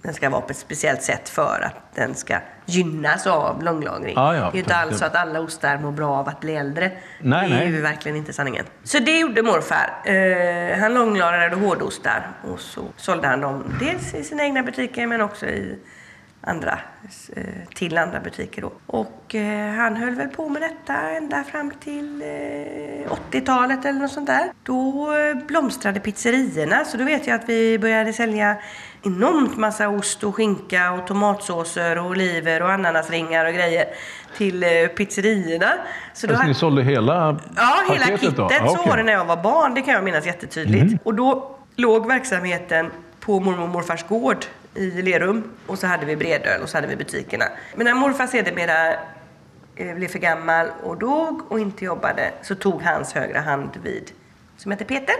Den 0.01 0.13
ska 0.13 0.29
vara 0.29 0.41
på 0.41 0.51
ett 0.51 0.57
speciellt 0.57 1.03
sätt 1.03 1.29
för 1.29 1.61
att 1.65 1.95
den 1.95 2.15
ska 2.15 2.37
gynnas 2.65 3.27
av 3.27 3.63
långlagring. 3.63 4.13
Ja, 4.15 4.35
ja, 4.35 4.41
det 4.41 4.47
är 4.47 4.53
ju 4.53 4.59
inte 4.59 4.75
alls 4.75 4.99
så 4.99 5.05
att 5.05 5.15
alla 5.15 5.39
ostar 5.39 5.77
mår 5.77 5.91
bra 5.91 6.17
av 6.17 6.27
att 6.27 6.39
bli 6.39 6.55
äldre. 6.55 6.91
Nej, 7.19 7.49
det 7.49 7.55
är 7.55 7.59
nej. 7.59 7.69
ju 7.69 7.81
verkligen 7.81 8.17
inte 8.17 8.33
sanningen. 8.33 8.65
Så 8.83 8.99
det 8.99 9.19
gjorde 9.19 9.41
morfar. 9.43 9.89
Eh, 10.05 10.79
han 10.79 10.93
långlagrade 10.93 11.55
hårdostar 11.55 12.27
och 12.51 12.59
så 12.59 12.81
sålde 12.97 13.27
han 13.27 13.41
dem 13.41 13.63
dels 13.79 14.13
i 14.13 14.23
sina 14.23 14.43
egna 14.43 14.63
butiker 14.63 15.07
men 15.07 15.21
också 15.21 15.45
i 15.45 15.79
andra, 16.43 16.79
eh, 17.35 17.43
till 17.75 17.97
andra 17.97 18.19
butiker 18.19 18.61
då. 18.61 18.71
Och 18.87 19.35
eh, 19.35 19.73
han 19.73 19.95
höll 19.95 20.15
väl 20.15 20.27
på 20.27 20.49
med 20.49 20.61
detta 20.61 20.93
ända 21.11 21.43
fram 21.43 21.71
till 21.83 22.21
eh, 22.21 23.11
80-talet 23.31 23.85
eller 23.85 23.99
något 23.99 24.11
sånt 24.11 24.27
där. 24.27 24.51
Då 24.63 25.13
eh, 25.17 25.45
blomstrade 25.47 25.99
pizzerierna 25.99 26.85
så 26.85 26.97
då 26.97 27.03
vet 27.03 27.27
jag 27.27 27.35
att 27.35 27.49
vi 27.49 27.79
började 27.79 28.13
sälja 28.13 28.55
enormt 29.03 29.57
massa 29.57 29.89
ost 29.89 30.23
och 30.23 30.35
skinka 30.35 30.91
och 30.91 31.07
tomatsåser 31.07 31.97
och 31.97 32.05
oliver 32.05 32.61
och 32.61 32.71
ananasringar 32.71 33.45
och 33.45 33.53
grejer 33.53 33.85
till 34.37 34.63
eh, 34.63 34.69
pizzerierna. 34.97 35.71
Så 36.13 36.27
då 36.27 36.33
Alltså, 36.33 36.47
ni 36.47 36.53
sålde 36.53 36.83
hela 36.83 37.39
Ja, 37.55 37.93
hela 37.93 38.05
kittet. 38.17 38.35
då? 38.37 38.49
Så 38.77 38.89
var 38.89 38.97
det 38.97 39.03
när 39.03 39.13
jag 39.13 39.25
var 39.25 39.37
barn. 39.43 39.73
Det 39.73 39.81
kan 39.81 39.93
jag 39.93 40.03
minnas 40.03 40.25
jättetydligt. 40.25 41.01
Och 41.03 41.13
då 41.15 41.55
låg 41.75 42.07
verksamheten 42.07 42.91
på 43.19 43.39
mormor 43.39 43.63
och 43.63 43.69
morfars 43.69 44.03
gård 44.07 44.45
i 44.75 45.01
Lerum. 45.01 45.43
Och 45.67 45.79
så 45.79 45.87
hade 45.87 46.05
vi 46.05 46.15
Bredöl 46.15 46.61
och 46.61 46.69
så 46.69 46.77
hade 46.77 46.87
vi 46.87 46.95
butikerna. 46.95 47.45
Men 47.75 47.85
när 47.85 47.93
morfar 47.93 48.27
sedermera 48.27 48.93
eh, 49.75 49.95
blev 49.95 50.07
för 50.07 50.19
gammal 50.19 50.67
och 50.83 50.97
dog 50.97 51.51
och 51.51 51.59
inte 51.59 51.85
jobbade 51.85 52.31
så 52.41 52.55
tog 52.55 52.81
hans 52.81 53.13
högra 53.13 53.39
hand 53.39 53.69
vid, 53.83 54.11
som 54.57 54.71
heter 54.71 54.85
Peter. 54.85 55.15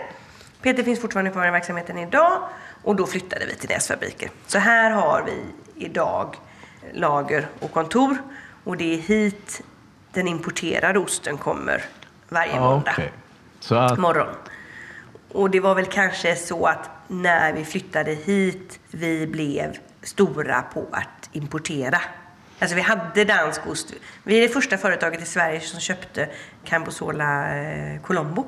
Peter 0.61 0.83
finns 0.83 1.01
fortfarande 1.01 1.31
kvar 1.31 1.47
i 1.47 1.51
verksamheten 1.51 1.97
idag 1.97 2.41
och 2.83 2.95
då 2.95 3.07
flyttade 3.07 3.45
vi 3.45 3.55
till 3.55 3.69
Näsfabriker. 3.69 4.29
Så 4.47 4.57
här 4.59 4.91
har 4.91 5.23
vi 5.25 5.43
idag 5.85 6.35
lager 6.93 7.47
och 7.59 7.71
kontor 7.71 8.17
och 8.63 8.77
det 8.77 8.93
är 8.93 8.97
hit 8.97 9.61
den 10.11 10.27
importerade 10.27 10.99
osten 10.99 11.37
kommer 11.37 11.83
varje 12.29 12.55
Ja, 12.55 12.59
måndag. 12.59 12.95
Så 13.59 13.75
att, 13.75 13.99
morgon. 13.99 14.27
Och 15.31 15.49
det 15.49 15.59
var 15.59 15.75
väl 15.75 15.85
kanske 15.85 16.35
så 16.35 16.65
att 16.65 16.89
när 17.07 17.53
vi 17.53 17.65
flyttade 17.65 18.11
hit 18.11 18.79
vi 18.91 19.27
blev 19.27 19.77
stora 20.03 20.61
på 20.61 20.87
att 20.91 21.29
importera. 21.31 22.01
Alltså 22.59 22.75
vi 22.75 22.81
hade 22.81 23.23
dansk 23.23 23.67
ost. 23.67 23.93
Vi 24.23 24.37
är 24.37 24.41
det 24.41 24.49
första 24.49 24.77
företaget 24.77 25.21
i 25.21 25.25
Sverige 25.25 25.59
som 25.59 25.79
köpte 25.79 26.29
Cambosola 26.65 27.57
eh, 27.57 28.01
Colombo. 28.01 28.45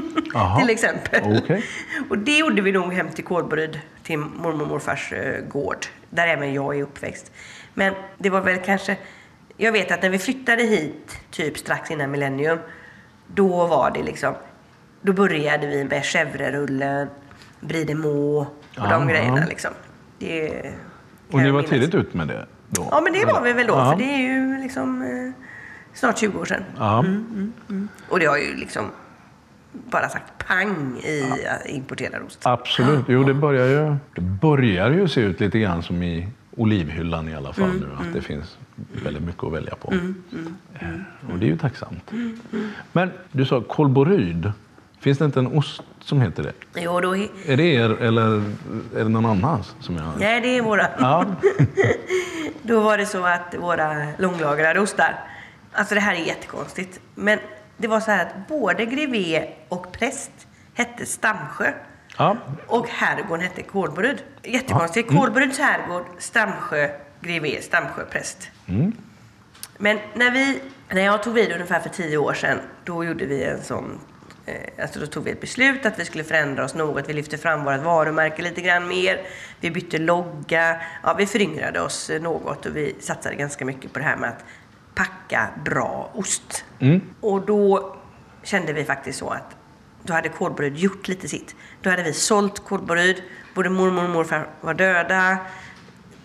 Till 0.60 0.70
exempel. 0.70 1.38
okej. 1.44 1.64
Och 2.10 2.18
det 2.18 2.38
gjorde 2.38 2.62
vi 2.62 2.72
nog 2.72 2.92
hem 2.92 3.10
till 3.10 3.24
Kålbryd, 3.24 3.80
till 4.02 4.18
mormor 4.18 4.62
och 4.62 4.68
morfars 4.68 5.12
eh, 5.12 5.40
gård. 5.44 5.86
Där 6.10 6.26
även 6.26 6.54
jag 6.54 6.78
är 6.78 6.82
uppväxt. 6.82 7.32
Men 7.74 7.94
det 8.18 8.30
var 8.30 8.40
väl 8.40 8.58
kanske... 8.58 8.96
Jag 9.56 9.72
vet 9.72 9.90
att 9.90 10.02
när 10.02 10.10
vi 10.10 10.18
flyttade 10.18 10.62
hit, 10.62 11.18
typ 11.30 11.58
strax 11.58 11.90
innan 11.90 12.10
millennium, 12.10 12.58
då 13.26 13.66
var 13.66 13.90
det 13.90 14.02
liksom... 14.02 14.34
Då 15.00 15.12
började 15.12 15.66
vi 15.66 15.84
med 15.84 16.02
chèvrerullen, 16.02 17.08
brie 17.60 17.84
de 17.84 17.94
meaux 17.94 18.48
och 18.80 18.86
Ja, 18.86 18.90
de 18.90 19.08
grejerna 19.08 19.44
liksom. 19.48 19.70
Det 20.18 20.72
och 21.30 21.38
ni 21.40 21.50
var 21.50 21.56
minnas. 21.58 21.70
tidigt 21.70 21.94
ut 21.94 22.14
med 22.14 22.28
det 22.28 22.46
då? 22.70 22.88
Ja, 22.90 23.00
men 23.00 23.12
det 23.12 23.24
var 23.26 23.42
vi 23.42 23.52
väl 23.52 23.66
då, 23.66 23.74
Ja. 23.74 23.90
för 23.92 23.98
det 23.98 24.04
är 24.14 24.18
ju 24.18 24.62
liksom 24.62 25.02
eh, 25.02 25.42
snart 25.94 26.18
20 26.18 26.38
år 26.38 26.44
sedan. 26.44 26.62
Ja. 26.78 27.04
Och 28.08 28.18
det 28.20 28.26
har 28.26 28.36
ju 28.38 28.54
liksom 28.56 28.84
bara 29.72 30.08
sagt 30.08 30.46
pang 30.48 30.96
i 30.98 31.42
ja. 31.44 31.70
importerad 31.70 32.22
ost. 32.26 32.40
Absolut. 32.46 33.04
Jo, 33.08 33.24
det 33.24 33.34
börjar 33.34 33.66
ju, 33.66 33.96
det 34.14 34.20
börjar 34.20 34.90
ju 34.90 35.08
se 35.08 35.20
ut 35.20 35.40
lite 35.40 35.58
grann 35.58 35.82
som 35.82 36.02
i 36.02 36.28
olivhyllan 36.56 37.28
i 37.28 37.34
alla 37.34 37.52
fall 37.52 37.64
Mm, 37.70 37.80
nu. 37.80 37.86
Att 38.08 38.14
det 38.14 38.22
finns 38.22 38.58
väldigt 39.04 39.22
mycket 39.22 39.44
att 39.44 39.52
välja 39.52 39.74
på. 39.74 39.92
Eh, 39.92 40.88
Och 41.32 41.38
det 41.38 41.46
är 41.46 41.50
ju 41.50 41.58
tacksamt. 41.58 42.12
Mm, 42.12 42.38
Men 42.92 43.10
du 43.32 43.44
sa 43.44 43.60
kolboryd. 43.60 44.52
Finns 45.00 45.18
det 45.18 45.24
inte 45.24 45.38
en 45.40 45.46
ost 45.46 45.82
som 46.00 46.20
heter 46.20 46.42
det? 46.42 46.52
Jo, 46.80 47.00
då, 47.00 47.16
är- 47.16 47.56
det 47.56 47.62
er 47.74 47.90
eller 48.02 48.36
är 48.96 49.04
det 49.04 49.08
någon 49.08 49.26
annans 49.26 49.74
som 49.80 49.96
jag... 49.96 50.06
nej, 50.18 50.40
det 50.40 50.48
är 50.58 50.62
våra. 50.62 50.86
Ja. 50.98 51.24
Då 52.62 52.80
var 52.80 52.98
det 52.98 53.06
så 53.06 53.24
att 53.24 53.54
våra 53.58 54.06
långlagrade 54.18 54.80
ostar 54.80 55.14
Alltså 55.72 55.94
det 55.94 56.00
här 56.00 56.14
är 56.14 56.18
jättekonstigt. 56.26 57.00
Men 57.14 57.38
det 57.76 57.88
var 57.88 58.00
så 58.00 58.10
här 58.10 58.26
att 58.26 58.48
både 58.48 58.86
grevé 58.86 59.48
och 59.68 59.92
präst 59.92 60.30
hette 60.74 61.06
Stamsjö. 61.06 61.72
Ja. 62.16 62.36
Och 62.66 62.88
herrgården 62.88 63.44
hette 63.44 63.62
Kålbrud. 63.62 64.22
Jättekonstigt. 64.42 65.08
Kålbruds 65.10 65.58
herrgård, 65.58 66.04
Stamsjö, 66.18 66.88
grevé, 67.20 67.62
Stamsjö, 67.62 68.04
präst. 68.10 68.50
Men 69.78 69.98
när, 70.14 70.30
vi, 70.30 70.60
när 70.90 71.02
jag 71.02 71.22
tog 71.22 71.34
vid 71.34 71.52
ungefär 71.52 71.80
för 71.80 71.88
tio 71.88 72.16
år 72.18 72.34
sedan, 72.34 72.58
då 72.84 73.04
gjorde 73.04 73.24
vi 73.26 73.44
en 73.44 73.62
sån 73.62 73.98
Alltså 74.82 75.00
då 75.00 75.06
tog 75.06 75.24
vi 75.24 75.30
ett 75.30 75.40
beslut 75.40 75.86
att 75.86 75.98
vi 75.98 76.04
skulle 76.04 76.24
förändra 76.24 76.64
oss 76.64 76.74
något. 76.74 77.08
Vi 77.08 77.12
lyfte 77.12 77.38
fram 77.38 77.64
vårt 77.64 77.80
varumärke 77.80 78.42
lite 78.42 78.60
grann 78.60 78.88
mer. 78.88 79.20
Vi 79.60 79.70
bytte 79.70 79.98
logga. 79.98 80.80
Ja, 81.02 81.14
vi 81.14 81.26
föryngrade 81.26 81.80
oss 81.80 82.10
eh, 82.10 82.22
något 82.22 82.66
och 82.66 82.76
vi 82.76 82.94
satsade 83.00 83.34
ganska 83.34 83.64
mycket 83.64 83.92
på 83.92 83.98
det 83.98 84.04
här 84.04 84.16
med 84.16 84.28
att 84.28 84.44
packa 84.94 85.48
bra 85.64 86.10
ost. 86.14 86.64
Och 87.20 87.46
då 87.46 87.96
kände 88.42 88.72
vi 88.72 88.84
faktiskt 88.84 89.18
så 89.18 89.30
att 89.30 89.56
då 90.02 90.12
hade 90.12 90.28
Kålbryd 90.28 90.76
gjort 90.76 91.08
lite 91.08 91.28
sitt. 91.28 91.54
Då 91.82 91.90
hade 91.90 92.02
vi 92.02 92.12
sålt 92.12 92.64
Kålbryd. 92.64 93.22
Både 93.54 93.70
mormor 93.70 94.04
och 94.04 94.10
morfar 94.10 94.46
var 94.60 94.74
döda. 94.74 95.38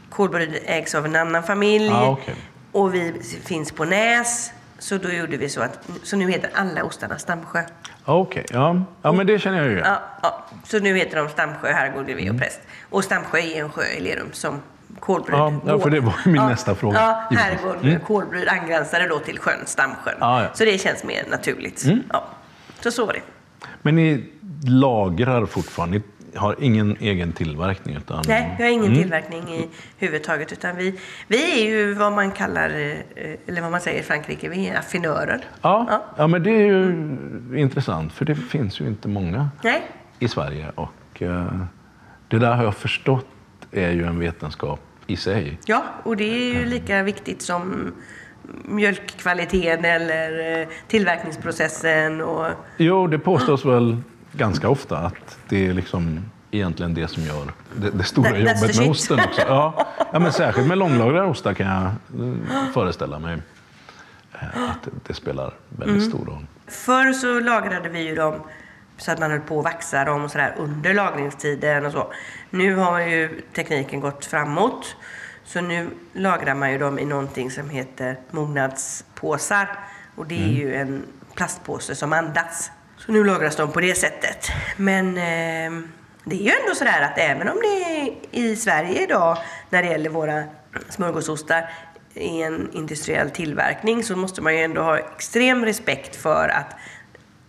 Kålbryd 0.09 0.59
ägs 0.65 0.95
av 0.95 1.05
en 1.05 1.15
annan 1.15 1.43
familj. 1.43 1.89
Ah, 1.89 2.09
okej. 2.09 2.35
Och 2.71 2.93
vi 2.93 3.13
finns 3.43 3.71
på 3.71 3.85
Näs. 3.85 4.51
Så 4.79 4.97
då 4.97 5.09
gjorde 5.09 5.37
vi 5.37 5.49
så 5.49 5.61
att, 5.61 5.89
så 6.03 6.15
nu 6.15 6.31
heter 6.31 6.49
alla 6.53 6.83
ostarna 6.83 7.17
Stamsjö. 7.17 7.63
Okej, 8.05 8.45
ja. 8.49 8.81
ja, 9.01 9.11
men 9.11 9.27
det 9.27 9.39
känner 9.39 9.57
jag 9.57 9.67
ju. 9.67 9.77
Ja, 9.79 9.99
ja. 10.21 10.43
Så 10.63 10.79
nu 10.79 10.97
heter 10.97 11.17
de 11.17 11.29
Stamsjö, 11.29 11.71
Herrgård, 11.71 12.07
Grevé 12.07 12.21
Mm. 12.21 12.35
och 12.35 12.41
Präst. 12.41 12.59
Och 12.89 13.03
Stamsjö 13.03 13.37
är 13.39 13.61
en 13.63 13.69
sjö 13.69 13.83
i 13.97 13.99
Lerum 13.99 14.27
som 14.31 14.59
Kålbryd 14.99 15.37
Ja, 15.39 15.53
ja, 15.65 15.79
för 15.79 15.89
det 15.89 15.99
var 15.99 16.13
min 16.25 16.35
nästa 16.41 16.75
fråga, 16.75 16.97
Ja. 17.29 17.37
Herrgård, 17.37 18.03
Kålbryd 18.07 18.47
angränsade 18.47 19.07
då 19.07 19.19
till 19.19 19.39
sjön 19.39 19.59
Stamsjön. 19.65 20.13
Ja, 20.19 20.43
ja. 20.43 20.49
Så 20.53 20.65
det 20.65 20.77
känns 20.81 21.03
mer 21.03 21.23
naturligt. 21.31 21.85
Ja. 22.13 22.23
Så 22.79 22.91
så 22.91 23.05
var 23.05 23.13
det. 23.13 23.21
Men 23.81 23.95
ni 23.95 24.29
lagrar 24.67 25.45
fortfarande? 25.45 25.97
Ni 25.97 26.03
har 26.35 26.55
ingen 26.59 26.97
egen 26.99 27.33
tillverkning? 27.33 27.95
Utan... 27.95 28.23
Nej, 28.27 28.55
vi 28.57 28.63
har 28.63 28.71
ingen 28.71 28.85
Mm. 28.85 28.97
tillverkning 29.01 29.43
i 29.53 29.69
huvudtaget. 29.97 30.51
Utan 30.51 30.75
vi, 30.75 30.99
vi 31.27 31.61
är 31.61 31.65
ju 31.71 31.93
vad 31.93 32.13
man 32.13 32.31
kallar, 32.31 32.69
eh, 32.69 33.35
eller 33.47 33.61
vad 33.61 33.71
man 33.71 33.81
säger 33.81 33.99
i 33.99 34.03
Frankrike, 34.03 34.49
vi 34.49 34.67
är 34.67 34.77
affinörer. 34.79 35.45
Ja, 35.61 36.03
ja. 36.17 36.27
men 36.27 36.43
det 36.43 36.49
är 36.51 36.65
ju 36.65 36.95
intressant 37.55 38.13
för 38.13 38.25
det 38.25 38.35
finns 38.35 38.81
ju 38.81 38.87
inte 38.87 39.07
många 39.07 39.49
Nej, 39.63 39.81
i 40.19 40.27
Sverige. 40.27 40.71
Och 40.75 41.21
eh, 41.21 41.45
det 42.27 42.39
där 42.39 42.55
har 42.55 42.63
jag 42.63 42.75
förstått 42.75 43.27
är 43.71 43.91
ju 43.91 44.05
en 44.05 44.19
vetenskap 44.19 44.79
i 45.07 45.15
sig. 45.17 45.59
ja, 45.65 45.83
och 46.03 46.17
det 46.17 46.23
är 46.23 46.53
ju 46.53 46.65
lika 46.65 47.03
viktigt 47.03 47.41
som 47.41 47.91
mjölkkvaliteten 48.65 49.85
eller 49.85 50.61
eh, 50.61 50.67
tillverkningsprocessen. 50.87 52.21
Och, 52.21 52.45
Jo, 52.77 53.07
det 53.07 53.19
påstås 53.19 53.65
väl 53.65 53.97
ganska 54.33 54.69
ofta 54.69 54.97
att 54.97 55.37
det 55.49 55.67
är 55.67 55.73
liksom 55.73 56.19
egentligen 56.51 56.93
det 56.93 57.07
som 57.07 57.23
gör 57.23 57.53
det, 57.75 57.89
det 57.89 58.03
stora 58.03 58.29
That- 58.29 58.37
jobbet 58.37 58.77
med 58.79 58.89
osten 58.89 59.19
också. 59.19 59.41
Ja, 59.47 59.87
ja, 60.13 60.19
men 60.19 60.31
särskilt 60.33 60.67
med 60.67 60.77
långlagrade 60.77 61.27
ostar 61.27 61.53
kan 61.53 61.67
jag 61.67 61.83
eh, 61.85 62.65
föreställa 62.73 63.19
mig 63.19 63.37
eh, 64.33 64.69
att 64.69 64.87
det, 65.07 65.13
spelar 65.13 65.53
väldigt 65.69 65.97
Mm. 65.97 66.09
stor 66.09 66.25
roll. 66.25 66.45
Förr 66.67 67.13
så 67.13 67.39
lagrade 67.39 67.89
vi 67.89 67.99
ju 68.07 68.15
dem 68.15 68.35
så 68.97 69.11
att 69.11 69.19
man 69.19 69.31
höll 69.31 69.39
på 69.39 69.59
att 69.59 69.65
vaxa 69.65 70.05
dem 70.05 70.23
och 70.23 70.31
sådär 70.31 70.55
under 70.57 70.93
lagringstiden 70.93 71.85
och 71.85 71.91
så. 71.91 72.13
Nu 72.49 72.75
har 72.75 72.99
ju 72.99 73.41
tekniken 73.55 73.99
gått 73.99 74.25
framåt. 74.25 74.95
Så 75.45 75.61
nu 75.61 75.89
lagrar 76.13 76.55
man 76.55 76.71
ju 76.71 76.77
dem 76.77 76.99
i 76.99 77.05
någonting 77.05 77.51
som 77.51 77.69
heter 77.69 78.17
mognadspåsar. 78.31 79.79
Och 80.15 80.27
det 80.27 80.43
är 80.43 80.47
ju 80.47 80.75
en 80.75 81.03
plastpåse 81.35 81.95
som 81.95 82.13
andas. 82.13 82.71
Så 83.05 83.11
nu 83.11 83.23
lagras 83.23 83.55
de 83.55 83.71
på 83.71 83.81
det 83.81 83.95
sättet. 83.95 84.51
Men 84.77 85.07
eh, 85.07 85.83
det 86.23 86.35
är 86.35 86.43
ju 86.43 86.51
ändå 86.61 86.75
sådär 86.75 87.01
att 87.01 87.17
även 87.17 87.49
om 87.49 87.57
det 87.61 87.67
är 87.67 88.13
i 88.31 88.55
Sverige 88.55 89.03
idag 89.03 89.37
när 89.69 89.83
det 89.83 89.89
gäller 89.89 90.09
våra 90.09 90.43
smörgåsostar 90.89 91.69
i 92.13 92.41
en 92.41 92.69
industriell 92.73 93.29
tillverkning 93.29 94.03
så 94.03 94.15
måste 94.15 94.41
man 94.41 94.55
ju 94.55 94.61
ändå 94.61 94.81
ha 94.81 94.97
extrem 94.97 95.65
respekt 95.65 96.15
för 96.15 96.49
att 96.49 96.75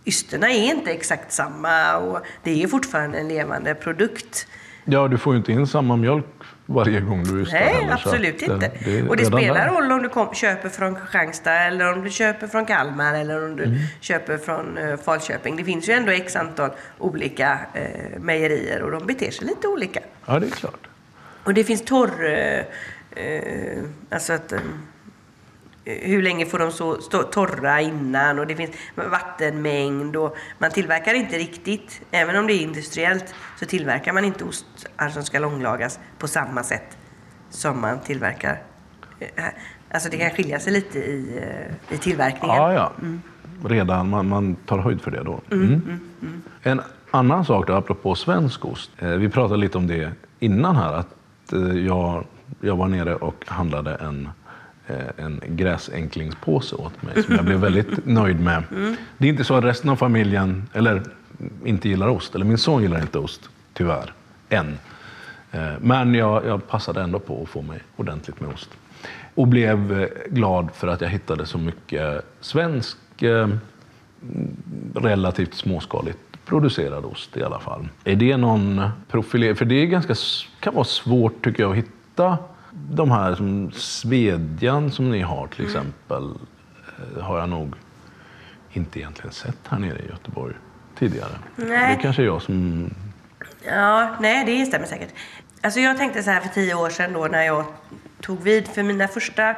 ysterna 0.05 0.49
är 0.49 0.63
inte 0.63 0.91
exakt 0.91 1.31
samma 1.33 1.97
och 1.97 2.19
det 2.43 2.63
är 2.63 2.67
fortfarande 2.67 3.17
en 3.17 3.27
levande 3.27 3.75
produkt. 3.75 4.47
Ja, 4.85 5.07
du 5.07 5.17
får 5.17 5.33
ju 5.33 5.37
inte 5.37 5.51
in 5.51 5.67
samma 5.67 5.95
mjölk 5.95 6.34
varje 6.65 6.99
gång 6.99 7.23
du 7.23 7.41
ostar 7.41 7.59
Nej, 7.59 7.73
heller, 7.73 7.93
absolut 7.93 8.41
inte. 8.41 8.71
det 8.85 8.99
är 8.99 9.09
och 9.09 9.17
det 9.17 9.25
spelar 9.25 9.67
roll 9.67 9.91
om 9.91 10.01
du 10.03 10.09
kom, 10.09 10.33
köper 10.33 10.69
från 10.69 10.95
Kristianstad 10.95 11.53
eller 11.53 11.93
om 11.93 12.03
du 12.03 12.09
köper 12.09 12.47
från 12.47 12.65
Kalmar 12.65 13.13
eller 13.13 13.45
om 13.45 13.55
du 13.55 13.63
Mm. 13.63 13.77
köper 14.01 14.37
från 14.37 14.77
uh, 14.77 14.97
Falköping. 14.97 15.55
Det 15.55 15.63
finns 15.63 15.89
ju 15.89 15.93
ändå 15.93 16.11
x 16.11 16.35
antal 16.35 16.69
olika 16.99 17.59
eh, 17.73 18.19
mejerier 18.19 18.81
och 18.81 18.91
de 18.91 19.05
beter 19.05 19.31
sig 19.31 19.47
lite 19.47 19.67
olika. 19.67 19.99
Ja, 20.25 20.39
det 20.39 20.45
är 20.47 20.51
klart. 20.51 20.87
Och 21.43 21.53
det 21.53 21.63
finns 21.63 21.85
torr... 21.85 22.25
Eh, 22.25 23.83
alltså 24.09 24.33
att... 24.33 24.51
Eh, 24.51 24.59
hur 25.85 26.21
länge 26.21 26.45
får 26.45 26.59
de 26.59 26.71
så 26.71 27.01
stå 27.01 27.23
torra 27.23 27.81
innan? 27.81 28.39
Och 28.39 28.47
det 28.47 28.55
finns 28.55 28.71
vattenmängd 28.95 30.15
och 30.15 30.35
man 30.59 30.71
tillverkar 30.71 31.13
inte 31.13 31.37
riktigt, 31.37 32.01
även 32.11 32.35
om 32.35 32.47
det 32.47 32.53
är 32.53 32.61
industriellt, 32.61 33.35
så 33.59 33.65
tillverkar 33.65 34.13
man 34.13 34.25
inte 34.25 34.43
ostar 34.43 35.09
som 35.09 35.23
ska 35.23 35.39
långlagas 35.39 35.99
på 36.19 36.27
samma 36.27 36.63
sätt 36.63 36.97
som 37.49 37.81
man 37.81 37.99
tillverkar. 37.99 38.61
eh. 39.19 39.43
Alltså 39.91 40.09
det 40.09 40.17
kan 40.17 40.29
skilja 40.29 40.59
sig 40.59 40.73
lite 40.73 40.99
i, 40.99 41.39
eh, 41.89 41.95
i 41.95 41.97
tillverkningen. 41.97 42.55
Ja, 42.57 42.73
ja. 42.73 42.91
Redan, 43.65 44.09
man, 44.09 44.27
man 44.27 44.55
tar 44.55 44.77
höjd 44.77 45.01
för 45.01 45.11
det 45.11 45.23
då. 45.23 45.41
Mm. 45.51 45.99
En 46.63 46.81
annan 47.11 47.45
sak 47.45 47.67
då, 47.67 47.73
apropå 47.73 48.15
svensk 48.15 48.65
ost. 48.65 48.91
Eh, 48.97 49.09
vi 49.09 49.29
pratade 49.29 49.59
lite 49.59 49.77
om 49.77 49.87
det 49.87 50.11
innan 50.39 50.75
här. 50.75 50.93
Att 50.93 51.07
jag, 51.87 52.25
jag 52.61 52.75
var 52.75 52.87
nere 52.87 53.15
och 53.15 53.43
handlade 53.47 53.95
en, 53.95 54.29
Eh, 54.87 55.25
en 55.25 55.41
gräsänklingspåse 55.47 56.75
åt 56.75 57.01
mig 57.01 57.23
som 57.23 57.35
jag 57.35 57.45
blev 57.45 57.59
väldigt 57.59 58.05
nöjd 58.05 58.39
med. 58.39 58.63
Det 59.17 59.27
är 59.27 59.29
inte 59.29 59.43
så 59.43 59.55
att 59.55 59.63
resten 59.63 59.89
av 59.89 59.95
familjen 59.95 60.69
eller, 60.73 61.03
inte 61.65 61.89
gillar 61.89 62.07
ost. 62.07 62.35
Eller 62.35 62.45
min 62.45 62.57
son 62.57 62.81
gillar 62.81 63.01
inte 63.01 63.19
ost, 63.19 63.49
tyvärr. 63.73 64.13
Än. 64.49 64.77
Eh, 65.51 65.71
men 65.81 66.15
jag, 66.15 66.45
jag 66.45 66.67
passade 66.67 67.01
ändå 67.01 67.19
på 67.19 67.43
att 67.43 67.49
få 67.49 67.61
mig 67.61 67.79
ordentligt 67.95 68.39
med 68.39 68.49
ost. 68.49 68.69
Och 69.35 69.47
blev 69.47 70.01
eh, 70.01 70.07
glad 70.29 70.69
för 70.73 70.87
att 70.87 71.01
jag 71.01 71.09
hittade 71.09 71.45
så 71.45 71.57
mycket 71.57 72.25
svensk, 72.41 72.97
relativt 74.95 75.53
småskaligt 75.53 76.19
producerad 76.45 77.05
ost 77.05 77.37
i 77.37 77.43
alla 77.43 77.59
fall. 77.59 77.87
Är 78.03 78.15
det 78.15 78.37
någon 78.37 78.89
profilering? 79.07 79.55
För 79.55 79.65
det 79.65 79.75
är 79.75 79.85
ganska, 79.85 80.15
kan 80.59 80.73
vara 80.73 80.85
svårt 80.85 81.43
tycker 81.43 81.63
jag 81.63 81.71
att 81.71 81.77
hitta 81.77 82.37
de 82.89 83.11
här 83.11 83.35
som 83.35 83.71
svedjan 83.71 84.91
som 84.91 85.11
ni 85.11 85.21
har 85.21 85.47
till 85.47 85.65
exempel. 85.65 86.23
eh, 87.17 87.23
Har 87.23 87.39
jag 87.39 87.49
nog 87.49 87.75
inte 88.71 88.99
egentligen 88.99 89.31
sett 89.31 89.57
här 89.69 89.79
nere 89.79 89.99
i 89.99 90.07
Göteborg 90.09 90.55
tidigare. 90.99 91.31
Nej. 91.55 91.95
Det 91.95 92.01
kanske 92.01 92.21
är 92.21 92.25
jag 92.25 92.41
som... 92.41 92.89
Ja, 93.63 94.15
nej 94.19 94.45
det 94.45 94.65
stämmer 94.65 94.85
säkert. 94.87 95.09
Alltså 95.61 95.79
jag 95.79 95.97
tänkte 95.97 96.23
så 96.23 96.31
här 96.31 96.41
för 96.41 96.49
tio 96.49 96.75
år 96.75 96.89
sedan 96.89 97.13
då 97.13 97.25
när 97.27 97.43
jag 97.43 97.65
tog 98.21 98.41
vid 98.41 98.67
för 98.67 98.83
mina 98.83 99.07
första 99.07 99.55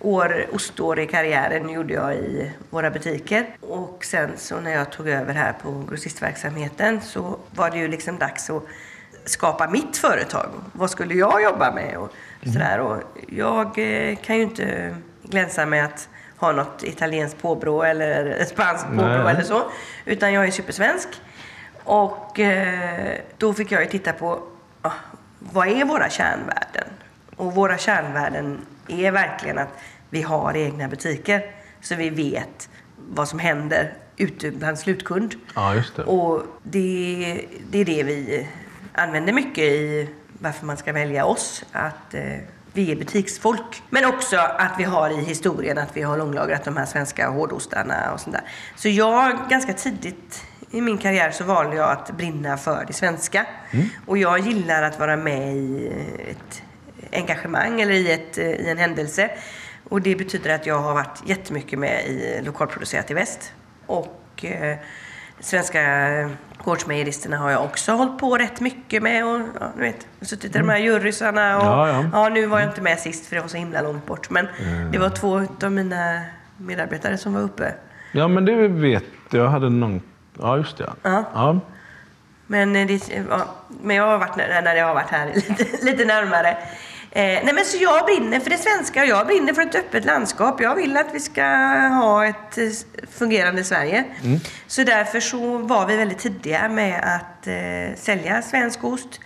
år, 0.00 0.46
ostår 0.52 0.98
i 1.00 1.06
karriären 1.06 1.68
gjorde 1.68 1.94
jag 1.94 2.14
i 2.14 2.52
våra 2.70 2.90
butiker. 2.90 3.46
Och 3.60 4.04
sen 4.04 4.30
så 4.36 4.60
när 4.60 4.70
jag 4.70 4.92
tog 4.92 5.08
över 5.08 5.34
här 5.34 5.52
på 5.52 5.84
grossistverksamheten 5.88 7.00
så 7.00 7.38
var 7.50 7.70
det 7.70 7.78
ju 7.78 7.88
liksom 7.88 8.18
dags 8.18 8.50
att 8.50 8.62
skapa 9.24 9.70
mitt 9.70 9.96
företag. 9.96 10.48
Vad 10.72 10.90
skulle 10.90 11.14
jag 11.14 11.42
jobba 11.42 11.72
med? 11.74 11.96
Och 11.96 12.12
sådär. 12.42 12.80
Och 12.80 13.02
jag 13.28 13.66
eh, 13.66 14.16
kan 14.16 14.36
ju 14.36 14.42
inte 14.42 14.96
glänsa 15.22 15.66
med 15.66 15.84
att 15.84 16.08
ha 16.36 16.52
något 16.52 16.82
italienskt 16.82 17.42
påbrå 17.42 17.82
eller 17.82 18.44
spanskt 18.44 18.86
påbrå 18.86 19.22
Nej. 19.22 19.34
eller 19.34 19.42
så. 19.42 19.62
Utan 20.04 20.32
jag 20.32 20.46
är 20.46 20.50
supersvensk. 20.50 21.08
Och 21.84 22.40
eh, 22.40 23.18
då 23.38 23.54
fick 23.54 23.72
jag 23.72 23.82
ju 23.82 23.88
titta 23.88 24.12
på 24.12 24.42
vad 25.38 25.68
är 25.68 25.84
våra 25.84 26.10
kärnvärden? 26.10 26.88
Och 27.36 27.54
våra 27.54 27.78
kärnvärden 27.78 28.58
är 28.88 29.10
verkligen 29.10 29.58
att 29.58 29.68
vi 30.10 30.22
har 30.22 30.56
egna 30.56 30.88
butiker 30.88 31.42
så 31.80 31.94
vi 31.94 32.10
vet 32.10 32.68
vad 32.96 33.28
som 33.28 33.38
händer 33.38 33.92
ute 34.16 34.50
bland 34.50 34.78
slutkund. 34.78 35.34
Ja, 35.54 35.82
det. 35.96 36.02
Och 36.02 36.42
det, 36.62 37.46
det 37.70 37.78
är 37.78 37.84
det 37.84 38.02
vi 38.02 38.48
använder 38.92 39.32
mycket 39.32 39.64
i 39.64 40.08
varför 40.42 40.66
man 40.66 40.76
ska 40.76 40.92
välja 40.92 41.24
oss. 41.24 41.64
Att 41.72 42.14
eh, 42.14 42.22
vi 42.72 42.92
är 42.92 42.96
butiksfolk. 42.96 43.82
Men 43.90 44.04
också 44.04 44.36
att 44.36 44.72
vi 44.78 44.84
har 44.84 45.10
i 45.10 45.24
historien 45.24 45.78
att 45.78 45.96
vi 45.96 46.02
har 46.02 46.16
långlagrat 46.16 46.64
de 46.64 46.76
här 46.76 46.86
svenska 46.86 47.28
hårdostarna 47.28 48.12
och 48.12 48.20
sånt 48.20 48.36
där. 48.36 48.44
Så 48.76 48.88
jag, 48.88 49.38
ganska 49.50 49.72
tidigt 49.72 50.44
i 50.70 50.80
min 50.80 50.98
karriär 50.98 51.30
så 51.30 51.44
valde 51.44 51.76
jag 51.76 51.90
att 51.90 52.10
brinna 52.10 52.56
för 52.56 52.84
det 52.86 52.92
svenska. 52.92 53.46
Och 54.06 54.18
jag 54.18 54.38
gillar 54.38 54.82
att 54.82 54.98
vara 54.98 55.16
med 55.16 55.56
i 55.56 55.92
ett 56.30 56.62
engagemang 57.12 57.80
eller 57.80 57.92
i, 57.92 58.12
ett, 58.12 58.38
i 58.38 58.68
en 58.68 58.78
händelse. 58.78 59.30
Och 59.88 60.02
det 60.02 60.16
betyder 60.16 60.54
att 60.54 60.66
jag 60.66 60.78
har 60.78 60.94
varit 60.94 61.22
jättemycket 61.26 61.78
med 61.78 62.06
i 62.06 62.40
lokalproducerat 62.44 63.10
i 63.10 63.14
väst. 63.14 63.52
Och 63.86 64.44
eh, 64.44 64.76
svenska 65.42 65.80
gårdsmejeristerna 66.64 67.36
har 67.36 67.50
jag 67.50 67.64
också 67.64 67.92
hållit 67.92 68.18
på 68.18 68.38
rätt 68.38 68.60
mycket 68.60 69.02
med. 69.02 69.24
Och, 69.26 69.40
ja, 69.60 69.66
du 69.76 69.80
vet, 69.80 70.06
suttit 70.20 70.56
i 70.56 70.58
de 70.58 70.68
här 70.68 70.78
jurysarna. 70.78 71.56
Och, 71.58 71.64
Ja, 71.64 71.88
ja. 71.88 72.04
ja, 72.12 72.28
nu 72.28 72.46
var 72.46 72.60
jag 72.60 72.68
inte 72.68 72.80
med 72.80 72.98
sist 72.98 73.26
för 73.26 73.36
det 73.36 73.42
var 73.42 73.48
så 73.48 73.56
himla 73.56 73.80
långt 73.82 74.06
bort. 74.06 74.30
Men 74.30 74.48
det 74.92 74.98
var 74.98 75.08
två 75.10 75.42
av 75.62 75.72
mina 75.72 76.20
medarbetare 76.56 77.18
som 77.18 77.34
var 77.34 77.40
uppe. 77.40 77.74
Ja, 78.12 78.28
men 78.28 78.44
det 78.44 78.68
vet 78.68 79.04
jag. 79.30 79.48
Hade 79.48 79.70
någon... 79.70 80.02
Ja, 80.40 80.56
just 80.56 80.78
det. 80.78 80.90
Ja. 81.02 81.24
ja. 81.34 81.60
Men, 82.46 82.76
eh, 82.76 82.86
det, 82.86 83.22
men 83.82 83.96
jag 83.96 84.06
har 84.06 84.18
varit 84.18 84.36
när, 84.36 84.62
när 84.62 84.74
jag 84.74 84.86
har 84.86 84.94
varit 84.94 85.10
här 85.10 85.26
lite, 85.34 85.84
lite 85.84 86.04
närmare. 86.04 86.56
Eh, 87.14 87.44
nej 87.44 87.54
men 87.54 87.64
så 87.64 87.76
jag 87.82 88.04
brinner 88.04 88.40
för 88.40 88.50
det 88.50 88.58
svenska 88.58 89.00
och 89.00 89.06
jag 89.06 89.26
brinner 89.26 89.52
för 89.52 89.62
ett 89.62 89.74
öppet 89.74 90.04
landskap. 90.04 90.60
Jag 90.60 90.74
vill 90.74 90.96
att 90.96 91.14
vi 91.14 91.20
ska 91.20 91.44
ha 91.88 92.26
ett 92.26 92.58
eh, 92.58 92.64
fungerande 93.10 93.64
Sverige. 93.64 94.04
Så 94.66 94.84
därför 94.84 95.20
så 95.20 95.58
var 95.58 95.86
vi 95.86 95.96
väldigt 95.96 96.18
tidiga 96.18 96.68
med 96.68 97.16
att 97.16 97.46
eh, 97.46 97.96
sälja 97.96 98.42
svensk 98.42 98.84
ost. 98.84 99.20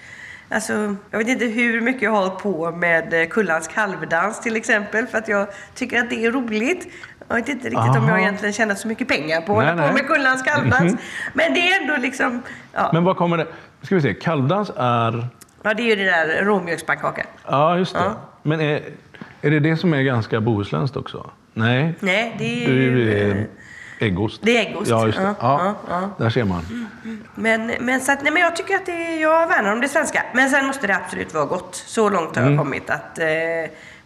Alltså, 0.49 0.97
jag 1.11 1.19
vet 1.19 1.29
inte 1.29 1.45
hur 1.45 1.81
mycket 1.81 2.03
jag 2.03 2.11
har 2.11 2.19
hållit 2.19 2.39
på 2.39 2.71
med 2.71 3.15
eh, 3.15 3.29
Kullans 3.29 3.69
kalvdans 3.69 4.41
till 4.41 4.57
exempel. 4.57 5.07
För 5.07 5.19
att 5.19 5.29
jag 5.29 5.49
tycker 5.75 6.01
att 6.01 6.11
det 6.11 6.25
är 6.25 6.33
roligt. 6.33 6.89
Jag 7.29 7.37
vet 7.37 7.49
inte 7.49 7.65
riktigt 7.65 7.97
om 7.97 7.97
Aha. 7.97 8.09
jag 8.09 8.21
egentligen 8.21 8.53
tjänar 8.53 8.75
så 8.75 8.89
mycket 8.89 9.09
pengar 9.09 9.41
på 9.41 9.61
att 9.61 9.69
hålla 9.69 9.89
på 9.89 9.95
med 9.95 10.07
Kullans 10.07 10.43
kalvdans. 10.43 10.95
Men 11.35 11.55
det 11.55 11.61
är 11.61 11.81
ändå 11.81 11.97
liksom... 11.97 12.43
Ja. 12.73 12.91
Men 12.93 13.05
vad 13.05 13.17
kommer 13.17 13.37
det... 13.37 13.47
Ska 13.83 13.95
vi 13.95 14.01
se. 14.01 14.15
Kalvdans 14.15 14.71
är... 14.77 15.29
Ja, 15.67 15.75
det 15.75 15.83
är 15.83 15.87
ju 15.87 15.97
det 15.97 16.05
där 16.05 16.45
råmjölkspannkaka. 16.45 17.27
Ja, 17.47 17.79
just 17.79 17.95
det. 17.95 18.01
Ja. 18.01 18.15
Men 18.43 18.61
är, 18.61 18.83
är 19.43 19.51
det 19.51 19.61
det 19.61 19.77
som 19.77 19.95
är 19.95 20.03
ganska 20.03 20.41
bohuslänskt 20.41 20.97
också? 20.97 21.31
Nej. 21.55 21.95
Nej, 22.01 22.35
det 22.39 22.65
är 22.65 22.69
Det 22.69 22.73
är 22.73 22.77
ju... 22.77 22.99
ju 23.05 23.31
eh, 23.31 23.37
eh, 23.39 23.45
äggost. 24.01 24.41
Det 24.45 24.57
är 24.57 24.71
äggost. 24.71 24.91
Ja, 24.91 25.07
just 25.07 25.19
det. 25.19 25.25
Ja, 25.25 25.35
Ja, 25.41 25.75
ja. 25.89 26.11
Där 26.25 26.31
ser 26.31 26.45
man. 26.45 26.89
Men, 27.35 27.73
men, 27.81 28.01
så 28.01 28.13
att, 28.13 28.23
nej, 28.23 28.33
men 28.33 28.43
jag 28.43 28.57
tycker 28.57 28.75
att 28.77 28.87
det, 28.87 29.17
jag 29.17 29.49
värnar 29.49 29.73
om 29.73 29.81
det 29.81 29.89
svenska. 29.89 30.23
Men 30.35 30.51
sen 30.51 30.67
måste 30.67 30.87
det 30.87 30.97
absolut 30.97 31.35
vara 31.35 31.45
gott. 31.45 31.75
Så 31.75 32.11
långt 32.11 32.37
har 32.37 32.43
Mm. 32.43 32.55
jag 32.55 32.63
kommit 32.65 32.91
att 32.91 33.19
eh, 33.19 33.27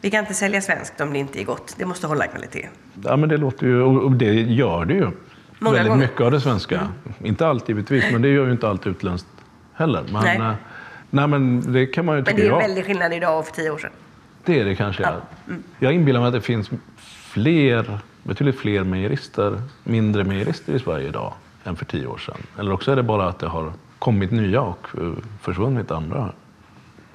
vi 0.00 0.10
kan 0.10 0.20
inte 0.20 0.34
sälja 0.34 0.60
svenskt 0.60 1.00
om 1.00 1.12
det 1.12 1.18
inte 1.18 1.40
är 1.40 1.44
gott. 1.44 1.74
Det 1.78 1.84
måste 1.86 2.06
hålla 2.06 2.26
kvalitet. 2.26 2.68
Ja, 3.04 3.16
men 3.16 3.28
det 3.28 3.36
låter 3.36 3.66
ju... 3.66 3.82
Och 3.82 4.12
det 4.12 4.32
gör 4.34 4.84
det 4.84 4.94
ju. 4.94 5.08
Många 5.58 5.76
Väldigt 5.76 5.88
gånger. 5.90 6.02
mycket 6.06 6.20
av 6.20 6.30
det 6.30 6.40
svenska. 6.40 6.80
Inte 7.24 7.46
allt 7.46 7.68
givetvis, 7.68 8.04
men 8.12 8.22
det 8.22 8.28
gör 8.28 8.46
ju 8.46 8.52
inte 8.52 8.68
allt 8.68 8.86
utländskt 8.86 9.28
heller. 9.74 10.02
Men, 10.12 10.22
Nej. 10.38 10.54
Nej, 11.10 11.26
men 11.26 11.72
det 11.72 11.86
kan 11.86 12.04
man 12.04 12.16
ju 12.16 12.22
Men 12.22 12.24
tycka 12.24 12.36
det 12.36 12.42
är 12.42 12.46
en 12.52 12.52
jag. 12.60 12.68
väldig 12.68 12.86
skillnad 12.86 13.12
idag 13.14 13.38
och 13.38 13.46
för 13.46 13.52
tio 13.52 13.70
år 13.70 13.78
sedan. 13.78 13.90
Det 14.44 14.60
är 14.60 14.64
det 14.64 14.74
kanske. 14.76 15.02
Ja. 15.02 15.16
Mm. 15.48 15.62
Jag 15.78 15.92
inbillar 15.92 16.20
mig 16.20 16.26
att 16.26 16.32
det 16.34 16.40
finns 16.40 16.70
fler, 17.32 17.98
betydligt 18.22 18.58
fler 18.58 18.84
mejerister, 18.84 19.62
mindre 19.84 20.24
mejerister 20.24 20.72
i 20.74 20.78
Sverige 20.78 21.08
idag 21.08 21.32
än 21.64 21.76
för 21.76 21.84
tio 21.84 22.06
år 22.06 22.18
sedan. 22.18 22.36
Eller 22.58 22.72
också 22.72 22.92
är 22.92 22.96
det 22.96 23.02
bara 23.02 23.28
att 23.28 23.38
det 23.38 23.46
har 23.46 23.72
kommit 23.98 24.30
nya 24.30 24.60
och 24.60 24.86
eh, 24.98 25.12
försvunnit 25.40 25.90
andra. 25.90 26.32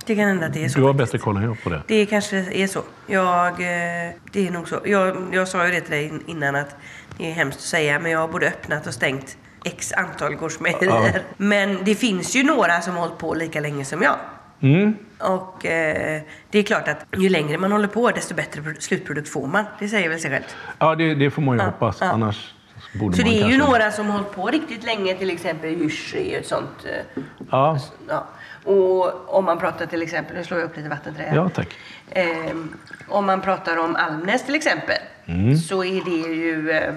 Det 0.06 0.16
kan 0.16 0.26
hända 0.28 0.46
att 0.46 0.54
det 0.54 0.66
är 0.66 0.70
så. 0.70 0.80
Du 0.80 0.86
har 0.86 0.94
faktiskt. 0.94 1.12
bättre 1.12 1.24
koll 1.24 1.38
än 1.38 1.44
jag 1.44 1.64
på 1.64 1.70
det. 1.70 1.82
Det 1.88 2.06
kanske 2.06 2.38
är 2.38 2.68
så. 2.68 2.82
Jag, 3.08 3.48
eh, 3.48 4.12
det 4.32 4.48
är 4.48 4.52
nog 4.52 4.68
så. 4.68 4.80
Jag, 4.86 5.18
jag 5.32 5.48
sa 5.48 5.66
ju 5.66 5.72
det 5.72 5.82
till 5.82 5.92
dig 5.92 6.06
in- 6.08 6.24
innan 6.28 6.56
att 6.56 6.76
det 7.18 7.30
är 7.30 7.34
hemskt 7.34 7.58
att 7.58 7.64
säga, 7.64 8.00
men 8.00 8.12
jag 8.12 8.20
har 8.20 8.28
både 8.28 8.48
öppnat 8.48 8.88
och 8.88 8.94
stängt 8.94 9.38
x 9.66 9.94
antal 9.98 10.36
gårdsmejerier. 10.36 11.22
Men 11.38 11.78
det 11.84 11.96
finns 11.96 12.36
ju 12.36 12.44
några 12.44 12.82
som 12.82 12.94
har 12.94 13.02
hållit 13.02 13.18
på 13.18 13.34
lika 13.34 13.60
länge 13.60 13.86
som 13.86 14.02
jag. 14.02 14.16
Mm. 14.62 14.96
Och 15.20 15.66
eh, 15.66 16.22
det 16.50 16.60
är 16.60 16.64
klart 16.64 16.88
att 16.88 17.06
ju 17.18 17.30
längre 17.30 17.58
man 17.58 17.72
håller 17.72 17.88
på, 17.88 18.12
desto 18.12 18.36
bättre 18.36 18.62
pro- 18.62 18.74
slutprodukt 18.80 19.30
får 19.30 19.48
man. 19.48 19.66
Det 19.80 19.88
säger 19.88 20.10
väl 20.10 20.20
sig 20.20 20.32
självt. 20.32 20.56
Ja, 20.80 20.96
det, 20.96 21.16
det 21.16 21.32
får 21.32 21.42
man 21.42 21.58
ju 21.58 21.64
Ja, 21.64 21.70
hoppas. 21.70 21.98
ja. 22.02 22.08
Annars 22.08 22.54
borde 23.00 23.16
Så 23.18 23.22
man 23.22 23.32
det 23.32 23.38
är 23.42 23.48
ju 23.48 23.58
kanske... 23.58 23.72
några 23.72 23.92
som 23.92 24.06
har 24.06 24.14
hållit 24.18 24.32
på 24.36 24.48
riktigt 24.48 24.84
länge, 24.84 25.16
till 25.16 25.30
exempel 25.30 25.70
ju 25.70 25.90
ett 26.38 26.48
sånt. 26.48 26.86
Eh, 26.86 27.24
Ja, 27.52 27.80
ja. 28.10 28.28
Och 28.64 29.36
om 29.38 29.46
man 29.46 29.60
pratar 29.60 29.86
till 29.86 30.02
exempel, 30.02 30.36
nu 30.38 30.44
slår 30.44 30.60
jag 30.60 30.70
upp 30.70 30.78
lite 30.78 30.90
vattenträ 30.90 31.32
ja, 31.36 31.50
tack. 31.50 31.68
Ehm, 32.12 32.74
om 33.10 33.26
man 33.26 33.42
pratar 33.42 33.78
om 33.78 33.96
Almnäs 33.96 34.46
till 34.46 34.56
exempel 34.56 34.98
Mm. 35.28 35.58
så 35.58 35.84
är 35.84 36.02
det 36.06 36.12
ju 36.36 36.72
eh, 36.72 36.94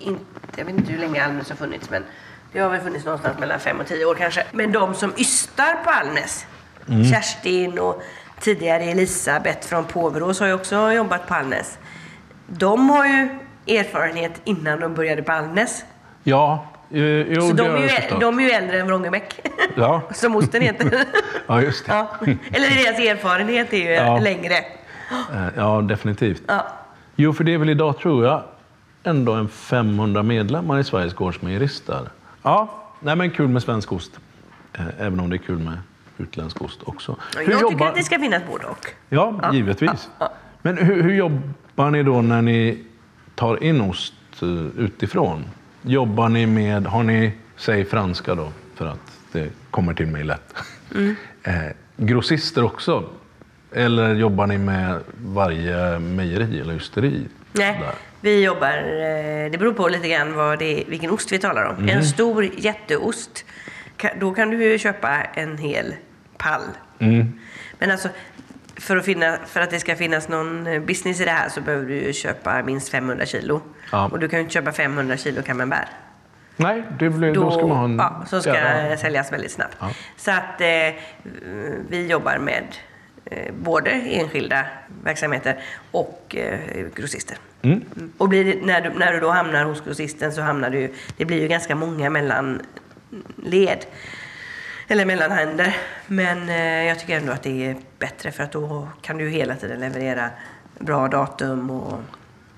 inte, 0.00 0.24
jag 0.56 0.64
vet 0.64 0.74
inte 0.74 0.92
hur 0.92 0.98
länge 0.98 1.24
Almnäs 1.24 1.48
har 1.50 1.56
funnits 1.56 1.90
men 1.90 2.04
det 2.52 2.58
har 2.60 2.70
väl 2.70 2.80
funnits 2.80 3.04
någonstans 3.04 3.38
mellan 3.38 3.60
fem 3.60 3.80
och 3.80 3.86
tio 3.86 4.04
år 4.04 4.14
kanske. 4.14 4.44
Men 4.52 4.72
de 4.72 4.94
som 4.94 5.12
ystar 5.16 5.84
på 5.84 5.90
Almnäs, 5.90 6.46
Mm. 6.88 7.04
Kerstin 7.04 7.78
och 7.78 8.02
tidigare 8.40 8.82
Elisabeth 8.84 9.68
från 9.68 9.84
Påverås 9.84 10.40
har 10.40 10.46
ju 10.46 10.52
också 10.52 10.92
jobbat 10.92 11.26
på 11.26 11.34
Almnäs. 11.34 11.78
De 12.46 12.90
har 12.90 13.06
ju 13.06 13.28
erfarenhet 13.78 14.40
innan 14.44 14.80
de 14.80 14.94
började 14.94 15.22
på 15.22 15.32
Almnäs. 15.32 15.84
Ja, 16.22 16.66
eh, 16.90 17.00
jo, 17.04 17.40
Så 17.48 17.52
de 17.52 17.62
är, 17.70 17.78
ju, 17.82 17.88
förstått. 17.88 18.20
de 18.20 18.38
är 18.38 18.42
ju 18.42 18.50
äldre 18.50 18.80
än 18.80 18.86
Vrångebäck. 18.86 19.40
Ja. 19.76 20.02
Som 20.14 20.36
osten 20.36 20.62
heter. 20.62 21.04
Ja, 21.46 21.62
just 21.62 21.86
det. 21.86 21.92
ja. 21.92 22.06
Eller 22.52 22.68
deras 22.84 22.98
erfarenhet 22.98 23.72
är 23.72 23.76
ju 23.76 23.90
Ja. 23.90 24.18
längre. 24.18 24.54
Eh, 24.54 25.46
Ja, 25.56 25.80
definitivt. 25.80 26.42
Ja. 26.46 26.66
Jo, 27.16 27.32
för 27.32 27.44
det 27.44 27.54
är 27.54 27.58
väl 27.58 27.70
idag, 27.70 27.98
tror 27.98 28.24
jag, 28.26 28.42
ändå 29.02 29.32
en 29.32 29.48
500 29.48 30.22
medlemmar 30.22 30.78
i 30.78 30.84
Sveriges 30.84 31.14
gårdsmejerister. 31.14 32.08
Ja, 32.42 32.82
nej 33.00 33.16
men 33.16 33.30
kul 33.30 33.48
med 33.48 33.62
svensk 33.62 33.92
ost. 33.92 34.18
Eh, 34.72 34.84
Även 34.98 35.20
om 35.20 35.30
det 35.30 35.36
är 35.36 35.38
kul 35.38 35.58
med 35.58 35.78
utländsk 36.18 36.62
ost 36.62 36.80
också. 36.84 37.16
Jag 37.34 37.44
tycker 37.70 37.86
att 37.86 37.94
det 37.94 38.02
ska 38.02 38.18
finnas 38.18 38.42
både 38.50 38.66
och. 38.66 38.86
Ja, 39.08 39.50
givetvis. 39.52 40.08
Men 40.62 40.78
hur, 40.78 41.02
hur 41.02 41.14
jobbar 41.14 41.90
ni 41.90 42.02
då 42.02 42.22
när 42.22 42.42
ni 42.42 42.84
tar 43.34 43.62
in 43.64 43.80
ost 43.80 44.14
eh, 44.42 44.48
utifrån? 44.84 45.44
Jobbar 45.82 46.28
ni 46.28 46.46
med, 46.46 46.86
har 46.86 47.02
ni, 47.02 47.32
säg 47.56 47.84
franska 47.84 48.34
då, 48.34 48.52
för 48.74 48.86
att 48.86 49.12
det 49.32 49.48
kommer 49.70 49.94
till 49.94 50.06
mig 50.06 50.24
lätt. 50.24 50.54
Mm. 50.94 51.14
Eh, 51.42 51.54
grossister 51.96 52.64
också? 52.64 53.04
Eller 53.72 54.14
jobbar 54.14 54.46
ni 54.46 54.58
med 54.58 55.00
varje 55.24 55.98
mejeri 55.98 56.60
eller 56.60 56.74
ysteri? 56.74 57.26
Nej, 57.52 57.78
Där? 57.80 57.92
Vi 58.20 58.44
jobbar... 58.44 58.76
eh, 58.78 59.50
Det 59.50 59.58
beror 59.58 59.72
på 59.72 59.88
lite 59.88 60.08
grann 60.08 60.34
vad 60.34 60.58
det 60.58 60.80
är, 60.80 60.84
vilken 60.90 61.10
ost 61.10 61.32
vi 61.32 61.38
talar 61.38 61.64
om. 61.64 61.76
Mm. 61.76 61.88
En 61.88 62.04
stor 62.04 62.44
jätteost, 62.56 63.44
då 64.20 64.34
kan 64.34 64.50
du 64.50 64.64
ju 64.64 64.78
köpa 64.78 65.08
en 65.34 65.58
hel 65.58 65.94
pall. 66.38 66.62
Mm. 66.98 67.32
Men 67.78 67.90
alltså, 67.90 68.08
för 68.76 68.96
att, 68.96 69.04
finna, 69.04 69.36
för 69.46 69.60
att 69.60 69.70
det 69.70 69.80
ska 69.80 69.96
finnas 69.96 70.28
någon 70.28 70.66
eh, 70.66 70.80
business 70.80 71.20
i 71.20 71.24
det 71.24 71.30
här 71.30 71.48
så 71.48 71.60
behöver 71.60 71.86
du 71.86 71.94
ju 71.94 72.12
köpa 72.12 72.62
minst 72.62 72.88
500 72.88 73.26
kilo. 73.26 73.62
Ja. 73.92 74.08
Och 74.12 74.18
du 74.18 74.28
kan 74.28 74.38
ju 74.38 74.40
inte 74.42 74.54
köpa 74.54 74.72
500 74.72 75.16
kilo 75.16 75.42
camembert. 75.42 75.88
Nej, 76.56 76.82
det 76.98 77.10
blir, 77.10 77.34
då, 77.34 77.50
ska 77.50 77.66
man 77.66 77.76
ha 77.76 77.84
en... 77.84 77.96
ja, 77.98 78.24
som 78.26 78.40
ska 78.42 78.54
Ja. 78.56 78.96
säljas 78.96 79.32
väldigt 79.32 79.50
snabbt. 79.52 79.76
Ja. 79.80 79.90
Så 80.16 80.30
att 80.30 80.60
eh, 80.60 80.94
vi 81.88 82.06
jobbar 82.06 82.38
med 82.38 82.64
både 83.52 83.90
enskilda 83.90 84.66
verksamheter 85.04 85.58
och 85.90 86.36
eh, 86.38 86.58
grossister. 86.94 87.36
Mm. 87.62 87.84
Och 88.18 88.28
blir 88.28 88.60
när, 88.62 88.80
du, 88.80 88.90
när 88.90 89.12
du 89.12 89.20
då 89.20 89.30
hamnar 89.30 89.64
hos 89.64 89.80
grossisten 89.84 90.32
så 90.32 90.42
hamnar 90.42 90.70
du 90.70 90.92
det 91.16 91.24
blir 91.24 91.40
ju 91.42 91.48
ganska 91.48 91.74
många 91.76 92.10
mellanled. 92.10 93.86
Eller 94.88 95.04
mellanhänder. 95.06 95.76
Men 96.06 96.48
eh, 96.48 96.84
jag 96.84 96.98
tycker 97.00 97.16
ändå 97.16 97.32
att 97.32 97.42
det 97.42 97.66
är 97.66 97.76
bättre 97.98 98.30
för 98.32 98.42
att 98.44 98.52
då 98.52 98.88
kan 99.02 99.18
du 99.18 99.28
hela 99.28 99.54
tiden 99.54 99.80
leverera 99.80 100.30
bra 100.78 101.08
datum 101.08 101.70
och 101.70 101.98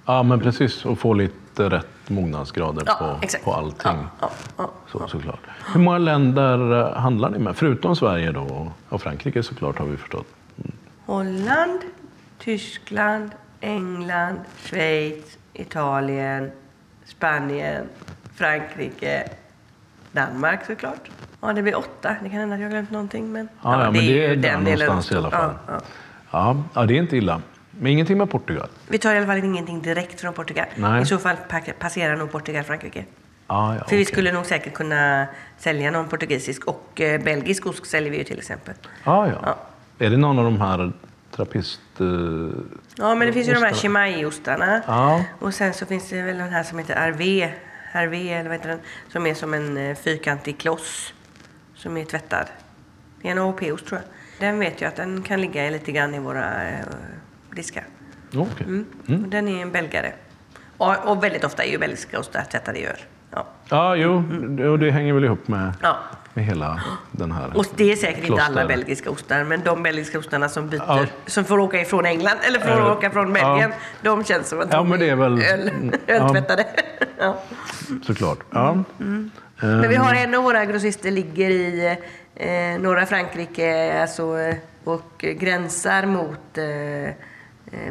Ja, 0.07 0.23
men 0.23 0.41
precis. 0.41 0.85
Och 0.85 0.99
få 0.99 1.15
lite 1.15 1.69
rätt 1.71 1.87
mognadsgrader 2.07 2.83
Ja, 2.87 2.95
på, 2.99 3.19
exakt. 3.25 3.45
på 3.45 3.53
allting. 3.55 3.79
Ja, 3.85 4.09
ja, 4.21 4.31
ja. 4.59 4.71
Så, 4.93 5.09
såklart. 5.09 5.41
Hur 5.75 5.81
många 5.81 5.99
länder 5.99 6.81
eh, 6.81 6.97
handlar 7.01 7.31
ni 7.31 7.39
med? 7.39 7.57
Förutom 7.57 7.97
Sverige 7.97 8.33
då 8.33 8.41
och- 8.41 8.73
och 8.95 9.03
Frankrike 9.03 9.43
såklart 9.43 9.79
har 9.79 9.87
vi 9.87 9.97
förstått. 9.97 10.27
Holland, 11.17 11.81
Tyskland, 12.39 13.31
England, 13.61 14.39
Schweiz, 14.65 15.39
Italien, 15.55 16.51
Spanien, 17.05 17.85
Frankrike, 18.35 19.29
Danmark 20.13 20.61
såklart. 20.67 21.11
Ja, 21.41 21.53
det 21.53 21.63
blir 21.63 21.79
åtta. 21.79 22.17
Det 22.23 22.29
kan 22.29 22.39
hända 22.39 22.55
att 22.55 22.61
jag 22.61 22.67
har 22.67 22.71
glömt 22.71 22.91
någonting. 22.91 23.33
Men, 23.33 23.49
Ja, 23.63 23.73
ja, 23.85 23.91
men 23.91 23.93
det 23.93 24.25
är 24.25 24.29
ju 24.29 24.37
där 24.37 24.57
någonstans 24.59 25.09
de 25.09 25.15
i 25.15 25.19
alla 25.19 25.31
fall. 25.31 25.55
Ja, 25.67 25.81
ja. 26.33 26.57
Ja, 26.75 26.85
det 26.87 26.95
är 26.95 26.99
inte 26.99 27.17
illa. 27.17 27.43
Men 27.71 27.93
ingenting 27.93 28.19
med 28.19 28.31
Portugal? 28.31 28.69
Vi 28.89 28.99
tar 28.99 29.15
i 29.15 29.17
alla 29.17 29.27
fall 29.27 29.39
ingenting 29.39 29.83
direkt 29.83 30.21
från 30.21 30.33
Portugal. 30.33 30.67
Nej. 30.77 31.03
I 31.03 31.07
så 31.07 31.19
fall 31.19 31.37
pa- 31.49 31.61
passerar 31.79 32.17
nog 32.17 32.33
Portugal 32.33 32.65
Frankrike. 32.65 33.05
Ja, 33.49 33.75
ja, 33.75 33.85
För 33.85 33.97
vi 33.97 34.03
okej. 34.03 34.13
skulle 34.13 34.33
nog 34.33 34.47
säkert 34.47 34.75
kunna 34.75 35.27
sälja 35.59 35.91
någon 35.91 36.09
portugisisk 36.09 36.65
och 36.65 37.01
eh, 37.01 37.21
belgisk 37.23 37.67
ost 37.67 37.87
säljer 37.87 38.11
vi 38.11 38.19
ju 38.19 38.25
till 38.25 38.39
exempel. 38.39 38.75
Ja, 39.05 39.27
ja. 39.29 39.35
Ja. 39.45 39.57
Är 39.99 40.11
det 40.11 40.17
någon 40.17 40.39
av 40.39 40.45
de 40.45 40.61
här 40.61 40.93
trappist... 41.31 41.81
eh, 42.01 42.07
Ja, 42.97 43.15
men 43.15 43.27
det 43.27 43.33
finns 43.33 43.49
ju 43.49 43.53
de 43.53 43.59
här 43.63 43.73
Ostarna. 43.73 44.07
chimay-ostarna. 44.07 44.83
Ja. 44.87 45.25
Och 45.39 45.55
sen 45.55 45.75
så 45.75 45.87
finns 45.87 46.09
det 46.11 46.23
väl 46.23 46.39
den 46.39 46.49
här 46.49 46.63
som 46.63 46.79
heter 46.79 46.97
Arvé. 46.97 47.53
Arvé, 47.95 48.33
eller 48.33 48.49
vad 48.51 48.59
heter 48.59 48.69
den? 48.69 48.79
Som 49.09 49.27
är 49.27 49.35
som 49.35 49.55
en 49.55 49.77
eh, 49.77 49.97
fyrkantig 49.97 50.59
kloss. 50.59 51.15
Som 51.75 51.97
är 51.97 52.05
tvättad. 52.05 52.47
Det 53.23 53.29
är 53.29 53.33
en 53.33 53.39
AOP-ost 53.39 53.87
tror 53.87 54.01
jag. 54.01 54.11
Den 54.49 54.59
vet 54.59 54.81
jag 54.81 54.89
att 54.89 54.97
den 54.97 55.23
kan 55.23 55.41
ligga 55.41 55.71
lite 55.71 55.93
grann 55.93 56.15
i 56.15 56.19
våra 56.19 56.69
eh, 56.69 56.79
diskar. 57.57 57.85
Okej. 58.37 58.67
Och 59.07 59.13
Den 59.29 59.49
är 59.49 59.63
en 59.63 59.71
belgare. 59.73 60.13
Och, 60.77 61.09
och 61.11 61.25
väldigt 61.25 61.45
ofta 61.45 61.65
är 61.65 61.71
ju 61.71 61.79
belgiska 61.79 62.19
ostar 62.21 62.43
täta 62.43 62.73
det 62.73 62.79
gör. 62.81 62.97
Ja. 63.31 63.47
Ja, 63.69 63.97
jo, 63.97 64.17
och 64.71 64.79
det 64.79 64.91
hänger 64.91 65.13
väl 65.13 65.25
ihop 65.25 65.49
med, 65.49 65.73
Ja. 65.83 65.97
Med 66.35 66.45
hela 66.45 66.83
den 67.11 67.33
här... 67.33 67.57
Och 67.57 67.67
det 67.77 67.93
är 67.93 67.97
säkert 67.97 68.25
inte 68.29 68.43
alla 68.43 68.47
Kloster. 68.61 68.69
belgiska 68.77 69.11
ostar, 69.11 69.45
men 69.45 69.61
de 69.65 69.83
belgiska 69.83 70.19
ostarna 70.19 70.49
som 70.49 70.69
byter, 70.69 70.83
Ja. 70.89 71.07
som 71.27 71.45
får 71.45 71.59
åka 71.59 71.81
ifrån 71.81 72.07
England, 72.07 72.37
eller 72.43 72.59
får 72.59 72.69
Eh, 72.69 72.93
åka 72.93 73.11
från 73.11 73.33
Belgien, 73.33 73.73
de 74.03 74.25
känns 74.25 74.49
som 74.49 74.61
att 74.61 74.69
Ja, 74.71 74.77
de 74.77 74.89
men 74.89 75.01
det 75.01 75.09
är 75.09 75.17
väl- 75.17 75.43
öl, 75.43 75.69
mm, 75.69 75.95
öltvättade. 76.07 76.67
Ja. 77.19 77.39
Såklart. 78.07 78.39
Ja. 78.51 78.85
Men 79.61 79.89
vi 79.89 79.95
har 79.95 80.15
en 80.15 80.35
av 80.35 80.43
våra 80.43 80.65
grossister 80.65 81.11
ligger 81.11 81.51
i 81.51 81.97
eh, 82.35 82.81
norra 82.81 83.07
Frankrike 83.07 84.01
alltså, 84.03 84.39
eh, 84.39 84.55
och 84.85 85.13
gränsar 85.19 86.07
mot 86.07 86.59
eh, 86.59 86.65
eh, 87.05 87.13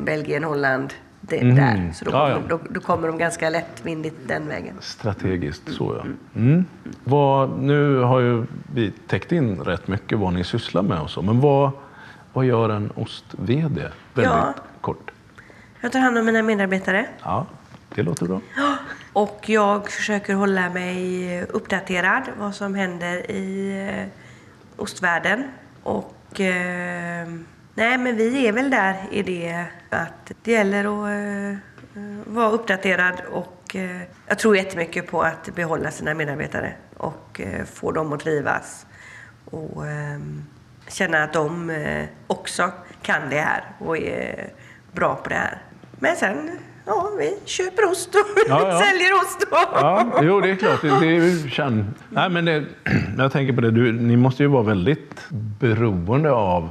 Belgien, 0.02 0.44
Holland. 0.44 0.94
Det, 1.32 1.44
Mhm. 1.44 1.56
där. 1.56 1.92
Så 1.94 2.06
då, 2.06 2.12
Ja, 2.12 2.20
kommer, 2.34 2.42
ja. 2.42 2.42
Då, 2.50 2.60
då 2.70 2.80
kommer 2.80 3.08
de 3.08 3.18
ganska 3.18 3.50
lättvindigt 3.50 4.16
den 4.28 4.48
vägen. 4.48 4.76
Strategiskt 4.80 5.74
så 5.74 5.96
ja. 5.98 6.06
Mm. 6.40 6.66
Vad, 7.04 7.60
nu 7.60 7.98
har 8.00 8.20
ju 8.20 8.46
vi 8.76 8.92
täckt 9.08 9.32
in 9.32 9.60
rätt 9.60 9.88
mycket 9.88 10.18
vad 10.20 10.34
ni 10.34 10.44
sysslar 10.44 10.82
med 10.82 11.00
och 11.02 11.10
så, 11.10 11.22
men 11.22 11.40
vad, 11.40 11.72
vad 12.34 12.46
gör 12.46 12.70
en 12.70 12.92
ost-VD? 12.96 13.82
Väldigt 14.14 14.34
Ja. 14.34 14.54
kort. 14.82 15.12
Jag 15.82 15.92
tar 15.92 16.00
hand 16.00 16.18
om 16.18 16.26
mina 16.26 16.42
medarbetare. 16.44 17.06
Ja, 17.24 17.46
det 17.96 18.04
låter 18.04 18.26
bra. 18.26 18.42
Och 19.14 19.44
jag 19.50 19.90
försöker 19.92 20.34
hålla 20.34 20.70
mig 20.70 21.44
uppdaterad 21.44 22.24
vad 22.40 22.56
som 22.56 22.76
händer 22.76 23.32
i 23.32 23.80
eh, 23.90 24.08
ostvärlden. 24.82 25.44
Och 25.84 26.40
eh, 26.42 27.28
nej, 27.74 27.98
men 27.98 28.18
vi 28.18 28.48
är 28.48 28.52
väl 28.52 28.70
där 28.70 28.96
i 29.12 29.24
det 29.24 29.66
att 29.90 30.32
det 30.44 30.52
gäller 30.52 30.80
att 30.80 31.10
eh, 31.56 32.34
vara 32.34 32.50
uppdaterad 32.50 33.22
och 33.32 33.76
eh, 33.76 34.02
jag 34.28 34.40
tror 34.40 34.58
jättemycket 34.58 35.08
på 35.08 35.22
att 35.22 35.56
behålla 35.56 35.92
sina 35.92 36.14
medarbetare 36.14 36.74
och 36.98 37.42
eh, 37.42 37.66
få 37.66 37.92
dem 37.92 38.14
att 38.14 38.20
trivas 38.20 38.86
och 39.46 39.84
känna 40.88 41.24
att 41.24 41.34
de 41.34 41.72
också 42.28 42.72
kan 43.02 43.30
det 43.30 43.40
här 43.40 43.64
och 43.80 43.98
är 43.98 44.50
bra 44.92 45.16
på 45.16 45.30
det 45.30 45.36
här. 45.36 45.58
Men 46.00 46.16
sen, 46.16 46.50
ja, 46.86 47.12
vi 47.20 47.38
köper 47.46 47.92
ost 47.92 48.16
och 48.16 48.22
Ja, 48.48 48.68
ja. 48.68 48.82
säljer 48.82 49.14
ost. 49.14 49.44
Och... 49.44 49.82
Ja, 49.82 50.20
jo, 50.22 50.42
det 50.42 50.52
är 50.52 50.56
klart. 50.56 50.82
Det, 50.82 51.00
det 51.00 51.08
är 51.08 51.12
ju 51.12 51.50
känn... 51.50 51.94
Nej, 52.10 52.30
men 52.30 52.46
det, 52.46 52.66
jag 53.18 53.32
tänker 53.32 53.54
på 53.54 53.62
det, 53.62 53.72
du, 53.72 53.92
ni 53.92 54.18
måste 54.18 54.44
ju 54.44 54.50
vara 54.50 54.64
väldigt 54.64 55.30
beroende 55.60 56.32
av 56.32 56.70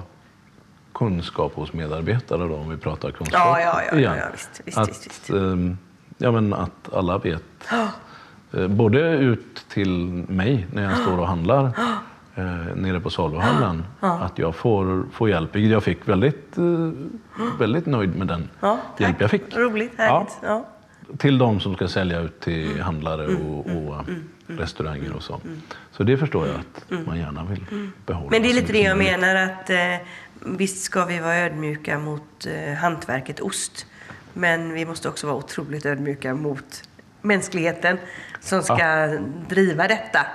kunskap 1.05 1.55
hos 1.55 1.73
medarbetare 1.73 2.49
då, 2.49 2.55
om 2.57 2.71
vi 2.71 2.77
pratar 2.77 3.11
kunskap 3.11 3.41
Ja, 3.45 3.61
ja, 3.61 3.83
ja, 3.93 3.99
igen. 3.99 4.15
ja, 4.19 4.25
visst, 4.33 4.61
visst, 4.65 4.79
att, 4.79 4.89
visst, 4.89 5.31
ehm, 5.31 5.79
Ja, 6.19 6.31
men 6.33 6.55
att 6.55 6.93
alla 6.95 7.19
vet. 7.19 7.43
Eh, 8.53 8.67
Både 8.69 9.01
ut 9.01 9.65
till 9.69 9.91
mig 10.29 10.67
när 10.73 10.83
jag 10.83 10.97
står 10.99 11.19
och 11.19 11.27
handlar 11.29 11.65
eh, 12.35 12.45
nere 12.77 13.01
på 13.01 13.11
saluhallen. 13.11 13.85
Att 14.01 14.39
jag 14.39 14.55
får, 14.55 15.05
får 15.13 15.29
hjälp. 15.31 15.55
Vilket 15.57 15.73
jag 15.73 15.83
fick 15.85 16.09
väldigt, 16.09 16.59
eh, 16.59 16.65
väldigt 17.59 17.87
nöjd 17.87 18.17
med 18.17 18.27
den 18.27 18.49
hjälp 18.99 19.21
jag 19.21 19.31
fick. 19.31 19.57
Roligt, 19.57 19.93
härligt. 19.99 20.39
Till 21.19 21.39
de 21.39 21.61
som 21.61 21.75
ska 21.75 21.89
sälja 21.89 22.21
ut 22.21 22.41
till 22.41 22.71
Mm. 22.71 22.81
handlare 22.83 23.27
och, 23.27 23.67
och 23.67 23.95
restauranger 24.47 25.13
och 25.17 25.23
så. 25.23 25.41
Så 25.93 26.03
det 26.03 26.17
förstår 26.17 26.47
jag 26.47 26.57
att 26.57 27.07
man 27.07 27.19
gärna 27.19 27.45
vill 27.45 27.65
behålla. 28.07 28.27
Mm. 28.27 28.31
Men 28.31 28.43
det 28.43 28.51
är 28.51 28.55
lite 28.55 28.73
det 28.73 28.81
jag 28.83 28.99
menar 28.99 29.35
att 29.35 29.71
visst 30.45 30.83
ska 30.83 31.05
vi 31.05 31.19
vara 31.19 31.37
ödmjuka 31.37 31.99
mot 31.99 32.47
eh, 32.47 32.75
hantverket 32.75 33.41
ost. 33.41 33.87
Men 34.33 34.73
vi 34.73 34.85
måste 34.85 35.09
också 35.09 35.27
vara 35.27 35.37
otroligt 35.37 35.87
ödmjuka 35.87 36.35
mot 36.35 36.83
mänskligheten 37.23 37.99
som 38.41 38.63
ska 38.63 39.07
driva 39.49 39.89
detta. 39.89 40.27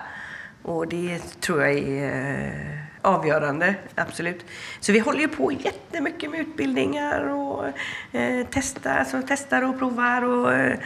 Och 0.62 0.88
det 0.88 1.20
tror 1.40 1.62
jag 1.62 1.78
är 1.78 2.44
eh, 2.72 2.80
avgörande, 3.02 3.76
absolut. 3.96 4.46
Så 4.80 4.92
vi 4.92 5.00
håller 5.00 5.20
ju 5.20 5.28
på 5.28 5.52
jättemycket 5.52 6.32
med 6.32 6.40
utbildningar 6.40 7.22
och 7.22 7.66
eh, 8.12 8.46
testar, 8.52 8.98
alltså 8.98 9.22
testar 9.28 9.62
och 9.62 9.80
provar 9.80 10.22
och 10.22 10.54
eh, 10.54 10.80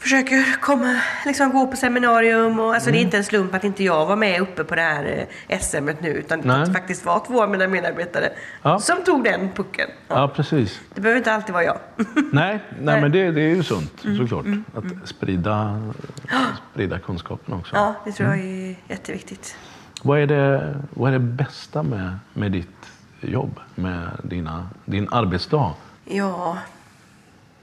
försöker 0.00 0.60
komma, 0.60 1.00
liksom 1.26 1.50
gå 1.50 1.66
på 1.66 1.76
seminarium. 1.76 2.60
Och, 2.60 2.74
alltså 2.74 2.90
Det 2.90 2.98
är 2.98 3.00
inte 3.00 3.16
en 3.16 3.24
slump 3.24 3.54
att 3.54 3.64
inte 3.64 3.84
jag 3.84 4.06
var 4.06 4.16
med 4.16 4.40
uppe 4.40 4.64
på 4.64 4.74
det 4.74 4.82
här 4.82 5.26
eh, 5.48 5.58
SM 5.60 5.88
nu 6.00 6.08
utan 6.08 6.40
Nej. 6.44 6.66
det 6.66 6.72
faktiskt 6.72 7.04
var 7.04 7.24
två 7.26 7.42
av 7.42 7.50
mina 7.50 7.68
medarbetare 7.68 8.28
Ja. 8.62 8.78
som 8.78 8.96
tog 9.04 9.24
den 9.24 9.48
pucken. 9.54 9.88
Ja. 10.08 10.14
Ja, 10.20 10.28
precis. 10.28 10.80
Det 10.94 11.00
behöver 11.00 11.18
inte 11.18 11.32
alltid 11.32 11.52
vara 11.52 11.64
jag. 11.64 11.78
Nej, 11.96 12.04
nej, 12.32 12.60
Nej. 12.80 13.00
men 13.00 13.12
det, 13.12 13.30
det 13.30 13.40
är 13.42 13.54
ju 13.56 13.62
sunt 13.62 14.00
såklart. 14.18 14.46
Att 14.74 15.08
sprida, 15.08 15.82
sprida 16.72 16.98
kunskapen 16.98 17.54
också. 17.54 17.76
Ja, 17.76 17.94
det 18.04 18.12
tror 18.12 18.28
jag 18.28 18.38
Mm. 18.38 18.70
är 18.70 18.76
jätteviktigt. 18.92 19.56
Vad, 20.02 20.18
är 20.18 20.26
det, 20.26 20.74
vad 20.90 21.08
är 21.08 21.12
det 21.12 21.18
bästa 21.24 21.82
med, 21.82 22.18
med 22.32 22.52
ditt 22.52 22.86
jobb? 23.20 23.60
Med 23.74 24.08
dina, 24.22 24.68
din 24.84 25.08
arbetsdag? 25.10 25.74
Ja, 26.04 26.58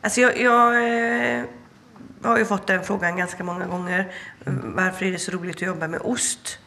alltså 0.02 0.22
jag, 0.22 0.40
jag 0.42 0.74
eh, 2.24 2.30
har 2.30 2.38
ju 2.38 2.46
fått 2.46 2.68
den 2.68 2.84
frågan 2.84 3.18
ganska 3.18 3.44
många 3.44 3.66
gånger. 3.66 4.12
Varför 4.64 5.06
är 5.06 5.12
det 5.12 5.20
så 5.20 5.32
roligt 5.32 5.56
att 5.56 5.62
jobba 5.62 5.88
med 5.88 6.02
ost? 6.04 6.60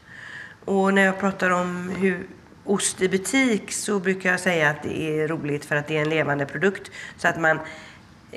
Och 0.65 0.95
när 0.95 1.03
jag 1.03 1.21
pratar 1.21 1.51
om 1.51 1.93
hur 1.99 2.27
ost 2.65 3.03
i 3.03 3.09
butik 3.09 3.73
så 3.73 3.99
brukar 3.99 4.31
jag 4.31 4.41
säga 4.41 4.71
att 4.71 4.83
det 4.83 5.21
är 5.21 5.29
roligt 5.29 5.65
för 5.65 5.77
att 5.77 5.87
det 5.87 5.97
är 5.97 6.03
en 6.03 6.11
levande 6.11 6.47
produkt. 6.47 6.91
Så 7.17 7.29
att 7.29 7.41
man 7.41 7.59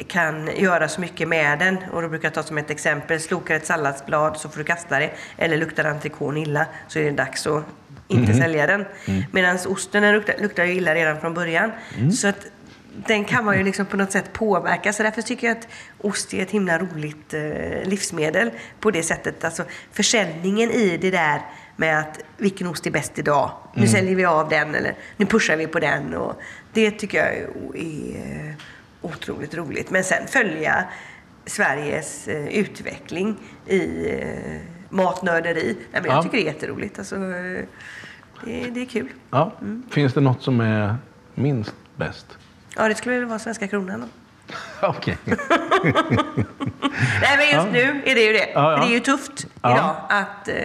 kan 0.08 0.50
göra 0.56 0.88
så 0.88 1.02
mycket 1.02 1.28
med 1.28 1.60
den. 1.60 1.78
Och 1.92 2.02
då 2.02 2.10
brukar 2.10 2.26
jag 2.26 2.34
ta 2.34 2.44
som 2.44 2.58
ett 2.58 2.70
exempel, 2.70 3.20
slokar 3.20 3.56
ett 3.56 3.66
salladsblad 3.66 4.38
så 4.38 4.50
får 4.50 4.58
du 4.58 4.64
kasta 4.64 5.00
det. 5.00 5.12
Eller 5.38 5.58
luktar 5.58 5.84
entrecôten 5.84 6.38
illa 6.38 6.66
så 6.88 7.00
är 7.00 7.04
det 7.04 7.12
dags 7.12 7.48
att 7.48 7.64
inte 8.08 8.34
sälja 8.34 8.68
den. 8.68 8.86
Medan 9.32 9.58
osten 9.68 10.04
den 10.04 10.14
luktar, 10.14 10.36
luktar 10.42 10.64
ju 10.64 10.74
illa 10.74 10.96
redan 10.96 11.20
från 11.22 11.34
början. 11.34 11.72
Så 12.12 12.28
att 12.28 12.48
den 13.08 13.26
kan 13.26 13.46
man 13.46 13.58
ju 13.58 13.64
liksom 13.64 13.86
på 13.86 13.98
något 13.98 14.12
sätt 14.12 14.34
påverka. 14.34 14.94
Så 14.94 15.04
därför 15.04 15.22
tycker 15.22 15.48
jag 15.48 15.58
att 15.58 15.68
ost 16.02 16.34
är 16.34 16.42
ett 16.42 16.52
himla 16.52 16.80
roligt 16.80 17.34
eh, 17.34 17.84
livsmedel 17.90 18.52
på 18.80 18.92
det 18.92 19.04
sättet. 19.04 19.44
Alltså 19.44 19.64
försäljningen 19.92 20.72
i 20.72 20.98
det 20.98 21.12
där 21.12 21.42
med 21.76 22.00
att 22.00 22.20
vilken 22.38 22.68
ost 22.68 22.88
är 22.88 22.92
bäst 22.92 23.20
idag? 23.20 23.52
Nu 23.76 23.88
säljer 23.88 24.16
vi 24.16 24.26
av 24.26 24.50
den 24.50 24.76
eller 24.76 24.96
nu 25.18 25.26
pushar 25.26 25.58
vi 25.58 25.68
på 25.68 25.80
den. 25.80 26.14
Och 26.14 26.42
det 26.74 26.92
tycker 26.92 27.18
jag 27.18 27.28
är, 27.82 28.56
otroligt 29.02 29.54
roligt. 29.56 29.90
Men 29.90 30.04
sen 30.04 30.28
följa 30.28 30.84
Sveriges 31.46 32.28
eh, 32.28 32.48
utveckling 32.48 33.38
i 33.68 34.10
eh, 34.12 34.60
matnörderi. 34.90 35.78
Nej, 35.92 36.02
men 36.02 36.06
jag 36.06 36.18
Ja. 36.18 36.24
tycker 36.24 36.38
det 36.38 36.44
är 36.44 36.54
jätteroligt. 36.54 37.00
Alltså, 37.00 37.16
det, 37.16 37.66
det 38.72 38.82
är 38.82 38.86
kul. 38.86 39.08
Ja. 39.30 39.52
Finns 39.92 40.14
det 40.14 40.22
något 40.22 40.42
som 40.42 40.60
är 40.62 40.96
minst 41.36 41.76
bäst? 41.96 42.38
Ja, 42.76 42.88
det 42.88 42.96
skulle 42.96 43.16
väl 43.20 43.26
vara 43.26 43.40
Svenska 43.40 43.68
kronan 43.68 44.02
då. 44.02 44.08
Okej. 44.88 45.18
Nej, 47.22 47.38
men 47.38 47.50
just 47.54 47.72
nu 47.72 48.02
är 48.06 48.16
det 48.16 48.22
ju 48.22 48.34
det. 48.34 48.50
Ja, 48.54 48.72
ja. 48.72 48.78
Det 48.78 48.86
är 48.92 48.94
ju 48.94 49.00
tufft 49.00 49.46
idag 49.60 49.96
att 50.10 50.48
eh, 50.48 50.56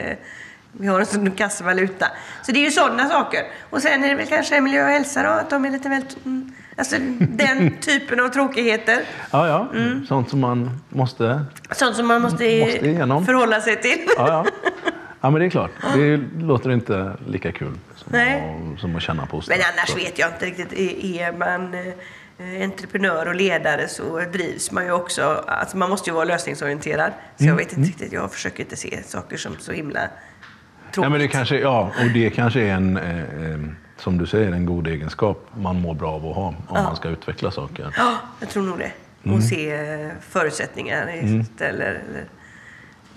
vi 0.73 0.87
har 0.87 1.01
en 1.01 1.07
sån 1.07 1.31
kassavaluta. 1.31 2.07
Så 2.43 2.53
det 2.53 2.59
är 2.59 2.65
ju 2.65 2.71
sådana 2.71 3.09
saker. 3.09 3.41
Och 3.71 3.83
sen 3.83 4.05
är 4.05 4.09
det 4.09 4.15
väl 4.15 4.27
kanske 4.27 4.61
miljö 4.61 4.85
och 4.85 4.91
hälsa 4.91 5.23
då, 5.23 5.29
att 5.29 5.51
de 5.51 5.65
är 5.65 5.71
lite 5.71 5.89
väl... 5.89 6.03
Mm, 6.25 6.53
alltså 6.77 6.97
den 7.21 7.77
typen 7.81 8.21
av 8.21 8.29
tråkigheter. 8.29 9.01
Ja, 9.31 9.49
ja. 9.49 9.69
Sånt 10.09 10.31
som 10.31 10.41
man 10.41 10.81
måste... 10.89 11.45
Sånt 11.71 11.97
som 11.97 12.07
man 12.07 12.23
måste, 12.23 12.61
Måste 12.61 12.87
igenom. 12.89 13.27
förhålla 13.27 13.61
sig 13.61 13.81
till. 13.81 14.07
Ja, 14.17 14.29
ja. 14.29 14.47
ja, 15.21 15.31
men 15.31 15.41
det 15.41 15.47
är 15.47 15.51
klart. 15.51 15.71
Det 15.95 16.21
låter 16.39 16.71
inte 16.71 17.13
lika 17.27 17.53
kul 17.53 17.75
Nej. 18.11 18.59
som 18.79 18.97
att 18.97 19.03
känna 19.03 19.27
på 19.27 19.37
osten. 19.37 19.59
Men 19.59 19.67
annars 19.73 19.97
vet 19.97 20.19
jag 20.19 20.29
inte 20.31 20.47
riktigt. 20.47 20.73
Är 21.05 21.33
man 21.33 21.75
eh, 21.75 22.63
entreprenör 22.65 23.27
och 23.29 23.35
ledare 23.35 23.89
så 23.89 24.21
drivs 24.33 24.71
man 24.73 24.85
ju 24.85 24.93
också. 24.93 25.45
Alltså 25.47 25.77
man 25.77 25.91
måste 25.91 26.11
ju 26.11 26.15
vara 26.15 26.25
lösningsorienterad. 26.25 27.13
Så 27.37 27.45
Mm, 27.45 27.49
jag 27.59 27.65
vet 27.65 27.73
inte 27.73 27.89
riktigt. 27.91 28.13
Jag 28.13 28.33
försöker 28.33 28.61
inte 28.63 28.77
se 28.77 29.03
saker 29.03 29.37
som 29.37 29.57
så 29.59 29.73
himla 29.73 30.01
tråkigt. 30.01 31.03
Ja, 31.05 31.09
men 31.09 31.21
det 31.21 31.29
kanske, 31.29 31.59
ja, 31.59 31.81
och 32.05 32.11
det 32.15 32.31
kanske 32.31 32.61
är 32.61 32.73
en, 32.75 32.97
eh, 32.97 33.19
eh, 33.21 33.59
som 33.97 34.19
du 34.19 34.27
säger, 34.27 34.53
en 34.53 34.67
god 34.67 34.87
egenskap 34.87 35.47
man 35.57 35.81
mår 35.81 35.95
bra 35.95 36.11
av 36.13 36.27
att 36.27 36.35
ha 36.37 36.47
om 36.47 36.85
man 36.85 36.97
ska 36.97 37.09
utveckla 37.09 37.51
saker. 37.51 37.95
Ja, 37.97 38.15
jag 38.41 38.49
tror 38.49 38.63
nog 38.63 38.79
det. 38.79 38.93
Och 39.23 39.27
Mm. 39.27 39.43
se 39.43 39.73
eh, 39.75 40.09
förutsättningar 40.21 41.15
istället, 41.15 41.61
eller, 41.61 42.25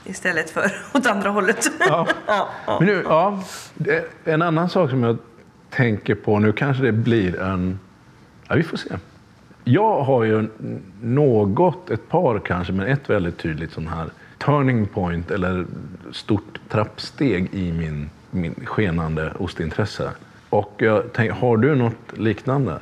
istället 0.06 0.50
för 0.50 0.72
åt 0.94 1.06
andra 1.06 1.30
hållet. 1.30 1.72
Ja. 1.80 2.08
ja, 2.28 2.50
ja. 2.66 2.78
Men 2.80 2.88
nu, 2.88 3.04
ja, 3.06 3.44
en 4.24 4.42
annan 4.42 4.70
sak 4.70 4.90
som 4.90 5.04
jag 5.04 5.18
tänker 5.70 6.16
på, 6.16 6.40
nu 6.40 6.52
kanske 6.52 6.84
det 6.84 6.92
blir 6.92 7.40
en... 7.40 7.80
Ja, 8.48 8.56
vi 8.56 8.64
får 8.64 8.78
se. 8.78 8.90
Jag 9.64 10.04
har 10.04 10.24
ju 10.24 10.50
något, 11.02 11.90
ett 11.90 12.10
par 12.10 12.40
kanske, 12.40 12.74
men 12.74 12.88
ett 12.88 13.10
väldigt 13.10 13.38
tydligt 13.38 13.72
sån 13.72 13.88
här 13.88 14.10
turning 14.38 14.88
point 14.88 15.32
eller 15.32 15.66
stort 16.12 16.60
trappsteg 16.70 17.50
i 17.54 17.72
min, 17.72 18.10
min 18.32 18.56
skenande 18.66 19.34
ostintresse. 19.40 20.12
Och 20.50 20.74
jag 20.78 21.14
tänker, 21.14 21.34
har 21.34 21.58
du 21.58 21.76
något 21.76 22.18
liknande? 22.18 22.80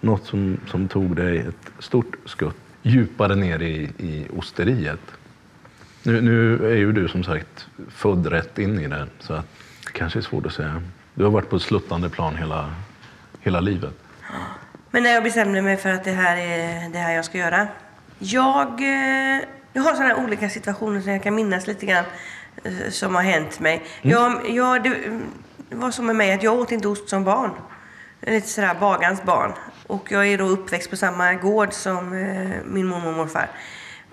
något 0.00 0.26
som, 0.26 0.60
som 0.66 0.88
tog 0.88 1.16
dig 1.16 1.38
ett 1.38 1.72
stort 1.78 2.16
skutt 2.24 2.56
djupare 2.82 3.34
ner 3.34 3.62
i, 3.62 3.90
i 3.98 4.26
osteriet. 4.36 5.00
Nu, 6.08 6.20
nu 6.20 6.70
är 6.72 6.76
ju 6.76 6.92
du 6.92 7.08
som 7.08 7.24
sagt 7.24 7.66
född 7.88 8.26
rätt 8.26 8.58
in 8.58 8.78
i 8.78 8.88
det, 8.88 9.06
så 9.18 9.32
att 9.32 9.46
det 9.86 9.92
kanske 9.92 10.18
är 10.18 10.20
svårt 10.22 10.46
att 10.46 10.52
säga. 10.52 10.82
Du 11.14 11.24
har 11.24 11.30
varit 11.30 11.50
på 11.50 11.56
ett 11.56 11.62
sluttande 11.62 12.08
plan 12.08 12.36
hela, 12.36 12.74
hela 13.40 13.60
livet. 13.60 13.94
Men 14.90 15.02
när 15.02 15.10
jag 15.10 15.22
bestämde 15.22 15.62
mig 15.62 15.76
för 15.76 15.90
att 15.90 16.04
det 16.04 16.10
här 16.10 16.36
är 16.36 16.88
det 16.88 16.98
här 16.98 17.14
jag 17.14 17.24
ska 17.24 17.38
göra. 17.38 17.68
Jag, 18.18 18.80
eh, 18.80 19.42
jag 19.72 19.82
har 19.82 19.94
sådana 19.94 20.16
olika 20.16 20.48
situationer 20.48 21.00
som 21.00 21.12
jag 21.12 21.22
kan 21.22 21.34
minnas 21.34 21.66
lite 21.66 21.86
grann 21.86 22.04
eh, 22.64 22.90
som 22.90 23.14
har 23.14 23.22
hänt 23.22 23.60
mig. 23.60 23.84
Jag, 24.02 24.50
jag, 24.50 24.82
det, 24.82 25.20
det 25.68 25.76
var 25.76 25.90
som 25.90 26.06
med 26.06 26.16
mig 26.16 26.32
att 26.32 26.42
jag 26.42 26.58
åt 26.58 26.72
inte 26.72 26.88
ost 26.88 27.08
som 27.08 27.24
barn. 27.24 27.50
Lite 28.20 28.48
sådär 28.48 28.76
bagans 28.80 29.22
barn. 29.22 29.52
Och 29.86 30.12
jag 30.12 30.26
är 30.26 30.38
då 30.38 30.44
uppväxt 30.44 30.90
på 30.90 30.96
samma 30.96 31.34
gård 31.34 31.72
som 31.72 32.12
eh, 32.12 32.56
min 32.64 32.86
mormor 32.86 33.08
och 33.08 33.16
morfar. 33.16 33.48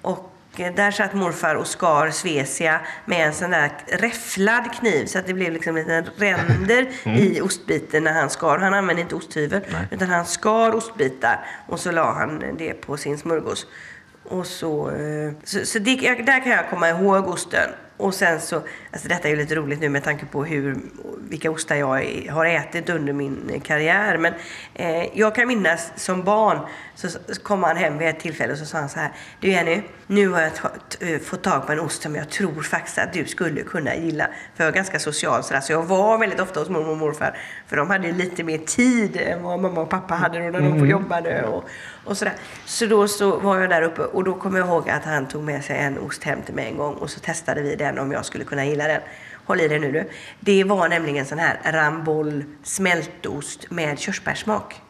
Och 0.01 0.34
där 0.57 0.91
satt 0.91 1.13
morfar 1.13 1.55
och 1.55 1.67
skar 1.67 2.09
svesia 2.09 2.79
med 3.05 3.27
en 3.27 3.33
sån 3.33 3.51
där 3.51 3.71
räfflad 3.87 4.73
kniv 4.73 5.05
så 5.05 5.19
att 5.19 5.27
det 5.27 5.33
blev 5.33 5.53
liksom 5.53 5.75
lite 5.75 6.03
ränder 6.17 6.87
i 7.03 7.41
ostbiten 7.41 8.03
när 8.03 8.13
han 8.13 8.29
skar. 8.29 8.57
Han 8.57 8.73
använde 8.73 9.01
inte 9.01 9.15
osthyvel 9.15 9.61
utan 9.91 10.07
han 10.07 10.25
skar 10.25 10.75
ostbitar 10.75 11.45
och 11.67 11.79
så 11.79 11.91
la 11.91 12.13
han 12.13 12.43
det 12.57 12.73
på 12.73 12.97
sin 12.97 13.17
smörgås. 13.17 13.67
Och 14.23 14.47
så, 14.47 14.89
eh, 14.89 15.31
så, 15.43 15.65
så 15.65 15.79
det, 15.79 15.95
där 16.25 16.43
kan 16.43 16.51
jag 16.51 16.69
komma 16.69 16.89
ihåg 16.89 17.27
osten. 17.27 17.69
Och 17.97 18.13
sen 18.13 18.41
så, 18.41 18.55
alltså 18.91 19.07
detta 19.07 19.27
är 19.27 19.29
ju 19.29 19.37
lite 19.37 19.55
roligt 19.55 19.79
nu 19.79 19.89
med 19.89 20.03
tanke 20.03 20.25
på 20.25 20.43
hur, 20.43 20.77
vilka 21.29 21.51
ostar 21.51 21.75
jag 21.75 21.87
har 22.31 22.45
ätit 22.45 22.89
under 22.89 23.13
min 23.13 23.61
karriär. 23.63 24.17
Men 24.17 24.33
eh, 24.73 25.19
jag 25.19 25.35
kan 25.35 25.47
minnas 25.47 25.91
som 25.95 26.23
barn 26.23 26.59
så, 26.95 27.09
kom 27.43 27.63
han 27.63 27.77
hem 27.77 27.97
vid 27.97 28.07
ett 28.07 28.19
tillfälle 28.19 28.53
och 28.53 28.59
så 28.59 28.65
sa 28.65 28.77
han 28.77 28.89
så 28.89 28.99
här. 28.99 29.11
Du 29.39 29.49
Jenny, 29.49 29.81
nu 30.07 30.27
har 30.27 30.41
jag 30.41 30.51
eh, 30.99 31.19
fått 31.19 31.43
tag 31.43 31.65
på 31.65 31.71
en 31.71 31.79
ost 31.79 32.01
som 32.01 32.15
jag 32.15 32.29
tror 32.29 32.61
faktiskt 32.61 32.97
att 32.97 33.13
du 33.13 33.25
skulle 33.25 33.61
kunna 33.61 33.95
gilla. 33.95 34.27
För 34.55 34.63
jag 34.63 34.71
är 34.71 34.75
ganska 34.75 34.99
social 34.99 35.43
sådär, 35.43 35.61
så 35.61 35.71
jag 35.71 35.83
var 35.83 36.17
väldigt 36.17 36.39
ofta 36.39 36.59
hos 36.59 36.69
mormor 36.69 36.91
och 36.91 36.97
morfar. 36.97 37.37
För 37.67 37.77
de 37.77 37.89
hade 37.89 38.11
lite 38.11 38.43
mer 38.43 38.57
tid 38.57 39.17
än 39.17 39.43
vad 39.43 39.59
mamma 39.59 39.81
och 39.81 39.89
pappa 39.89 40.13
hade 40.13 40.39
då 40.39 40.59
när 40.59 40.59
de 40.59 40.89
jobbade 40.89 41.43
och, 41.43 41.69
och 42.05 42.17
sådär. 42.17 42.33
Så 42.65 42.85
då 42.85 43.07
så 43.07 43.39
var 43.39 43.59
jag 43.59 43.69
där 43.69 43.81
uppe 43.81 44.01
och 44.01 44.23
då 44.23 44.33
kommer 44.33 44.59
jag 44.59 44.67
ihåg 44.67 44.89
att 44.89 45.05
han 45.05 45.27
tog 45.27 45.43
med 45.43 45.63
sig 45.63 45.77
en 45.77 45.97
ost 45.97 46.23
hem 46.23 46.41
till 46.41 46.55
mig 46.55 46.67
en 46.67 46.77
gång 46.77 46.93
och 46.93 47.09
så 47.09 47.19
testade 47.19 47.61
vi 47.61 47.75
den 47.85 47.99
om 47.99 48.11
jag 48.11 48.25
skulle 48.25 48.43
kunna 48.43 48.65
gilla 48.65 48.87
den. 48.87 49.01
Håll 49.45 49.61
i 49.61 49.67
dig 49.67 49.79
nu 49.79 49.91
du. 49.91 50.09
Det 50.39 50.63
var 50.63 50.89
nämligen 50.89 51.25
sån 51.25 51.39
här 51.39 51.59
Ramboll 51.63 52.43
smältost 52.63 53.71
med 53.71 53.99
körsbärssmak. 53.99 54.81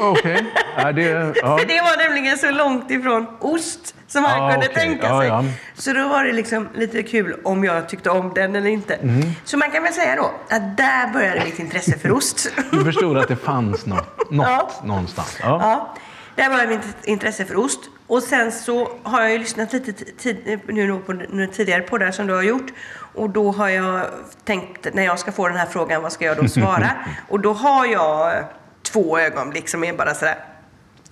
Okej. 0.00 0.44
Ja, 0.76 0.92
det, 0.92 1.02
ja. 1.02 1.58
För 1.58 1.66
det 1.66 1.80
var 1.80 2.08
nämligen 2.08 2.38
så 2.38 2.50
långt 2.50 2.90
ifrån 2.90 3.26
ost 3.40 3.94
som 4.06 4.24
han 4.24 4.42
Ah, 4.42 4.50
kunde 4.52 4.66
okej. 4.66 4.76
tänka 4.82 5.06
Ja, 5.06 5.18
sig. 5.20 5.28
ja. 5.28 5.44
Så 5.74 5.92
då 5.92 6.08
var 6.08 6.24
det 6.24 6.32
liksom 6.32 6.68
lite 6.74 7.02
kul 7.02 7.36
om 7.44 7.64
jag 7.64 7.88
tyckte 7.88 8.10
om 8.10 8.32
den 8.34 8.56
eller 8.56 8.70
inte. 8.70 8.94
Mm. 8.94 9.22
Så 9.44 9.56
man 9.56 9.70
kan 9.70 9.82
väl 9.82 9.92
säga 9.92 10.16
då 10.16 10.30
att 10.50 10.76
där 10.76 11.12
började 11.12 11.44
mitt 11.44 11.58
intresse 11.58 11.98
för 11.98 12.12
ost. 12.12 12.50
Du 12.70 12.84
förstod 12.84 13.18
att 13.18 13.28
det 13.28 13.36
fanns 13.36 13.86
något, 13.86 14.30
något 14.30 14.46
Ja. 14.48 14.70
någonstans? 14.84 15.38
Ja. 15.42 15.58
Ja, 15.62 15.96
där 16.44 16.50
var 16.50 16.66
mitt 16.66 16.80
intresse 17.04 17.44
för 17.44 17.56
ost. 17.56 17.80
Och 18.08 18.22
sen 18.22 18.52
så 18.52 18.90
har 19.02 19.22
jag 19.22 19.32
ju 19.32 19.38
lyssnat 19.38 19.72
lite 19.72 19.92
ti- 19.92 20.16
tid, 20.18 20.60
nu 20.66 20.98
på 20.98 21.12
några 21.12 21.46
tidigare 21.46 21.82
poddar 21.82 22.10
som 22.10 22.26
du 22.26 22.34
har 22.34 22.42
gjort. 22.42 22.72
Och 23.14 23.30
då 23.30 23.50
har 23.52 23.68
jag 23.68 24.06
tänkt, 24.44 24.94
när 24.94 25.02
jag 25.04 25.18
ska 25.18 25.32
få 25.32 25.48
den 25.48 25.56
här 25.56 25.66
frågan, 25.66 26.02
vad 26.02 26.12
ska 26.12 26.24
jag 26.24 26.36
då 26.36 26.48
svara? 26.48 26.90
och 27.28 27.40
då 27.40 27.52
har 27.52 27.86
jag 27.86 28.44
två 28.82 29.18
ögonblick 29.18 29.68
som 29.68 29.84
är 29.84 29.92
bara 29.92 30.14
sådär 30.14 30.44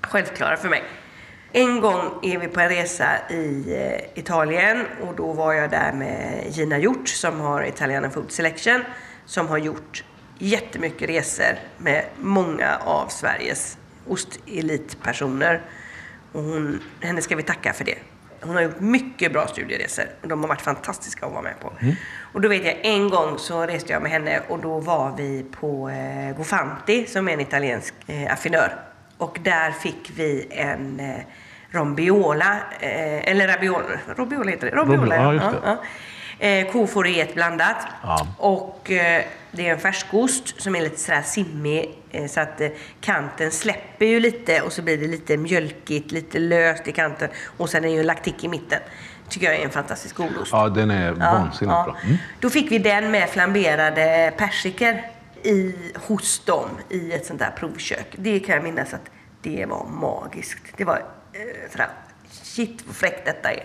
självklara 0.03 0.57
för 0.57 0.69
mig. 0.69 0.85
En 1.53 1.81
gång 1.81 2.03
är 2.23 2.39
vi 2.39 2.49
på 2.49 2.61
en 2.61 2.69
resa 2.69 3.07
i 3.31 3.75
eh, 3.77 4.19
Italien 4.21 4.85
och 5.03 5.15
då 5.17 5.33
var 5.33 5.53
jag 5.53 5.71
där 5.71 5.93
med 5.93 6.45
Gina 6.51 6.79
Hjort 6.79 7.09
som 7.09 7.41
har 7.41 7.63
Italian 7.63 8.11
Food 8.11 8.33
Selection 8.33 8.85
som 9.27 9.49
har 9.49 9.59
gjort 9.59 10.05
jättemycket 10.39 11.09
resor 11.09 11.59
med 11.79 12.05
många 12.21 12.77
av 12.85 13.09
Sveriges 13.09 13.79
ostelitpersoner. 14.09 15.63
Och 16.37 16.43
hon, 16.43 16.81
henne 17.01 17.23
ska 17.23 17.37
vi 17.37 17.43
tacka 17.43 17.73
för 17.73 17.85
det. 17.85 17.99
Hon 18.41 18.55
har 18.55 18.63
gjort 18.63 18.81
mycket 18.81 19.33
bra 19.33 19.47
studieresor 19.47 20.05
och 20.23 20.29
de 20.29 20.41
har 20.41 20.49
varit 20.49 20.61
fantastiska 20.61 21.27
att 21.27 21.33
vara 21.33 21.43
med 21.43 21.61
på. 21.61 21.73
Och 22.33 22.41
då 22.41 22.49
vet 22.49 22.65
jag 22.65 22.77
en 22.83 23.09
gång 23.11 23.39
så 23.39 23.63
reste 23.63 23.93
jag 23.93 24.03
med 24.03 24.11
henne 24.11 24.41
och 24.49 24.59
då 24.59 24.79
var 24.81 25.15
vi 25.17 25.47
på 25.61 25.89
eh, 25.89 26.37
Gofanti 26.37 27.07
som 27.07 27.29
är 27.29 27.33
en 27.33 27.41
italiensk 27.41 27.95
eh, 28.07 28.33
affinör. 28.33 28.73
Och 29.19 29.39
där 29.43 29.71
fick 29.71 30.13
vi 30.17 30.47
en 30.51 31.01
eh, 31.01 31.17
rombiola, 31.71 32.59
eh, 32.81 33.31
eller 33.31 33.49
rabiola, 33.49 33.85
robiola 34.17 34.51
heter 34.51 34.71
det? 34.71 34.77
Robiola, 34.77 35.17
Ja, 35.17 35.33
just 35.33 35.47
det. 36.39 36.47
ja. 36.47 36.67
Eh, 36.67 36.73
koforet 36.73 37.35
blandat. 37.35 37.77
Ja. 38.03 38.27
Och 38.39 38.91
eh, 38.91 39.25
det 39.57 39.69
är 39.69 39.73
en 39.73 39.79
färskost 39.79 40.63
som 40.63 40.77
är 40.77 40.83
lite 40.83 41.01
sådär 41.01 41.23
simmig 41.23 41.99
eh, 42.11 42.27
så 42.27 42.41
att 42.41 42.61
eh, 42.61 42.69
kanten 43.01 43.51
släpper 43.51 44.07
ju 44.07 44.21
lite 44.21 44.61
och 44.61 44.73
så 44.73 44.83
blir 44.83 44.99
det 44.99 45.07
lite 45.07 45.37
mjölkigt, 45.37 46.13
lite 46.13 46.39
löst 46.39 46.89
i 46.89 46.93
kanten 46.93 47.29
och 47.57 47.71
sen 47.71 47.85
är 47.85 47.89
ju 47.89 48.01
en 48.01 48.07
laktik 48.07 48.45
i 48.45 48.49
mitten. 48.49 48.81
Tycker 49.29 49.47
jag 49.47 49.57
är 49.57 49.65
en 49.65 49.71
fantastisk 49.71 50.17
god 50.17 50.37
ost. 50.43 50.53
ja, 50.53 50.69
den 50.69 50.91
är 50.91 51.13
vansinnigt 51.13 51.85
bra. 51.85 51.97
Mm. 52.05 52.17
Då 52.41 52.51
fick 52.51 52.71
vi 52.73 52.79
den 52.79 53.11
med 53.11 53.29
flamberade 53.29 54.33
persikor 54.37 55.01
i, 55.43 55.75
hos 55.95 56.45
dem 56.45 56.69
i 56.91 57.13
ett 57.13 57.27
sånt 57.27 57.39
där 57.39 57.51
provkök. 57.51 58.07
Det 58.17 58.41
kan 58.41 58.55
jag 58.55 58.65
minnas 58.65 58.95
att 58.95 59.11
det 59.43 59.67
var 59.67 59.87
magiskt. 59.87 60.63
Det 60.77 60.85
var 60.85 60.97
eh, 61.33 61.71
sådär, 61.71 61.89
shit 62.31 62.83
vad 62.87 62.97
fräckt 62.97 63.25
detta 63.25 63.53
är. 63.53 63.65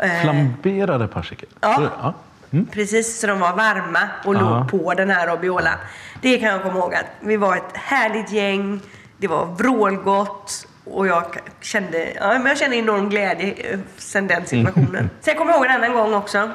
Eh, 0.00 0.20
Flamberade 0.22 1.08
persikor? 1.08 1.48
Ja. 1.60 1.90
Ja. 2.02 2.14
Mm. 2.50 2.66
Precis, 2.66 3.20
så 3.20 3.26
de 3.26 3.40
var 3.40 3.56
varma 3.56 4.08
och 4.24 4.34
låg 4.34 4.70
på 4.70 4.94
den 4.94 5.10
här 5.10 5.26
robiolan. 5.26 5.78
Det 6.22 6.38
kan 6.38 6.48
jag 6.48 6.62
komma 6.62 6.78
ihåg 6.78 6.94
att 6.94 7.06
vi 7.20 7.36
var 7.36 7.56
ett 7.56 7.76
härligt 7.76 8.32
gäng. 8.32 8.80
Det 9.16 9.28
var 9.28 9.46
vrålgott 9.46 10.66
och 10.84 11.06
jag 11.06 11.24
kände, 11.60 12.12
ja, 12.14 12.28
men 12.32 12.46
jag 12.46 12.58
kände 12.58 12.76
enorm 12.76 13.08
glädje 13.10 13.52
eh, 13.52 13.78
sen 13.96 14.26
den 14.26 14.46
situationen. 14.46 15.10
Sen 15.20 15.36
kommer 15.36 15.52
jag 15.52 15.58
ihåg 15.58 15.66
en 15.66 15.72
annan 15.72 15.92
gång 15.92 16.14
också. 16.14 16.50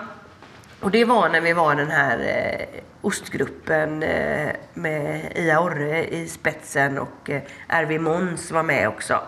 Och 0.79 0.91
det 0.91 1.05
var 1.05 1.29
när 1.29 1.41
vi 1.41 1.53
var 1.53 1.75
den 1.75 1.91
här 1.91 2.19
eh, 2.19 2.81
ostgruppen 3.01 4.03
eh, 4.03 4.49
med 4.73 5.31
Ia 5.35 5.59
Orre 5.59 6.07
i 6.07 6.27
spetsen 6.27 6.97
och 6.97 7.29
eh, 7.29 7.41
Erwin 7.67 8.03
Måns 8.03 8.51
var 8.51 8.63
med 8.63 8.87
också. 8.87 9.19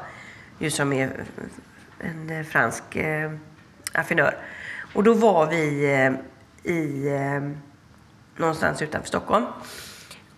Ju 0.59 0.71
som 0.71 0.93
är 0.93 1.09
en 1.99 2.29
eh, 2.29 2.45
fransk 2.45 2.95
eh, 2.95 3.31
affinör. 3.93 4.37
Och 4.93 5.03
då 5.03 5.13
var 5.13 5.45
vi 5.45 5.93
eh, 5.93 6.11
i 6.73 7.07
eh, 7.07 7.51
någonstans 8.35 8.81
utanför 8.81 9.07
Stockholm 9.07 9.45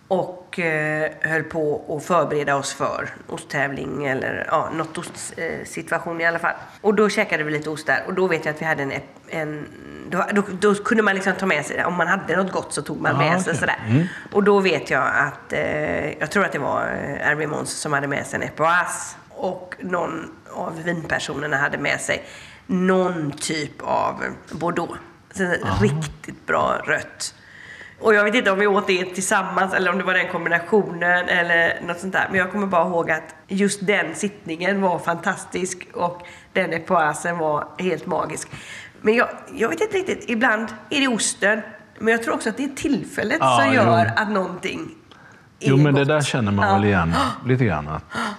och 0.08 0.58
eh, 0.58 1.10
höll 1.20 1.42
på 1.42 1.96
att 1.96 2.04
förbereda 2.04 2.56
oss 2.56 2.74
för 2.74 3.08
osttävling 3.28 4.06
eller 4.06 4.46
ja, 4.50 4.70
något 4.74 4.98
ostsituation 4.98 6.20
i 6.20 6.26
alla 6.26 6.38
fall. 6.38 6.54
Och 6.80 6.94
då 6.94 7.08
käkade 7.08 7.44
vi 7.44 7.52
lite 7.52 7.70
ost 7.70 7.86
där 7.86 8.02
och 8.06 8.14
då 8.14 8.26
vet 8.26 8.44
jag 8.44 8.54
att 8.54 8.62
vi 8.62 8.66
hade 8.66 8.82
en, 8.82 8.92
en 9.28 9.68
då, 10.10 10.24
då, 10.32 10.42
då 10.60 10.74
kunde 10.74 11.02
man 11.02 11.14
liksom 11.14 11.32
ta 11.32 11.46
med 11.46 11.66
sig. 11.66 11.84
Om 11.84 11.94
man 11.94 12.06
hade 12.06 12.36
något 12.36 12.52
gott 12.52 12.72
så 12.72 12.82
tog 12.82 13.00
man 13.00 13.14
Ah, 13.14 13.18
med 13.18 13.42
sig 13.42 13.56
sådär. 13.56 14.08
Och 14.32 14.42
då 14.42 14.60
vet 14.60 14.90
jag 14.90 15.02
att, 15.14 15.52
eh, 15.52 16.18
jag 16.18 16.30
tror 16.30 16.44
att 16.44 16.52
det 16.52 16.58
var 16.58 16.82
Erwin 17.20 17.50
Måns 17.50 17.70
som 17.70 17.92
hade 17.92 18.06
med 18.06 18.26
sig 18.26 18.36
en 18.36 18.48
Epoas 18.48 19.16
och 19.28 19.74
någon 19.80 20.30
av 20.50 20.82
vinpersonerna 20.82 21.56
hade 21.56 21.78
med 21.78 22.00
sig 22.00 22.24
någon 22.66 23.32
typ 23.32 23.82
av 23.82 24.22
Bordeaux. 24.50 24.98
Riktigt 25.80 26.46
bra 26.46 26.82
rött. 26.84 27.34
Och 28.00 28.14
jag 28.14 28.24
vet 28.24 28.34
inte 28.34 28.50
om 28.50 28.58
vi 28.58 28.66
åt 28.66 28.86
det 28.86 29.04
tillsammans 29.04 29.74
eller 29.74 29.90
om 29.92 29.98
det 29.98 30.04
var 30.04 30.14
den 30.14 30.28
kombinationen 30.28 31.28
eller 31.28 31.80
något 31.86 32.00
sånt 32.00 32.12
där. 32.12 32.26
Men 32.30 32.38
jag 32.38 32.52
kommer 32.52 32.66
bara 32.66 32.88
ihåg 32.88 33.10
att 33.10 33.34
just 33.48 33.86
den 33.86 34.14
sittningen 34.14 34.80
var 34.80 34.98
fantastisk 34.98 35.88
och 35.92 36.22
den 36.52 36.72
epoasen 36.72 37.38
var 37.38 37.68
helt 37.78 38.06
magisk. 38.06 38.48
Men 39.00 39.14
jag, 39.14 39.28
jag 39.54 39.68
vet 39.68 39.80
inte 39.80 39.96
riktigt, 39.96 40.30
ibland 40.30 40.68
är 40.90 41.00
det 41.00 41.08
osten. 41.08 41.60
Men 41.98 42.12
jag 42.12 42.22
tror 42.22 42.34
också 42.34 42.48
att 42.48 42.56
det 42.56 42.64
är 42.64 42.68
tillfället 42.76 43.38
Ja, 43.40 43.60
som 43.62 43.68
jo. 43.74 43.82
gör 43.82 44.12
att 44.16 44.30
någonting 44.30 44.94
Jo, 45.58 45.76
men 45.76 45.94
det 45.94 46.00
gott. 46.00 46.08
där 46.08 46.20
känner 46.20 46.52
man 46.52 46.68
Ja. 46.68 46.74
väl 46.74 46.84
igen 46.84 47.14
lite 47.46 47.64
grann. 47.64 47.88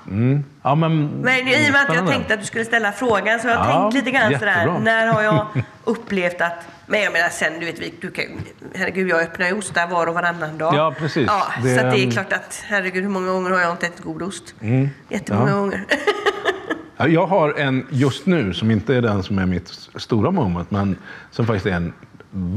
Mm. 0.08 0.44
Ja, 0.62 0.76
men, 0.76 1.08
Men 1.08 1.48
i 1.48 1.70
och 1.70 1.72
med 1.74 1.82
att 1.90 1.96
jag 1.96 2.08
tänkte 2.08 2.34
att 2.34 2.40
du 2.40 2.46
skulle 2.46 2.66
ställa 2.66 2.92
frågan 2.92 3.40
så 3.40 3.48
har 3.48 3.56
jag 3.56 3.66
Ja, 3.66 3.82
tänkt 3.82 3.94
lite 3.94 4.12
grann 4.12 4.40
sådär. 4.40 4.48
jättebra. 4.52 4.80
När 4.80 5.08
har 5.08 5.22
jag 5.24 5.48
upplevt 5.84 6.42
att... 6.42 6.68
Men 6.88 7.02
jag 7.04 7.14
menar 7.14 7.30
sen, 7.30 7.60
du 7.60 7.66
vet, 7.66 8.02
du 8.02 8.12
kan, 8.12 8.26
herregud 8.76 9.10
jag 9.10 9.22
öppnar 9.22 9.48
ju 9.48 9.54
ostar 9.54 9.88
var 9.88 10.08
och 10.08 10.14
varannan 10.14 10.58
dag. 10.58 10.76
Ja, 10.76 10.94
precis. 11.00 11.28
Ja, 11.28 11.44
Det- 11.64 11.76
Så 11.76 11.82
det 11.84 12.04
är 12.06 12.12
klart 12.12 12.34
att, 12.34 12.64
herregud 12.68 13.04
hur 13.04 13.10
många 13.10 13.32
gånger 13.32 13.52
har 13.52 13.60
jag 13.60 13.72
inte 13.72 13.86
ätit 13.88 14.04
god 14.04 14.22
ost? 14.22 14.56
Jättemånga 15.10 15.44
Mm. 15.52 15.54
Ja. 15.56 15.60
gånger. 15.62 15.86
Ja, 16.98 17.08
Jag 17.08 17.28
har 17.28 17.54
en 17.54 17.88
just 17.90 18.26
nu 18.26 18.54
som 18.54 18.72
inte 18.72 18.96
är 18.96 19.02
den 19.02 19.24
som 19.24 19.40
är 19.40 19.46
mitt 19.46 19.68
stora 19.96 20.32
moment, 20.32 20.72
men 20.72 20.98
som 21.32 21.46
faktiskt 21.48 21.66
är 21.66 21.72
en 21.72 21.94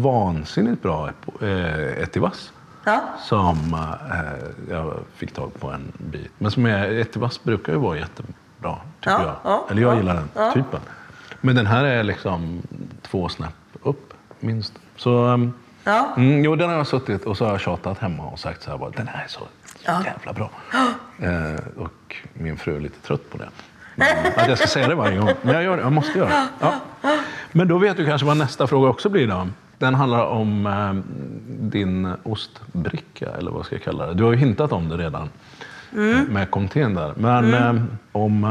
vansinnigt 0.03 0.83
bra 0.83 1.11
eh, 1.43 2.03
etivas. 2.03 2.53
Ja. 2.89 3.03
Som 3.23 3.75
eh, 4.11 4.71
jag 4.71 4.95
fick 5.17 5.33
tag 5.33 5.61
på 5.61 5.71
en 5.71 5.93
bit. 5.99 6.31
Men 6.39 6.51
som 6.51 6.67
är 6.67 6.87
jättevass 6.89 7.43
brukar 7.45 7.73
ju 7.73 7.79
vara 7.79 7.97
jättebra, 7.99 8.33
tycker 9.01 9.11
Ja, 9.11 9.23
jag. 9.23 9.37
ja, 9.45 9.67
Eller 9.71 9.83
jag 9.83 9.93
ja, 9.93 9.97
gillar 9.97 10.23
den 10.35 10.53
typen. 10.53 10.81
Men 11.41 11.55
den 11.57 11.67
här 11.67 11.85
är 11.85 12.03
liksom 12.03 12.63
två 13.03 13.29
snäpp 13.29 13.53
upp, 13.83 14.15
minst. 14.41 14.73
Så, 14.97 15.25
ehm, 15.27 15.53
Ja. 15.85 16.09
mm, 16.17 16.45
jo, 16.45 16.57
den 16.57 16.69
har 16.71 16.77
jag 16.77 16.87
suttit 16.87 17.25
och 17.25 17.37
så 17.37 17.45
har 17.45 17.53
jag 17.53 17.61
tjatat 17.61 17.99
hemma 17.99 18.23
och 18.25 18.39
sagt 18.39 18.63
så 18.63 18.71
här, 18.71 18.79
bara, 18.79 18.91
den 18.91 19.09
här 19.09 19.25
är 19.25 19.29
så 19.29 19.41
jävla 20.05 20.33
bra. 20.33 20.51
Eh, 21.23 21.83
och 21.83 22.17
min 22.33 22.57
fru 22.57 22.77
är 22.77 22.81
lite 22.81 23.01
trött 23.07 23.31
på 23.31 23.39
det. 23.39 23.49
Men, 23.95 24.09
att 24.37 24.49
jag 24.49 24.59
ska 24.59 24.67
säga 24.67 24.89
det 24.89 24.95
varje 24.95 25.19
gång. 25.19 25.31
Men 25.43 25.55
jag, 25.55 25.63
gör 25.65 25.77
det, 25.77 25.83
jag 25.83 25.93
måste 25.93 26.19
göra 26.19 26.29
det. 26.29 26.47
Ja. 26.61 26.75
Men 27.53 27.69
då 27.69 27.79
vet 27.79 27.97
du 27.97 28.07
kanske 28.07 28.27
vad 28.27 28.37
nästa 28.37 28.67
fråga 28.67 28.89
också 28.89 29.09
blir 29.09 29.27
då. 29.29 29.49
Den 29.79 29.95
handlar 29.95 30.25
om 30.27 30.67
eh, 30.67 30.95
din 31.71 32.13
ostbricka, 32.23 33.29
eller 33.39 33.51
vad 33.51 33.67
ska 33.67 33.75
jag 33.75 33.83
kalla 33.83 34.07
det. 34.07 34.15
Du 34.15 34.25
har 34.25 34.31
ju 34.33 34.37
hintat 34.39 34.73
om 34.73 34.89
det 34.89 34.97
redan 34.97 35.29
Mm. 35.93 36.17
eh, 36.17 36.23
med 36.23 36.51
kommittén 36.51 36.95
där. 36.95 37.13
Men 37.17 37.55
eh, 37.55 37.83
om, 38.13 38.45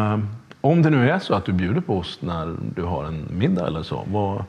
om 0.62 0.82
det 0.82 0.90
nu 0.90 1.10
är 1.10 1.20
så 1.20 1.34
att 1.34 1.46
du 1.46 1.52
bjuder 1.54 1.82
på 1.82 1.98
ost 1.98 2.22
när 2.22 2.56
du 2.76 2.84
har 2.84 3.04
en 3.06 3.28
middag 3.32 3.68
eller 3.68 3.84
så, 3.84 4.04
vad, 4.08 4.44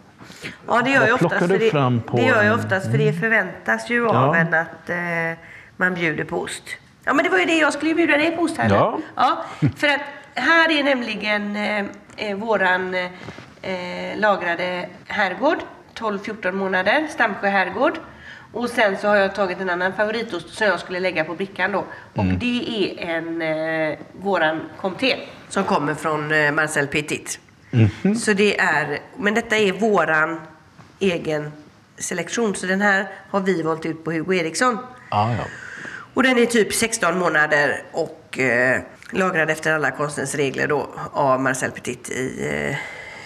Ja, 0.68 0.82
det 0.84 0.90
gör 0.90 1.00
Vad 1.00 1.08
jag 1.08 1.18
plockar 1.18 1.36
oftast. 1.36 1.60
du 1.60 1.70
fram 1.70 2.00
på 2.00 2.16
det 2.16 2.22
gör 2.22 2.36
jag 2.36 2.46
en- 2.46 2.52
oftast, 2.54 2.90
för 2.90 2.98
det 2.98 3.12
förväntas 3.12 3.90
ju 3.90 4.08
av 4.08 4.14
Ja. 4.14 4.36
en 4.36 4.54
att 4.54 4.90
eh, 4.90 5.38
man 5.76 5.94
bjuder 5.94 6.24
på 6.24 6.40
ost. 6.42 6.62
Ja, 7.04 7.14
men 7.14 7.24
det 7.24 7.30
var 7.30 7.38
ju 7.38 7.44
det 7.44 7.58
jag 7.58 7.72
skulle 7.72 7.94
bjuda 7.94 8.16
dig 8.16 8.36
på 8.36 8.42
ost 8.42 8.56
här. 8.56 8.70
Ja. 8.70 8.98
ja. 9.14 9.44
För 9.76 9.86
att 9.88 10.00
här 10.34 10.70
är 10.78 10.84
nämligen 10.84 11.56
eh, 12.16 12.36
våran 12.36 12.94
eh, 12.94 14.18
lagrade 14.18 14.88
herrgård, 15.06 15.58
12-14 15.98 16.52
månader, 16.52 17.06
Stamsjö 17.10 17.48
herrgård. 17.48 17.98
Och 18.52 18.68
sen 18.70 18.96
så 18.98 19.08
har 19.08 19.16
jag 19.16 19.34
tagit 19.34 19.60
en 19.60 19.70
annan 19.70 19.92
favoritost 19.92 20.54
som 20.54 20.66
jag 20.66 20.80
skulle 20.80 21.00
lägga 21.00 21.24
på 21.24 21.34
brickan 21.34 21.72
då. 21.72 21.84
Och 22.14 22.24
Mm. 22.24 22.38
det 22.38 22.64
är 22.98 23.08
en 23.16 23.42
eh, 23.42 23.98
våran 24.20 24.60
comté 24.80 25.16
som 25.48 25.64
kommer 25.64 25.94
från 25.94 26.32
eh, 26.32 26.52
Marcel 26.52 26.86
Petit. 26.86 27.38
Mhm. 27.70 28.14
Så 28.14 28.32
det 28.32 28.60
är, 28.60 28.98
men 29.16 29.34
detta 29.34 29.56
är 29.56 29.72
våran 29.72 30.40
egen 30.98 31.52
selektion. 31.98 32.54
Så 32.54 32.66
den 32.66 32.80
här 32.80 33.06
har 33.30 33.40
vi 33.40 33.62
valt 33.62 33.86
ut 33.86 34.04
på 34.04 34.12
Hugo 34.12 34.34
Eriksson. 34.34 34.78
ah, 35.08 35.30
ja. 35.32 35.44
Och 36.14 36.22
den 36.22 36.38
är 36.38 36.46
typ 36.46 36.72
16 36.74 37.18
månader 37.18 37.82
och 37.92 38.38
eh, 38.38 38.80
lagrad 39.10 39.50
efter 39.50 39.72
alla 39.72 39.90
konstens 39.90 40.34
regler 40.34 40.66
då 40.68 40.88
av 41.12 41.40
Marcel 41.40 41.70
Petit 41.70 42.10
i 42.10 42.46
eh, 42.70 42.76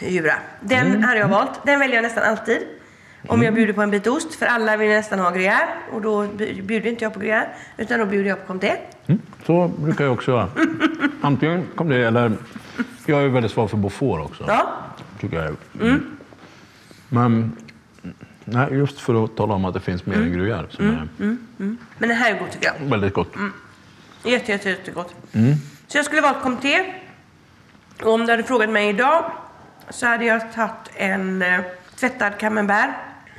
Djura. 0.09 0.35
Den 0.61 0.87
Mm. 0.87 1.03
hade 1.03 1.19
jag 1.21 1.29
valt. 1.29 1.61
Den 1.67 1.79
väljer 1.81 1.97
jag 1.97 2.03
nästan 2.03 2.23
alltid. 2.25 2.59
Om 3.29 3.43
jag 3.43 3.55
bjuder 3.55 3.73
på 3.73 3.83
en 3.83 3.91
bit 3.91 4.07
ost, 4.07 4.35
för 4.35 4.47
alla 4.47 4.77
vill 4.77 4.89
nästan 4.89 5.19
ha 5.19 5.31
gruyère. 5.31 5.69
Och 5.93 6.01
då 6.03 6.27
bjuder 6.63 6.87
inte 6.87 7.05
jag 7.05 7.15
på 7.15 7.21
gruyère, 7.21 7.47
utan 7.77 7.99
då 7.99 8.07
bjuder 8.07 8.29
jag 8.31 8.41
på 8.41 8.47
comté. 8.47 8.73
Mm, 9.07 9.21
så 9.47 9.69
brukar 9.69 10.05
jag 10.05 10.13
också 10.13 10.31
göra. 10.31 10.49
Antingen 11.21 11.67
det 11.85 11.97
eller... 11.97 12.33
Jag 13.07 13.23
är 13.23 13.29
väldigt 13.29 13.53
svag 13.53 13.71
för 13.71 13.77
Beaufort 13.77 14.21
också. 14.21 14.45
Ja. 14.49 14.73
Tycker 15.21 15.37
jag. 15.45 15.57
Mm. 15.81 16.17
Men 17.09 17.57
nej, 18.45 18.69
just 18.73 19.01
för 19.01 19.25
att 19.25 19.37
tala 19.37 19.55
om 19.55 19.65
att 19.65 19.75
det 19.75 19.81
finns 19.81 20.07
mer 20.07 20.17
än 20.17 20.33
gruyère 20.35 20.69
som 20.71 21.09
Men 21.59 21.79
den 21.99 22.11
här 22.11 22.35
är 22.35 22.39
god 22.39 22.51
tycker 22.51 22.67
jag. 22.67 22.87
är 22.87 22.91
väldigt 22.91 23.15
gott. 23.15 23.33
Jätte, 24.25 24.53
jätte, 24.53 24.71
jättegott. 24.71 25.15
Så 25.87 25.99
jag 25.99 26.05
skulle 26.05 26.21
valt 26.23 26.43
comté. 26.43 26.95
Och 28.03 28.13
om 28.13 28.27
du 28.27 28.31
hade 28.33 28.43
frågat 28.43 28.71
mig 28.71 28.89
idag 28.89 29.33
så 29.93 30.07
hade 30.07 30.25
jag 30.25 30.53
tagit 30.53 30.91
en 30.95 31.43
eh, 31.43 31.61
tvättad 31.97 32.39
camembert 32.39 32.91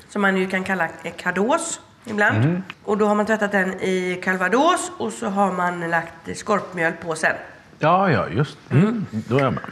som 0.09 0.21
man 0.21 0.37
ju 0.37 0.47
kan 0.47 0.63
kalla 0.63 0.87
cados 1.17 1.79
ibland. 2.05 2.61
Och 2.83 2.97
då 2.97 3.05
har 3.05 3.15
man 3.15 3.25
tvättat 3.25 3.51
den 3.51 3.73
i 3.73 4.21
calvados 4.23 4.91
och 4.97 5.13
så 5.13 5.27
har 5.27 5.51
man 5.51 5.89
lagt 5.89 6.37
skorpmjöl 6.37 6.93
på 6.93 7.15
sen. 7.15 7.35
Ja, 7.79 8.11
ja, 8.11 8.29
just 8.29 8.57
mm. 8.71 9.05
Då 9.11 9.37
är 9.37 9.41
jag 9.41 9.53
med. 9.53 9.63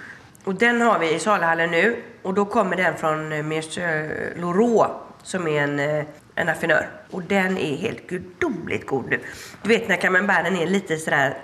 Och 0.44 0.56
den 0.56 0.82
har 0.82 1.00
vi 1.00 1.16
i 1.16 1.20
saluhallen 1.20 1.72
nu 1.72 1.96
och 2.22 2.34
då 2.34 2.46
kommer 2.46 2.78
den 2.78 2.98
från 2.98 3.32
eh, 3.32 3.44
Monsieur 3.44 4.34
Loraux 4.40 4.90
som 5.24 5.48
är 5.48 5.62
en, 5.62 5.80
eh, 5.80 6.06
en 6.36 6.50
affinör. 6.50 6.90
Och 7.12 7.22
den 7.22 7.58
är 7.58 7.78
helt 7.78 8.08
gudomligt 8.08 8.88
god 8.88 9.10
nu. 9.10 9.20
Du 9.62 9.70
vet 9.70 9.88
när 9.88 9.96
camemberten 9.96 10.56
är 10.56 10.68
lite 10.68 10.98
sådär... 10.98 11.38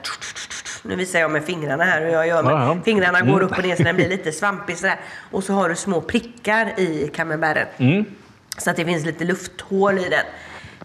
Nu 0.88 0.96
visar 0.96 1.20
jag 1.20 1.32
med 1.32 1.44
fingrarna 1.44 1.84
här 1.84 2.02
hur 2.02 2.10
jag 2.10 2.28
gör. 2.28 2.44
Men 2.44 2.52
Ja, 2.54 2.76
ja. 2.76 2.82
Fingrarna 2.86 3.22
går 3.22 3.42
upp 3.44 3.58
och 3.58 3.64
ner 3.64 3.76
så 3.76 3.84
den 3.84 3.96
blir 3.96 4.10
lite 4.10 4.32
svampig 4.32 4.78
sådär. 4.78 5.00
Och 5.32 5.44
så 5.44 5.54
har 5.54 5.70
du 5.70 5.76
små 5.76 6.02
prickar 6.02 6.80
i 6.80 7.12
camemberten. 7.16 7.68
Mm. 7.78 8.06
Så 8.58 8.70
att 8.70 8.76
det 8.76 8.86
finns 8.86 9.06
lite 9.06 9.24
lufthål 9.26 9.98
i 10.00 10.10
den. 10.10 10.24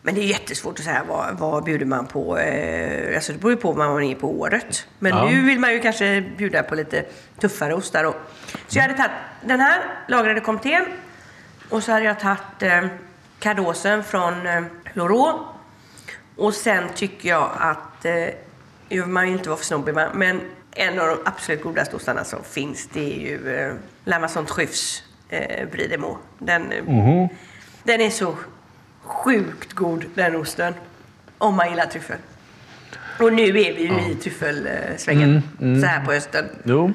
Men 0.05 0.15
det 0.15 0.21
är 0.21 0.25
jättesvårt 0.27 0.79
att 0.79 0.85
säga 0.85 1.03
vad, 1.09 1.39
vad 1.39 1.65
bjuder 1.65 1.87
man 1.87 2.07
på. 2.07 2.39
Eh, 2.39 3.15
alltså 3.15 3.33
det 3.33 3.39
beror 3.39 3.53
ju 3.53 3.57
på 3.57 3.73
vad 3.73 3.89
man 3.91 4.03
är 4.03 4.15
på 4.15 4.41
året. 4.41 4.87
Men 4.99 5.13
Ja. 5.17 5.29
nu 5.31 5.41
vill 5.47 5.59
man 5.59 5.73
ju 5.73 5.81
kanske 5.81 6.21
bjuda 6.37 6.63
på 6.63 6.75
lite 6.75 7.05
tuffare 7.41 7.75
ostar 7.75 8.05
då. 8.05 8.15
Så 8.67 8.79
jag 8.79 8.83
hade 8.83 8.95
tagit 8.95 9.11
den 9.45 9.61
här 9.61 9.83
lagrade 10.09 10.41
comtén. 10.41 10.85
Och 11.69 11.83
så 11.83 11.93
hade 11.93 12.05
jag 12.05 12.21
tagit 12.21 12.63
eh, 12.63 12.85
cadosen 13.39 14.05
från 14.05 14.47
eh, 14.47 14.63
Loraux. 14.93 15.39
Och 16.37 16.55
sen 16.55 16.85
tycker 16.95 17.29
jag 17.29 17.51
att, 17.59 18.05
eh, 18.05 18.13
ju, 18.93 19.07
man 19.07 19.25
vill 19.25 19.33
inte 19.33 19.49
vara 19.49 19.59
för 19.59 19.65
snobbig 19.65 19.95
men 20.15 20.41
en 20.71 20.99
av 20.99 21.07
de 21.07 21.19
absolut 21.25 21.63
godaste 21.63 21.97
ostarna 21.97 22.25
som 22.25 22.45
finns 22.45 22.89
det 22.93 23.15
är 23.15 23.21
ju 23.21 23.55
eh, 23.57 23.75
La 24.05 24.19
Maison 24.19 24.47
Truffes 24.47 25.03
eh, 25.29 25.69
Brie 25.73 25.89
de 25.89 25.99
Meaux. 25.99 26.19
Den, 26.39 26.73
eh, 26.73 27.29
den 27.85 28.01
är 28.01 28.11
så 28.11 28.37
sjukt 29.03 29.73
god 29.73 30.05
den 30.15 30.37
osten. 30.37 30.75
Om 31.39 31.55
man 31.57 31.71
gillar 31.71 31.87
tryffel. 31.87 32.17
Och 33.21 33.33
nu 33.33 33.43
är 33.43 33.53
vi 33.53 33.83
ju 33.83 34.11
i 34.13 34.15
tryffelsvängen 34.15 35.43
så 35.81 35.87
här 35.87 36.05
på 36.05 36.13
hösten. 36.13 36.49
Jo. 36.65 36.93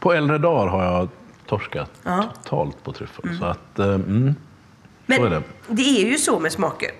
På 0.00 0.12
äldre 0.12 0.38
dagar 0.38 0.66
har 0.66 0.84
jag 0.84 1.08
torskat 1.46 1.90
Ja. 2.02 2.32
totalt 2.42 2.84
på 2.84 2.92
tryffel. 2.92 3.38
Så 3.38 3.44
att, 3.44 3.78
eh, 3.78 3.86
mm. 3.86 4.34
Så 5.06 5.12
är 5.12 5.20
Men 5.20 5.30
det. 5.30 5.42
det 5.68 5.82
är 6.02 6.06
ju 6.10 6.18
så 6.18 6.38
med 6.38 6.52
smaker. 6.52 6.90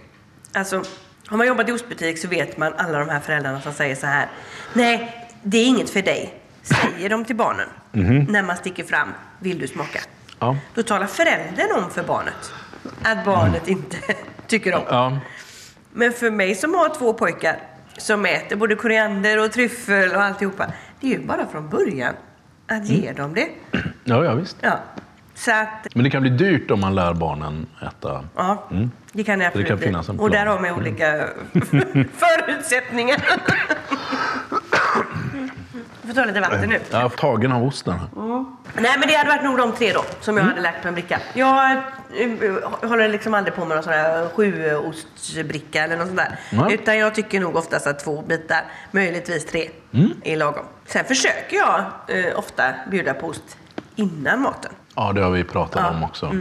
Alltså, 0.52 0.82
har 1.30 1.36
man 1.36 1.46
jobbat 1.46 1.68
i 1.68 1.72
ostbutik 1.72 2.18
så 2.18 2.28
vet 2.28 2.56
man 2.58 2.72
alla 2.76 2.98
de 2.98 3.08
här 3.08 3.20
föräldrarna 3.20 3.60
som 3.60 3.72
säger 3.72 3.94
så 3.94 4.06
här. 4.06 4.28
Nej, 4.74 5.26
det 5.42 5.58
är 5.58 5.66
inget 5.66 5.90
för 5.90 6.02
dig. 6.02 6.34
Säger 6.62 7.08
de 7.10 7.24
till 7.24 7.36
barnen. 7.36 7.68
När 8.28 8.42
man 8.42 8.56
sticker 8.56 8.84
fram. 8.84 9.08
Vill 9.38 9.58
du 9.58 9.66
smaka? 9.66 9.98
Ja. 10.38 10.56
Då 10.74 10.82
talar 10.82 11.06
föräldern 11.06 11.84
om 11.84 11.90
för 11.90 12.02
barnet 12.02 12.52
att 13.02 13.24
barnet 13.24 13.68
inte 13.68 13.96
tycker 14.46 14.74
om. 14.74 14.82
Ja. 14.88 15.18
Men 15.92 16.12
för 16.12 16.30
mig 16.30 16.54
som 16.54 16.74
har 16.74 16.94
två 16.94 17.12
pojkar 17.12 17.56
som 17.98 18.26
äter 18.26 18.56
både 18.56 18.74
koriander 18.74 19.44
och 19.44 19.52
tryffel 19.52 20.10
och 20.14 20.22
alltihopa. 20.22 20.66
Det 21.00 21.06
är 21.06 21.18
ju 21.18 21.26
bara 21.26 21.46
från 21.46 21.68
början 21.68 22.14
att 22.68 22.86
ge 22.88 23.12
dem 23.12 23.34
det. 23.34 23.48
Ja, 24.04 24.24
ja, 24.24 24.34
visst. 24.34 24.56
Ja. 24.60 24.78
Så 25.34 25.50
att, 25.50 25.94
Men 25.94 26.04
det 26.04 26.10
kan 26.10 26.22
bli 26.22 26.30
dyrt 26.30 26.70
om 26.70 26.80
man 26.80 26.94
lär 26.94 27.14
barnen 27.14 27.66
äta. 27.82 28.24
ja, 28.36 28.68
det 29.12 29.24
kan 29.24 29.38
det 29.38 29.46
absolut 29.46 29.68
kan 29.68 29.76
bli. 29.76 29.86
finnas 29.86 30.08
en 30.08 30.20
Och 30.20 30.30
plan. 30.30 30.46
där 30.46 30.52
har 30.52 30.58
vi 30.62 30.70
olika 30.70 31.28
förutsättningar. 32.16 33.22
Jag 36.02 36.16
får 36.16 36.22
ta 36.22 36.24
lite 36.24 36.40
vatten 36.40 36.68
nu. 36.68 36.80
Jag 36.90 37.02
är 37.02 37.08
tagen 37.08 37.52
av 37.52 37.64
osten. 37.64 37.94
Nej, 38.74 38.96
men 38.98 39.08
det 39.08 39.14
hade 39.14 39.30
varit 39.30 39.42
nog 39.44 39.58
de 39.58 39.72
tre 39.72 39.92
då 39.92 40.04
som 40.20 40.36
jag 40.36 40.44
hade 40.44 40.60
lagt 40.60 40.82
på 40.82 40.88
en 40.88 40.94
bricka. 40.94 41.20
Jag 41.34 41.72
eh, 41.72 41.78
håller 42.88 43.08
liksom 43.08 43.34
aldrig 43.34 43.54
på 43.56 43.64
med 43.64 43.76
någon 43.76 43.84
sån 43.84 43.92
här 43.92 44.28
sjuostsbricka 44.28 45.82
eller 45.84 45.96
något 45.96 46.06
sånt 46.06 46.18
där. 46.18 46.38
Nej. 46.52 46.74
Utan 46.74 46.98
jag 46.98 47.14
tycker 47.14 47.40
nog 47.40 47.56
oftast 47.56 47.86
att 47.86 47.98
två 48.04 48.22
bitar, 48.22 48.64
möjligtvis 48.90 49.46
tre, 49.46 49.70
är 50.24 50.36
lagom. 50.36 50.64
Sen 50.86 51.04
försöker 51.04 51.56
jag 51.56 51.84
eh, 52.08 52.38
ofta 52.38 52.62
bjuda 52.90 53.14
på 53.14 53.26
ost 53.26 53.56
innan 53.96 54.40
maten. 54.40 54.72
Ja, 54.94 55.12
det 55.12 55.22
har 55.22 55.30
vi 55.30 55.44
pratat 55.44 55.80
Ja. 55.82 55.88
Mm. 55.88 56.02
om 56.02 56.08
också. 56.08 56.34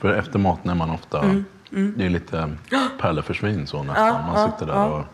För 0.00 0.14
efter 0.14 0.38
maten 0.38 0.70
är 0.70 0.74
man 0.74 0.90
ofta... 0.90 1.24
Det 1.70 2.04
är 2.04 2.10
lite 2.10 2.56
pärleforsvin 3.00 3.66
så 3.66 3.82
nästan. 3.82 4.06
Ja, 4.06 4.12
man 4.12 4.40
ja, 4.40 4.52
sitter 4.52 4.66
där 4.66 4.74
ja. 4.74 4.84
och... 4.86 5.04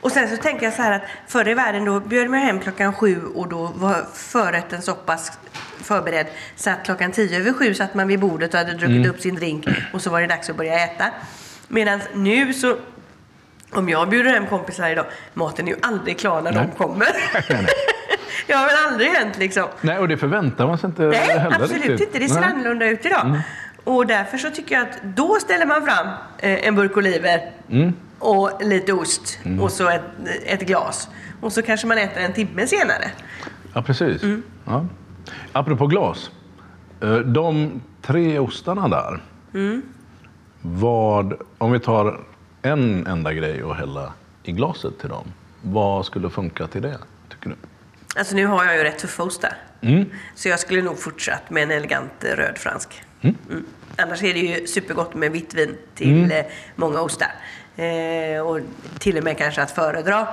Och 0.00 0.12
sen 0.12 0.28
så 0.28 0.36
tänker 0.36 0.64
jag 0.64 0.74
så 0.74 0.82
här 0.82 0.92
att 0.92 1.02
förr 1.26 1.48
i 1.48 1.54
världen 1.54 1.84
då 1.84 2.00
bjöd 2.00 2.30
man 2.30 2.40
hem 2.40 2.60
klockan 2.60 2.94
sju 2.94 3.22
och 3.34 3.48
då 3.48 3.72
var 3.74 4.06
förrätten 4.14 4.82
så 4.82 4.94
pass 4.94 5.38
förberedd 5.82 6.26
så 6.56 6.70
att 6.70 6.84
klockan 6.84 7.12
tio 7.12 7.40
över 7.40 7.52
sju 7.52 7.74
satt 7.74 7.94
man 7.94 8.08
vid 8.08 8.20
bordet 8.20 8.54
och 8.54 8.58
hade 8.58 8.72
druckit 8.72 9.06
upp 9.06 9.20
sin 9.20 9.34
drink 9.34 9.66
och 9.92 10.02
så 10.02 10.10
var 10.10 10.20
det 10.20 10.26
dags 10.26 10.50
att 10.50 10.56
börja 10.56 10.84
äta. 10.84 11.04
Medan 11.68 12.00
nu 12.14 12.52
så 12.52 12.76
om 13.72 13.88
jag 13.88 14.08
bjuder 14.08 14.30
hem 14.30 14.46
kompisar 14.46 14.90
idag, 14.90 15.06
maten 15.34 15.68
är 15.68 15.72
ju 15.72 15.78
aldrig 15.82 16.18
klar 16.18 16.42
när 16.42 16.52
de 16.52 16.58
Nej. 16.58 16.72
kommer. 16.76 17.06
det 18.46 18.52
har 18.52 18.66
väl 18.66 18.76
aldrig 18.86 19.08
hänt 19.10 19.38
liksom. 19.38 19.68
Nej, 19.80 19.98
och 19.98 20.08
det 20.08 20.16
förväntar 20.16 20.66
man 20.66 20.78
sig 20.78 20.88
inte 20.88 21.02
Nej, 21.02 21.18
heller 21.18 21.62
absolut 21.62 21.72
riktigt. 21.72 22.00
inte. 22.00 22.18
Det 22.18 22.28
ser 22.28 22.40
Nej. 22.40 22.50
annorlunda 22.50 22.86
ut 22.86 23.06
idag. 23.06 23.40
Och 23.84 24.06
därför 24.06 24.38
så 24.38 24.50
tycker 24.50 24.74
jag 24.74 24.88
att 24.88 25.02
då 25.02 25.36
ställer 25.40 25.66
man 25.66 25.84
fram 25.84 26.06
eh, 26.38 26.66
en 26.68 26.74
burk 26.74 26.96
oliver 26.96 27.50
och 28.18 28.50
lite 28.62 28.92
ost 28.92 29.38
och 29.60 29.72
så 29.72 29.88
ett, 29.88 30.02
ett 30.44 30.60
glas. 30.60 31.08
Och 31.40 31.52
så 31.52 31.62
kanske 31.62 31.86
man 31.86 31.98
äter 31.98 32.22
en 32.22 32.32
timme 32.32 32.66
senare. 32.66 33.10
Ja, 33.74 33.82
precis. 33.82 34.22
Mm. 34.22 34.42
Ja. 34.64 34.86
Apropå 35.52 35.86
glas. 35.86 36.30
eh, 37.00 37.16
De 37.16 37.80
tre 38.02 38.38
ostarna 38.38 38.88
där. 38.88 39.22
Mm. 39.54 39.82
Vad, 40.62 41.34
om 41.58 41.72
vi 41.72 41.80
tar 41.80 42.20
en 42.62 43.06
enda 43.06 43.32
grej 43.32 43.62
att 43.62 43.76
hälla 43.76 44.12
i 44.42 44.52
glaset 44.52 44.98
till 44.98 45.08
dem, 45.08 45.24
vad 45.62 46.06
skulle 46.06 46.30
funka 46.30 46.66
till 46.66 46.82
det, 46.82 46.98
tycker 47.28 47.48
du? 47.50 47.56
Alltså 48.18 48.34
nu 48.34 48.46
har 48.46 48.64
jag 48.64 48.76
ju 48.76 48.82
rätt 48.82 48.98
tuffa 48.98 49.22
ostar. 49.22 49.56
Så 50.34 50.48
jag 50.48 50.58
skulle 50.60 50.82
nog 50.82 50.98
fortsatt 50.98 51.50
med 51.50 51.62
en 51.62 51.70
elegant 51.70 52.24
röd 52.36 52.58
fransk. 52.58 53.02
Mm. 53.24 53.64
Annars 53.96 54.22
är 54.22 54.34
det 54.34 54.40
ju 54.40 54.66
supergott 54.66 55.14
med 55.14 55.32
vitt 55.32 55.54
vin 55.54 55.76
till 55.94 56.32
eh, 56.32 56.38
många 56.74 57.00
ostar. 57.00 57.28
Eh, 57.76 58.40
och 58.40 58.60
till 58.98 59.18
och 59.18 59.24
med 59.24 59.38
kanske 59.38 59.62
att 59.62 59.70
föredra. 59.70 60.28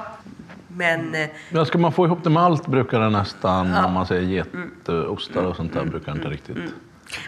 Men 0.67 1.15
eh, 1.15 1.29
Ja, 1.49 1.65
ska 1.65 1.77
man 1.77 1.93
få 1.93 2.05
ihop 2.05 2.23
det 2.23 2.29
med 2.29 2.43
allt 2.43 2.67
brukar 2.67 2.99
det 2.99 3.09
nästan, 3.09 3.85
om 3.85 3.93
man 3.93 4.07
säger 4.07 4.21
getostar 4.21 5.43
och 5.43 5.55
sånt 5.55 5.73
där, 5.73 5.85
brukar 5.85 6.11
inte 6.11 6.27
riktigt... 6.27 6.57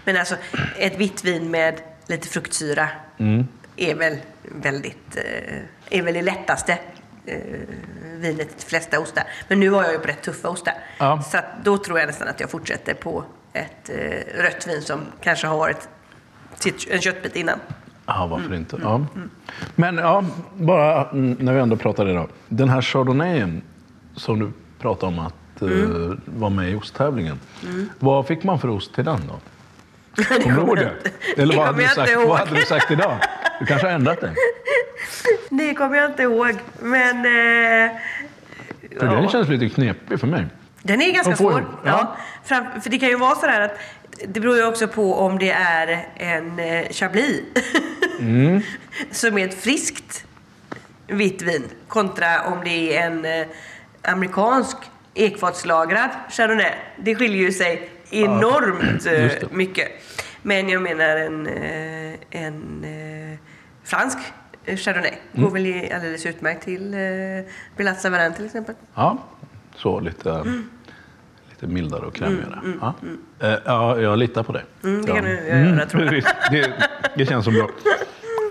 Men 0.06 0.18
alltså, 0.18 0.36
ett 0.78 0.98
vitt 0.98 1.24
vin 1.24 1.52
med 1.52 1.82
lite 2.08 2.28
fruktsyra 2.28 2.88
är 3.76 3.96
väl 3.96 4.18
väldigt... 4.62 5.16
Eh, 5.16 5.98
är 6.00 6.02
väl 6.02 6.14
det 6.14 6.22
lättaste 6.22 6.78
vinet 8.18 8.48
till 8.50 8.58
de 8.60 8.66
flesta 8.66 9.00
ostar. 9.00 9.24
Men 9.48 9.60
nu 9.60 9.70
var 9.70 9.84
jag 9.84 9.92
ju 9.92 10.00
på 10.00 10.08
rätt 10.08 10.24
tuffa 10.24 10.50
ostar. 10.50 10.74
Ja. 10.98 11.22
Så 11.22 11.38
då 11.64 11.78
tror 11.78 12.00
jag 12.00 12.08
nästan 12.08 12.28
att 12.28 12.40
jag 12.40 12.50
fortsätter 12.50 12.94
på 12.94 13.24
ett 13.54 13.90
eh, 13.90 14.42
rött 14.44 14.68
vin 14.68 14.82
som 14.82 15.00
kanske 15.22 15.48
har 15.48 15.58
varit 15.58 15.90
en 16.90 17.02
köttbit 17.02 17.36
innan. 17.36 17.60
Ja, 18.06 18.28
varför 18.32 18.54
inte? 18.54 18.80
Ja. 18.82 19.06
Men 19.76 19.98
ja, 19.98 20.26
bara 20.54 21.10
mm, 21.10 21.38
när 21.40 21.54
vi 21.54 21.60
ändå 21.60 21.76
pratar 21.76 22.10
idag. 22.10 22.30
Den 22.48 22.70
här 22.70 22.82
chardonnayen 22.82 23.62
som 24.16 24.40
du 24.40 24.52
pratade 24.80 25.08
om 25.14 25.20
att 25.20 25.62
eh, 25.62 26.18
var 26.26 26.50
med 26.50 26.72
i 26.72 26.76
osttävlingen. 26.76 27.40
Vad 28.00 28.28
fick 28.28 28.44
man 28.44 28.60
för 28.60 28.70
ost 28.70 28.96
till 28.96 29.06
den 29.06 29.20
då? 29.28 29.40
Kommer 30.24 30.56
du 30.56 30.62
ihåg 30.62 30.78
det? 30.78 30.92
Eller 31.42 31.56
vad 31.56 31.66
hade, 31.66 31.82
du 31.82 31.88
sagt, 31.88 32.16
vad 32.16 32.38
hade 32.38 32.56
du 32.56 32.62
sagt 32.62 32.92
idag? 32.92 33.18
Du 33.60 33.66
kanske 33.66 33.88
har 33.88 33.94
ändrat 33.94 34.22
dig? 34.22 34.36
Det 35.50 35.74
kommer 35.74 35.98
jag 35.98 36.10
inte 36.12 36.24
ihåg. 36.24 36.56
Men... 36.82 37.16
Eh, 37.18 37.92
För 39.00 39.08
den 39.08 39.30
känns 39.30 39.50
lite 39.50 39.70
knepig 39.70 40.20
för 40.20 40.28
mig. 40.28 40.46
Den 40.86 41.02
är 41.02 41.12
ganska 41.12 41.36
svår. 41.36 41.52
ihop, 41.52 41.64
Ja. 41.86 42.16
ja. 42.48 42.66
För 42.82 42.90
det 42.90 43.00
kan 43.00 43.10
ju 43.10 43.16
vara 43.18 43.36
sådär 43.36 43.62
att 43.62 43.78
det 44.28 44.40
beror 44.40 44.56
ju 44.58 44.66
också 44.66 44.88
på 44.88 45.16
om 45.16 45.40
det 45.40 45.52
är 45.52 46.08
en 46.16 46.60
eh, 46.60 46.88
chablis 46.92 47.42
Mm. 48.20 48.62
som 49.12 49.38
är 49.38 49.48
ett 49.48 49.62
friskt 49.62 50.26
vitt 51.08 51.42
vin 51.42 51.64
kontra 51.88 52.42
om 52.44 52.62
det 52.64 52.98
är 52.98 53.06
en 53.08 53.26
eh, 53.26 53.48
amerikansk 54.02 54.78
ekfatslagrad 55.14 56.10
chardonnay. 56.30 56.72
Det 56.98 57.16
skiljer 57.16 57.42
ju 57.42 57.52
sig 57.52 57.90
enormt 58.10 59.06
eh, 59.06 59.12
det. 59.12 59.52
mycket. 59.52 59.88
Men 60.42 60.70
jag 60.70 60.82
menar 60.82 61.18
en, 61.18 61.48
en 62.30 62.86
fransk 63.84 64.18
chardonnay 64.78 65.14
Mm. 65.34 65.46
går 65.46 65.52
väl 65.54 65.66
i- 65.68 65.92
alldeles 65.94 66.26
utmärkt 66.26 66.64
till 66.64 66.96
Belat 67.78 68.02
Savarin 68.02 68.34
till 68.34 68.46
exempel. 68.46 68.76
Ja, 68.96 69.18
så 69.76 70.00
lite, 70.00 70.44
lite 71.50 71.68
mildare 71.68 72.06
och 72.06 72.16
krämigare. 72.16 72.60
Mm, 72.64 72.80
ja. 72.82 72.94
Eh, 73.40 73.60
ja, 73.66 74.00
jag 74.00 74.20
litar 74.20 74.44
på 74.44 74.52
dig. 74.52 74.64
Mm, 74.84 75.02
det 75.02 75.08
ja. 75.08 75.16
kan 75.16 75.26
du 75.26 75.48
göra, 75.48 75.86
tror 75.86 76.04
jag. 76.04 76.24
det, 76.52 76.74
det 77.16 77.26
känns 77.26 77.46
som 77.46 77.54
bra. 77.54 77.70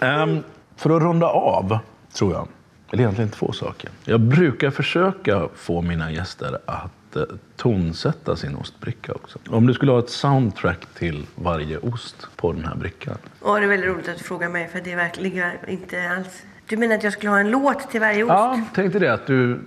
Ehm, 0.02 0.42
för 0.76 0.96
att 0.96 1.02
runda 1.02 1.26
av, 1.26 1.78
tror 2.12 2.32
jag, 2.32 2.48
eller 2.92 3.02
egentligen 3.02 3.30
två 3.30 3.52
saker. 3.52 3.90
Jag 4.04 4.20
brukar 4.20 4.70
försöka 4.70 5.48
få 5.54 5.82
mina 5.82 6.12
gäster 6.12 6.58
att 6.66 7.16
eh, 7.16 7.22
tonsätta 7.56 8.36
sin 8.36 8.56
ostbricka 8.56 9.12
också. 9.12 9.38
Om 9.48 9.66
du 9.66 9.74
skulle 9.74 9.92
ha 9.92 9.98
ett 9.98 10.10
soundtrack 10.10 10.86
till 10.94 11.26
varje 11.34 11.78
ost 11.78 12.26
på 12.36 12.52
den 12.52 12.64
här 12.64 12.74
brickan. 12.74 13.16
Ja, 13.44 13.58
det 13.58 13.64
är 13.64 13.68
väldigt 13.68 13.90
roligt 13.90 14.08
att 14.08 14.18
du 14.18 14.24
frågar 14.24 14.48
mig 14.48 14.68
för 14.68 14.80
det 14.80 14.94
verkligen 14.94 15.50
inte 15.68 16.10
alls... 16.10 16.42
Du 16.66 16.76
menar 16.76 16.94
att 16.94 17.02
jag 17.02 17.12
skulle 17.12 17.30
ha 17.30 17.38
en 17.40 17.50
låt 17.50 17.90
till 17.90 18.00
varje 18.00 18.22
ost? 18.22 18.30
Ja, 18.30 18.60
tänkte 18.74 18.98
det 18.98 19.12
att 19.12 19.26
du 19.26 19.60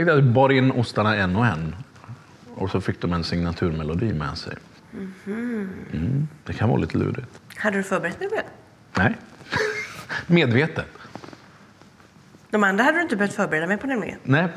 mm, 0.00 0.06
tänkte 0.06 0.12
att 0.12 0.18
du 0.18 0.32
bar 0.32 0.52
in 0.52 0.70
ostarna 0.70 1.16
en 1.16 1.36
och 1.36 1.46
en. 1.46 1.76
Och 2.54 2.70
så 2.70 2.80
fick 2.80 3.00
de 3.00 3.12
en 3.12 3.24
signaturmelodi 3.24 4.12
med 4.12 4.38
sig. 4.38 4.56
Mm, 5.26 6.28
det 6.44 6.52
kan 6.52 6.68
vara 6.68 6.78
lite 6.80 6.98
lurigt. 6.98 7.40
Hade 7.56 7.76
du 7.76 7.82
förberett 7.82 8.18
dig 8.18 8.28
på 8.28 8.34
det? 8.34 8.42
Nej, 9.02 9.16
medvetet. 10.26 10.86
De 12.50 12.64
andra 12.64 12.84
hade 12.84 12.98
du 12.98 13.02
inte 13.02 13.16
behövt 13.16 13.34
förbereda 13.34 13.66
mig 13.66 13.76
på 13.76 13.86
nämligen. 13.86 14.18
Nej. 14.22 14.48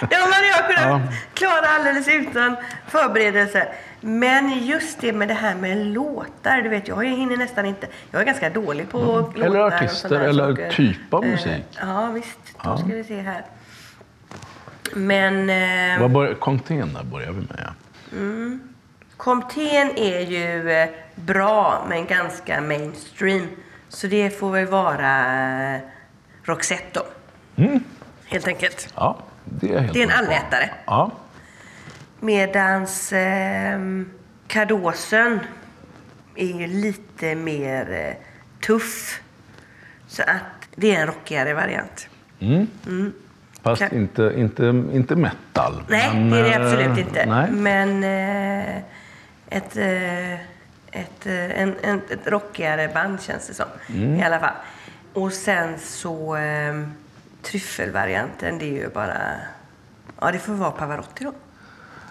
De 0.00 0.16
hade 0.16 0.46
jag 0.48 0.66
kunnat 0.66 0.82
Ja. 0.84 1.12
klara 1.34 1.66
alldeles 1.68 2.08
utan 2.08 2.56
förberedelse. 2.88 3.68
Men 4.00 4.66
just 4.66 5.00
det 5.00 5.12
med 5.12 5.28
det 5.28 5.34
här 5.34 5.54
med 5.54 5.86
låtar, 5.86 6.62
du 6.62 6.68
vet 6.68 6.88
jag 6.88 7.04
hinner 7.04 7.36
nästan 7.36 7.66
inte. 7.66 7.86
Jag 8.10 8.20
är 8.22 8.26
ganska 8.26 8.50
dålig 8.50 8.88
på 8.90 8.98
låtar. 8.98 9.30
Mm. 9.36 9.42
Eller 9.42 9.60
och 9.60 9.72
artister, 9.72 10.20
eller 10.20 10.48
saker. 10.50 10.70
typ 10.70 11.14
av 11.14 11.24
Eh, 11.24 11.30
musik. 11.30 11.64
Ja, 11.80 12.10
visst. 12.14 12.38
Då 12.64 12.76
ska 12.76 12.86
vi 12.86 13.04
se 13.04 13.20
här. 13.20 13.44
Men... 14.94 15.50
Eh, 15.50 16.00
Vad 16.00 16.10
bör, 16.10 16.34
Comtén 16.34 16.92
där 16.92 17.02
börjar 17.04 17.32
vi 17.32 17.40
med. 17.40 17.58
Ja. 17.58 17.72
Comten 19.16 19.90
är 19.96 20.20
ju 20.20 20.70
eh, 20.70 20.88
bra 21.14 21.86
men 21.88 22.06
ganska 22.06 22.60
mainstream. 22.60 23.46
Så 23.88 24.06
det 24.06 24.30
får 24.30 24.50
väl 24.50 24.66
vara 24.66 25.74
eh, 25.74 25.80
Roxette 26.42 27.00
då. 27.00 27.06
Helt 28.24 28.46
enkelt. 28.48 28.92
Ja, 28.96 29.18
det 29.44 29.74
är 29.74 29.78
helt 29.80 29.92
Det 29.92 30.02
är 30.02 30.06
en 30.06 30.10
allätare. 30.24 30.70
Ja. 30.86 31.10
Medans 32.20 33.12
eh, 33.12 33.80
Cardosen 34.46 35.40
är 36.36 36.58
ju 36.60 36.66
lite 36.66 37.34
mer 37.34 37.92
eh, 37.92 38.14
tuff. 38.66 39.20
Så 40.06 40.22
att 40.22 40.68
det 40.76 40.94
är 40.96 41.00
en 41.00 41.06
rockigare 41.06 41.54
variant. 41.54 42.08
Fast 43.62 43.82
Kan- 43.82 43.92
inte, 43.96 44.32
inte, 44.36 44.64
inte 44.92 45.16
metal. 45.16 45.82
Nej, 45.88 46.10
men, 46.14 46.30
det 46.30 46.38
är 46.38 46.42
det 46.42 46.54
eh, 46.54 46.60
absolut 46.66 46.98
inte. 46.98 47.26
Nej. 47.26 47.50
Men 47.50 48.04
eh, 48.04 48.76
ett, 49.48 49.76
eh, 49.76 50.32
ett, 51.00 51.26
eh, 51.26 51.60
en, 51.62 51.74
en, 51.82 52.00
ett 52.10 52.26
rockigare 52.26 52.88
band 52.94 53.22
känns 53.22 53.48
det 53.48 53.54
som. 53.54 53.66
Mm. 53.88 54.14
I 54.16 54.22
alla 54.24 54.38
fall. 54.40 54.54
Och 55.12 55.32
sen 55.32 55.78
så 55.78 56.36
eh, 56.36 56.82
tryffelvarianten, 57.42 58.58
det 58.58 58.64
är 58.64 58.72
ju 58.82 58.88
bara... 58.88 59.16
Ja, 60.20 60.32
det 60.32 60.38
får 60.38 60.52
vara 60.52 60.70
Pavarotti 60.70 61.24
då. 61.24 61.32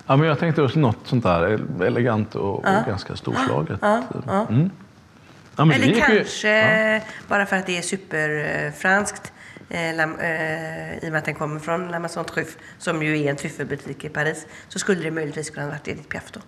Ja, 0.07 0.15
men 0.15 0.27
jag 0.27 0.39
tänkte 0.39 0.61
också 0.61 0.79
något 0.79 0.97
sånt 1.07 1.23
där 1.23 1.59
elegant 1.83 2.35
och, 2.35 2.55
och 2.55 2.85
ganska 2.87 3.15
storslaget. 3.15 3.79
Ja, 3.81 4.03
ja. 4.27 4.45
Mm. 4.49 4.69
Ja, 5.55 5.63
Eller 5.63 5.85
gick 5.85 6.09
ju- 6.09 6.17
kanske, 6.17 7.01
bara 7.27 7.45
för 7.45 7.55
att 7.55 7.65
det 7.65 7.77
är 7.77 7.81
superfranskt, 7.81 9.25
eh, 9.25 9.31
eh, 9.31 9.40
i 9.71 11.07
och 11.07 11.11
med 11.11 11.15
att 11.19 11.25
den 11.25 11.35
kommer 11.35 11.59
från 11.59 11.87
La 11.91 11.99
Maison 11.99 12.25
Truffe, 12.25 12.59
som 12.77 13.03
ju 13.03 13.23
är 13.25 13.29
en 13.29 13.35
tryffelbutik 13.35 14.05
i 14.05 14.09
Paris, 14.09 14.45
så 14.67 14.79
skulle 14.79 15.01
det 15.03 15.11
möjligtvis 15.11 15.49
kunna 15.49 15.67
varit 15.67 15.87
Edith 15.87 16.07
Piaf 16.09 16.31
då. 16.31 16.39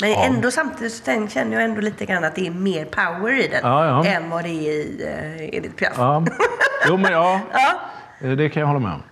Men 0.00 0.10
Ja. 0.10 0.24
ändå 0.24 0.50
samtidigt 0.50 0.92
så 0.92 1.26
känner 1.28 1.52
jag 1.52 1.62
ändå 1.64 1.80
lite 1.80 2.04
grann 2.06 2.24
att 2.24 2.34
det 2.34 2.46
är 2.46 2.50
mer 2.50 2.84
power 2.84 3.32
i 3.44 3.48
den 3.48 3.60
Ja, 3.62 3.86
ja. 3.86 4.04
än 4.10 4.30
vad 4.30 4.44
det 4.44 4.48
är 4.48 4.72
i 4.72 5.02
eh, 5.06 5.54
Edith 5.58 5.74
Piaf. 5.74 5.92
Ja. 5.96 6.24
Jo, 6.88 6.96
men 6.96 7.12
ja, 7.12 7.40
Ja, 7.52 7.80
eh, 8.28 8.30
det 8.36 8.48
kan 8.48 8.60
jag 8.60 8.66
hålla 8.66 8.80
med 8.80 8.92
om. 8.92 9.02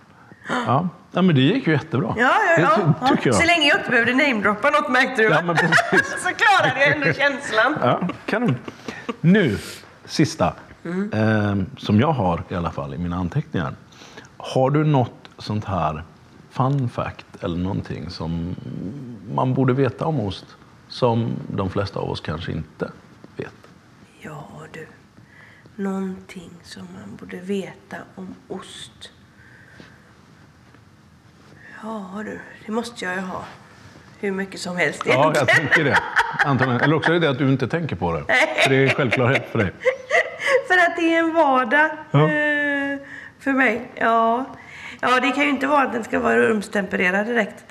Ja. 0.67 0.89
ja, 1.11 1.21
men 1.21 1.35
det 1.35 1.41
gick 1.41 1.67
ju 1.67 1.73
jättebra. 1.73 2.13
ja, 2.17 2.31
ja. 2.47 2.55
Det 2.55 2.61
ja, 3.01 3.15
jag. 3.23 3.35
Så 3.35 3.45
länge 3.45 3.67
jag 3.67 3.77
inte 3.77 3.89
behövde 3.89 4.13
namedroppa 4.13 4.69
något 4.69 4.89
märkte 4.89 5.21
du 5.21 5.29
Ja, 5.29 5.41
men 5.41 5.55
precis. 5.91 6.23
så 6.23 6.29
klarade 6.35 6.79
jag 6.79 6.87
ändå 6.95 7.13
känslan. 7.13 7.77
Ja, 7.81 7.99
kanon. 8.25 8.55
Nu, 9.21 9.57
sista. 10.05 10.53
Mm. 10.85 11.11
Eh, 11.13 11.65
som 11.77 11.99
jag 11.99 12.11
har 12.11 12.43
i 12.49 12.55
alla 12.55 12.71
fall 12.71 12.93
i 12.93 12.97
mina 12.97 13.15
anteckningar. 13.15 13.73
Har 14.37 14.69
du 14.69 14.83
något 14.83 15.29
sånt 15.37 15.65
här 15.65 16.03
fun 16.49 16.89
fact 16.89 17.25
eller 17.41 17.57
någonting 17.57 18.09
som 18.09 18.55
man 19.33 19.53
borde 19.53 19.73
veta 19.73 20.05
om 20.05 20.19
ost 20.19 20.45
som 20.87 21.31
de 21.47 21.69
flesta 21.69 21.99
av 21.99 22.09
oss 22.11 22.21
kanske 22.21 22.51
inte 22.51 22.91
vet? 23.37 23.53
Ja 24.21 24.47
du, 24.73 24.87
någonting 25.75 26.49
som 26.63 26.81
man 26.99 27.15
borde 27.15 27.37
veta 27.37 27.97
om 28.15 28.35
ost. 28.47 29.11
Ja 31.83 32.11
du, 32.25 32.39
det 32.65 32.71
måste 32.71 33.05
jag 33.05 33.15
ju 33.15 33.21
ha. 33.21 33.43
Hur 34.19 34.31
mycket 34.31 34.59
som 34.59 34.77
helst 34.77 35.01
Ja, 35.05 35.13
jag 35.13 35.35
egentligen. 35.35 35.67
tänker 35.67 35.83
det. 35.83 35.97
Antagligen. 36.45 36.81
Eller 36.81 36.95
också 36.95 37.09
är 37.09 37.13
det 37.13 37.19
det 37.19 37.29
att 37.29 37.37
du 37.37 37.49
inte 37.49 37.67
tänker 37.67 37.95
på 37.95 38.13
det. 38.13 38.23
För 38.63 38.69
det 38.69 38.75
är 38.75 38.89
självklarhet 38.89 39.49
för 39.51 39.59
dig. 39.59 39.71
För 40.69 40.77
att 40.77 40.95
det 40.95 41.15
är 41.15 41.19
en 41.19 41.33
vardag 41.33 41.89
Ja. 42.11 42.19
eh, 42.31 42.97
för 43.39 43.51
mig. 43.53 43.81
Ja. 43.95 44.45
ja, 45.01 45.19
det 45.19 45.31
kan 45.31 45.43
ju 45.43 45.49
inte 45.49 45.67
vara 45.67 45.83
att 45.83 45.93
den 45.93 46.03
ska 46.03 46.19
vara 46.19 46.37
rumstempererad 46.37 47.25
direkt. 47.27 47.63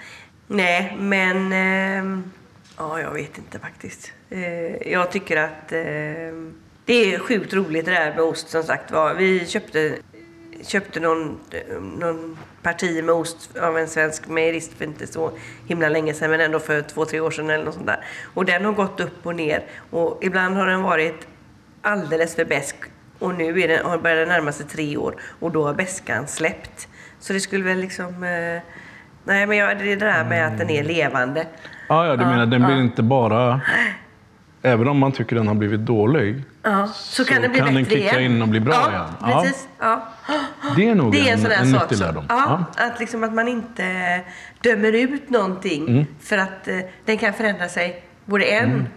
Nej, 0.46 0.96
men... 1.00 1.52
ehm, 1.52 2.32
ja, 2.78 3.00
jag 3.00 3.10
vet 3.10 3.38
inte 3.38 3.58
faktiskt. 3.58 4.12
Eh, 4.30 4.92
jag 4.92 5.10
tycker 5.10 5.36
att 5.36 5.72
ehm, 5.72 6.54
det 6.84 7.14
är 7.14 7.18
sjukt 7.18 7.54
roligt 7.54 7.84
det 7.84 7.90
där 7.92 8.10
med 8.14 8.20
ost 8.20 8.48
som 8.48 8.62
sagt 8.62 8.90
var. 8.90 9.14
Vi 9.14 9.46
köpte, 9.46 9.94
köpte 10.62 11.00
någon, 11.00 11.38
någon 11.98 12.38
parti 12.62 13.04
med 13.04 13.14
ost 13.14 13.56
av 13.56 13.78
en 13.78 13.88
svensk 13.88 14.28
mejerist 14.28 14.72
för 14.78 14.84
inte 14.84 15.06
så 15.06 15.30
himla 15.66 15.88
länge 15.88 16.14
sedan, 16.14 16.30
men 16.30 16.40
ändå 16.40 16.58
för 16.58 16.82
två, 16.82 17.04
tre 17.04 17.20
år 17.20 17.30
sedan 17.30 17.50
eller 17.50 17.64
något 17.64 17.74
sånt 17.74 17.86
där. 17.86 18.04
Och 18.34 18.44
den 18.44 18.64
har 18.64 18.72
gått 18.72 19.00
upp 19.00 19.26
och 19.26 19.34
ner. 19.34 19.62
Och 19.90 20.18
ibland 20.24 20.56
har 20.56 20.66
den 20.66 20.82
varit 20.82 21.26
alldeles 21.88 22.34
för 22.34 22.44
besk 22.44 22.76
Och 23.18 23.34
nu 23.34 23.60
är 23.60 23.68
det, 23.68 23.80
har 23.84 23.98
börjar 23.98 24.16
det 24.16 24.26
närma 24.26 24.52
sig 24.52 24.66
tre 24.66 24.96
år 24.96 25.14
och 25.40 25.50
då 25.50 25.66
har 25.66 25.74
bäskan 25.74 26.26
släppt. 26.26 26.88
Så 27.20 27.32
det 27.32 27.40
skulle 27.40 27.64
väl 27.64 27.78
liksom... 27.78 28.06
Eh, 28.24 28.62
nej, 29.24 29.46
men 29.46 29.56
jag, 29.56 29.78
det 29.78 29.92
är 29.92 29.96
det 29.96 30.06
där 30.06 30.24
med 30.24 30.46
att 30.46 30.58
den 30.58 30.70
är 30.70 30.84
levande. 30.84 31.46
Ja, 31.88 32.06
ja 32.06 32.16
du 32.16 32.24
menar 32.24 32.46
den 32.46 32.64
blir 32.66 32.80
inte 32.80 33.02
bara... 33.02 33.60
Även 34.62 34.88
om 34.88 34.98
man 34.98 35.12
tycker 35.12 35.36
den 35.36 35.48
har 35.48 35.54
blivit 35.54 35.80
dålig 35.80 36.42
Ja, 36.62 36.86
så, 36.94 37.24
kan 37.24 37.42
det 37.42 37.48
bli 37.48 37.58
kan 37.58 37.74
den 37.74 37.84
kicka 37.84 38.20
igen. 38.20 38.32
in 38.32 38.42
och 38.42 38.48
bli 38.48 38.60
bra 38.60 38.74
ja, 38.74 38.90
igen. 38.90 39.42
Precis. 39.42 39.68
Ja. 39.78 40.08
Det 40.76 40.88
är 40.88 40.94
nog 40.94 41.12
Det 41.12 41.28
är 41.28 41.32
en 41.32 41.46
en, 41.46 41.52
en 41.52 41.72
nyttig 41.72 41.98
Så, 41.98 42.04
lärdom. 42.04 42.24
ja, 42.28 42.64
Att, 42.76 43.00
liksom 43.00 43.24
att 43.24 43.34
man 43.34 43.48
inte 43.48 44.20
dömer 44.62 44.92
ut 44.92 45.30
någonting 45.30 45.88
Mm. 45.88 46.06
för 46.20 46.38
att 46.38 46.68
eh, 46.68 46.78
den 47.04 47.18
kan 47.18 47.32
förändra 47.32 47.68
sig 47.68 48.02
både 48.24 48.44
en 48.44 48.88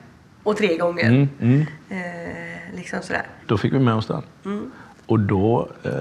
och 0.44 0.58
tre 0.58 0.78
gånger. 0.78 1.06
Mm, 1.08 1.30
mm. 1.42 1.66
Eh, 1.90 2.51
liksom 2.76 3.02
sådär. 3.02 3.26
Då 3.48 3.58
fick 3.58 3.74
vi 3.74 3.80
med 3.80 3.94
oss 3.94 4.08
den. 4.08 4.24
Mm. 4.46 4.72
Och 5.06 5.20
då 5.20 5.70
eh, 5.84 5.92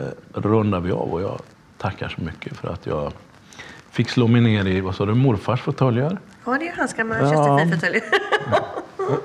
rundar 0.40 0.80
vi 0.80 0.92
av 0.92 1.12
och 1.14 1.22
jag 1.22 1.40
tackar 1.78 2.08
så 2.08 2.20
mycket 2.20 2.56
för 2.56 2.68
att 2.68 2.86
jag 2.86 3.12
fick 3.90 4.08
slå 4.10 4.26
mig 4.26 4.40
ner 4.40 4.66
i, 4.66 4.80
vad 4.80 4.94
sa 4.94 5.06
du, 5.06 5.14
morfars 5.14 5.60
fåtöljer. 5.62 6.18
Ja, 6.44 6.52
det 6.58 6.64
är 6.64 6.70
ju 6.70 6.72
hans 6.76 6.94
gamla 6.94 7.18
Ja. 7.18 7.24
Chesterfield-fåtölj. 7.30 8.00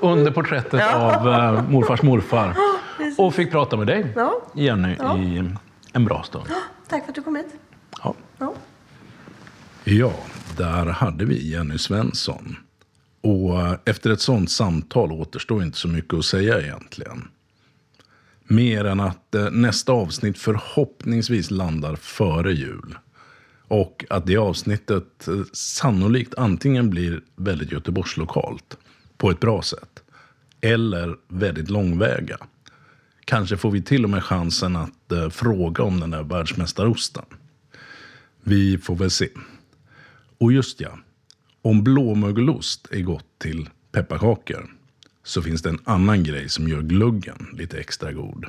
Under 0.00 0.30
porträttet 0.30 0.94
av 0.94 1.28
eh, 1.28 1.68
morfars 1.70 2.02
morfar. 2.02 2.56
Och 3.18 3.34
fick 3.34 3.50
prata 3.50 3.76
med 3.76 3.86
dig, 3.86 4.12
Ja. 4.16 4.42
Jenny, 4.54 4.96
Ja. 4.98 5.18
i 5.18 5.50
en 5.92 6.04
bra 6.04 6.22
stund. 6.22 6.44
Tack 6.88 7.02
för 7.04 7.08
att 7.08 7.14
du 7.14 7.22
kom 7.22 7.36
hit. 7.36 7.46
Ja. 8.02 8.14
Ja. 8.38 8.52
Ja, 9.84 10.12
där 10.56 10.86
hade 10.86 11.24
vi 11.24 11.50
Jenny 11.50 11.78
Svensson. 11.78 12.56
Och 13.20 13.60
eh, 13.60 13.74
efter 13.84 14.10
ett 14.10 14.20
sånt 14.20 14.50
samtal 14.50 15.12
återstår 15.12 15.62
inte 15.62 15.78
så 15.78 15.88
mycket 15.88 16.14
att 16.14 16.24
säga 16.24 16.60
egentligen. 16.60 17.28
Mer 18.48 18.84
än 18.84 19.00
att 19.00 19.34
eh, 19.34 19.50
nästa 19.50 19.92
avsnitt 19.92 20.38
förhoppningsvis 20.38 21.50
landar 21.50 21.96
före 21.96 22.52
jul. 22.52 22.98
Och 23.68 24.04
att 24.10 24.26
det 24.26 24.36
avsnittet 24.36 25.28
eh, 25.28 25.34
sannolikt 25.52 26.34
antingen 26.34 26.90
blir 26.90 27.20
väldigt 27.36 27.72
Göteborgslokalt 27.72 28.76
på 29.16 29.30
ett 29.30 29.40
bra 29.40 29.62
sätt. 29.62 30.02
Eller 30.60 31.16
väldigt 31.28 31.70
långväga. 31.70 32.38
Kanske 33.24 33.56
får 33.56 33.70
vi 33.70 33.82
till 33.82 34.04
och 34.04 34.10
med 34.10 34.24
chansen 34.24 34.76
att 34.76 35.12
eh, 35.12 35.28
fråga 35.28 35.84
om 35.84 36.00
den 36.00 36.10
där 36.10 36.22
världsmästarosten. 36.22 37.24
Vi 38.42 38.78
får 38.78 38.96
väl 38.96 39.10
se. 39.10 39.28
Och 40.38 40.52
just 40.52 40.80
ja, 40.80 40.98
om 41.62 41.84
blåmögelost 41.84 42.88
är 42.90 43.00
gott 43.00 43.38
till 43.38 43.68
pepparkakor 43.92 44.75
så 45.26 45.42
finns 45.42 45.62
det 45.62 45.68
en 45.68 45.80
annan 45.84 46.24
grej 46.24 46.48
som 46.48 46.68
gör 46.68 46.82
gluggen 46.82 47.46
lite 47.52 47.78
extra 47.78 48.12
god. 48.12 48.46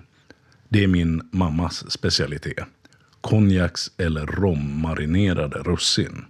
Det 0.70 0.84
är 0.84 0.88
min 0.88 1.30
mammas 1.32 1.92
specialitet. 1.92 2.66
Konjaks 3.22 3.92
eller 3.98 4.26
rommarinerade 4.26 5.58
russin. 5.58 6.26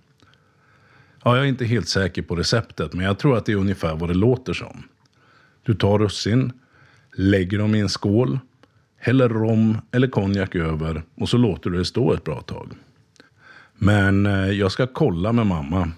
Ja, 1.24 1.36
jag 1.36 1.46
är 1.46 1.50
inte 1.50 1.66
helt 1.66 1.88
säker 1.88 2.22
på 2.22 2.36
receptet, 2.36 2.94
men 2.94 3.06
jag 3.06 3.20
tror 3.20 3.38
att 3.38 3.46
det 3.46 3.52
är 3.52 3.56
ungefär 3.56 3.96
vad 3.96 4.10
det 4.10 4.14
låter 4.14 4.54
som. 4.54 4.84
Du 5.64 5.76
tar 5.76 6.00
russin, 6.00 6.52
lägger 7.16 7.58
dem 7.58 7.76
i 7.76 7.80
en 7.80 7.90
skål, 7.90 8.40
häller 8.98 9.30
rom 9.30 9.78
eller 9.92 10.08
konjak 10.08 10.56
över 10.56 11.04
och 11.16 11.30
så 11.30 11.38
låter 11.38 11.70
du 11.70 11.78
det 11.78 11.86
stå 11.86 12.14
ett 12.14 12.24
bra 12.24 12.42
tag. 12.42 12.72
Men 13.74 14.26
eh, 14.26 14.52
jag 14.52 14.72
ska 14.72 14.88
kolla 14.88 15.32
med 15.32 15.48
mamma. 15.48 15.92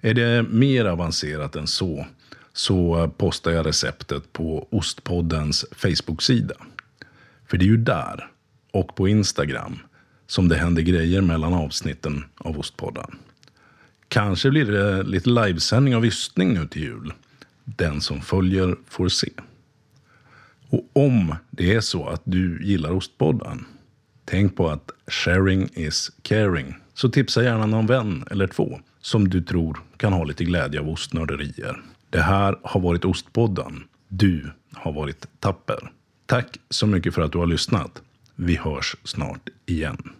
Är 0.00 0.14
det 0.14 0.42
mer 0.42 0.84
avancerat 0.84 1.56
än 1.56 1.66
så, 1.66 2.06
så 2.54 3.08
postar 3.16 3.50
jag 3.50 3.66
receptet 3.66 4.32
på 4.32 4.68
Ostpoddens 4.70 5.64
Facebook-sida. 5.72 6.54
För 7.46 7.56
det 7.56 7.64
är 7.64 7.66
ju 7.66 7.76
där, 7.76 8.30
och 8.70 8.94
på 8.94 9.08
Instagram, 9.08 9.78
som 10.26 10.48
det 10.48 10.56
händer 10.56 10.82
grejer 10.82 11.20
mellan 11.20 11.54
avsnitten 11.54 12.24
av 12.36 12.58
Ostpodden. 12.58 13.18
Kanske 14.08 14.50
blir 14.50 14.64
det 14.64 15.02
lite 15.02 15.30
livesändning 15.30 15.96
av 15.96 16.06
ystning 16.06 16.54
nu 16.54 16.66
till 16.66 16.82
jul. 16.82 17.12
Den 17.64 18.00
som 18.00 18.20
följer 18.20 18.76
får 18.88 19.08
se. 19.08 19.30
Och 20.68 20.90
om 20.92 21.34
det 21.50 21.74
är 21.74 21.80
så 21.80 22.06
att 22.08 22.22
du 22.24 22.64
gillar 22.64 22.90
Ostpodden, 22.90 23.64
tänk 24.24 24.56
på 24.56 24.70
att 24.70 24.90
sharing 25.06 25.68
is 25.74 26.10
caring. 26.22 26.74
Så 26.94 27.08
tipsa 27.08 27.42
gärna 27.42 27.66
någon 27.66 27.86
vän 27.86 28.24
eller 28.30 28.46
två 28.46 28.80
som 29.00 29.28
du 29.28 29.42
tror 29.42 29.80
kan 29.96 30.12
ha 30.12 30.24
lite 30.24 30.44
glädje 30.44 30.80
av 30.80 30.88
ostnörderier. 30.88 31.82
Det 32.14 32.22
här 32.22 32.56
har 32.62 32.80
varit 32.80 33.04
Ostpodden. 33.04 33.84
Du 34.08 34.52
har 34.72 34.92
varit 34.92 35.26
tapper. 35.40 35.92
Tack 36.26 36.56
så 36.70 36.86
mycket 36.86 37.14
för 37.14 37.22
att 37.22 37.32
du 37.32 37.38
har 37.38 37.46
lyssnat. 37.46 38.02
Vi 38.34 38.56
hörs 38.56 38.96
snart 39.04 39.48
igen. 39.66 40.12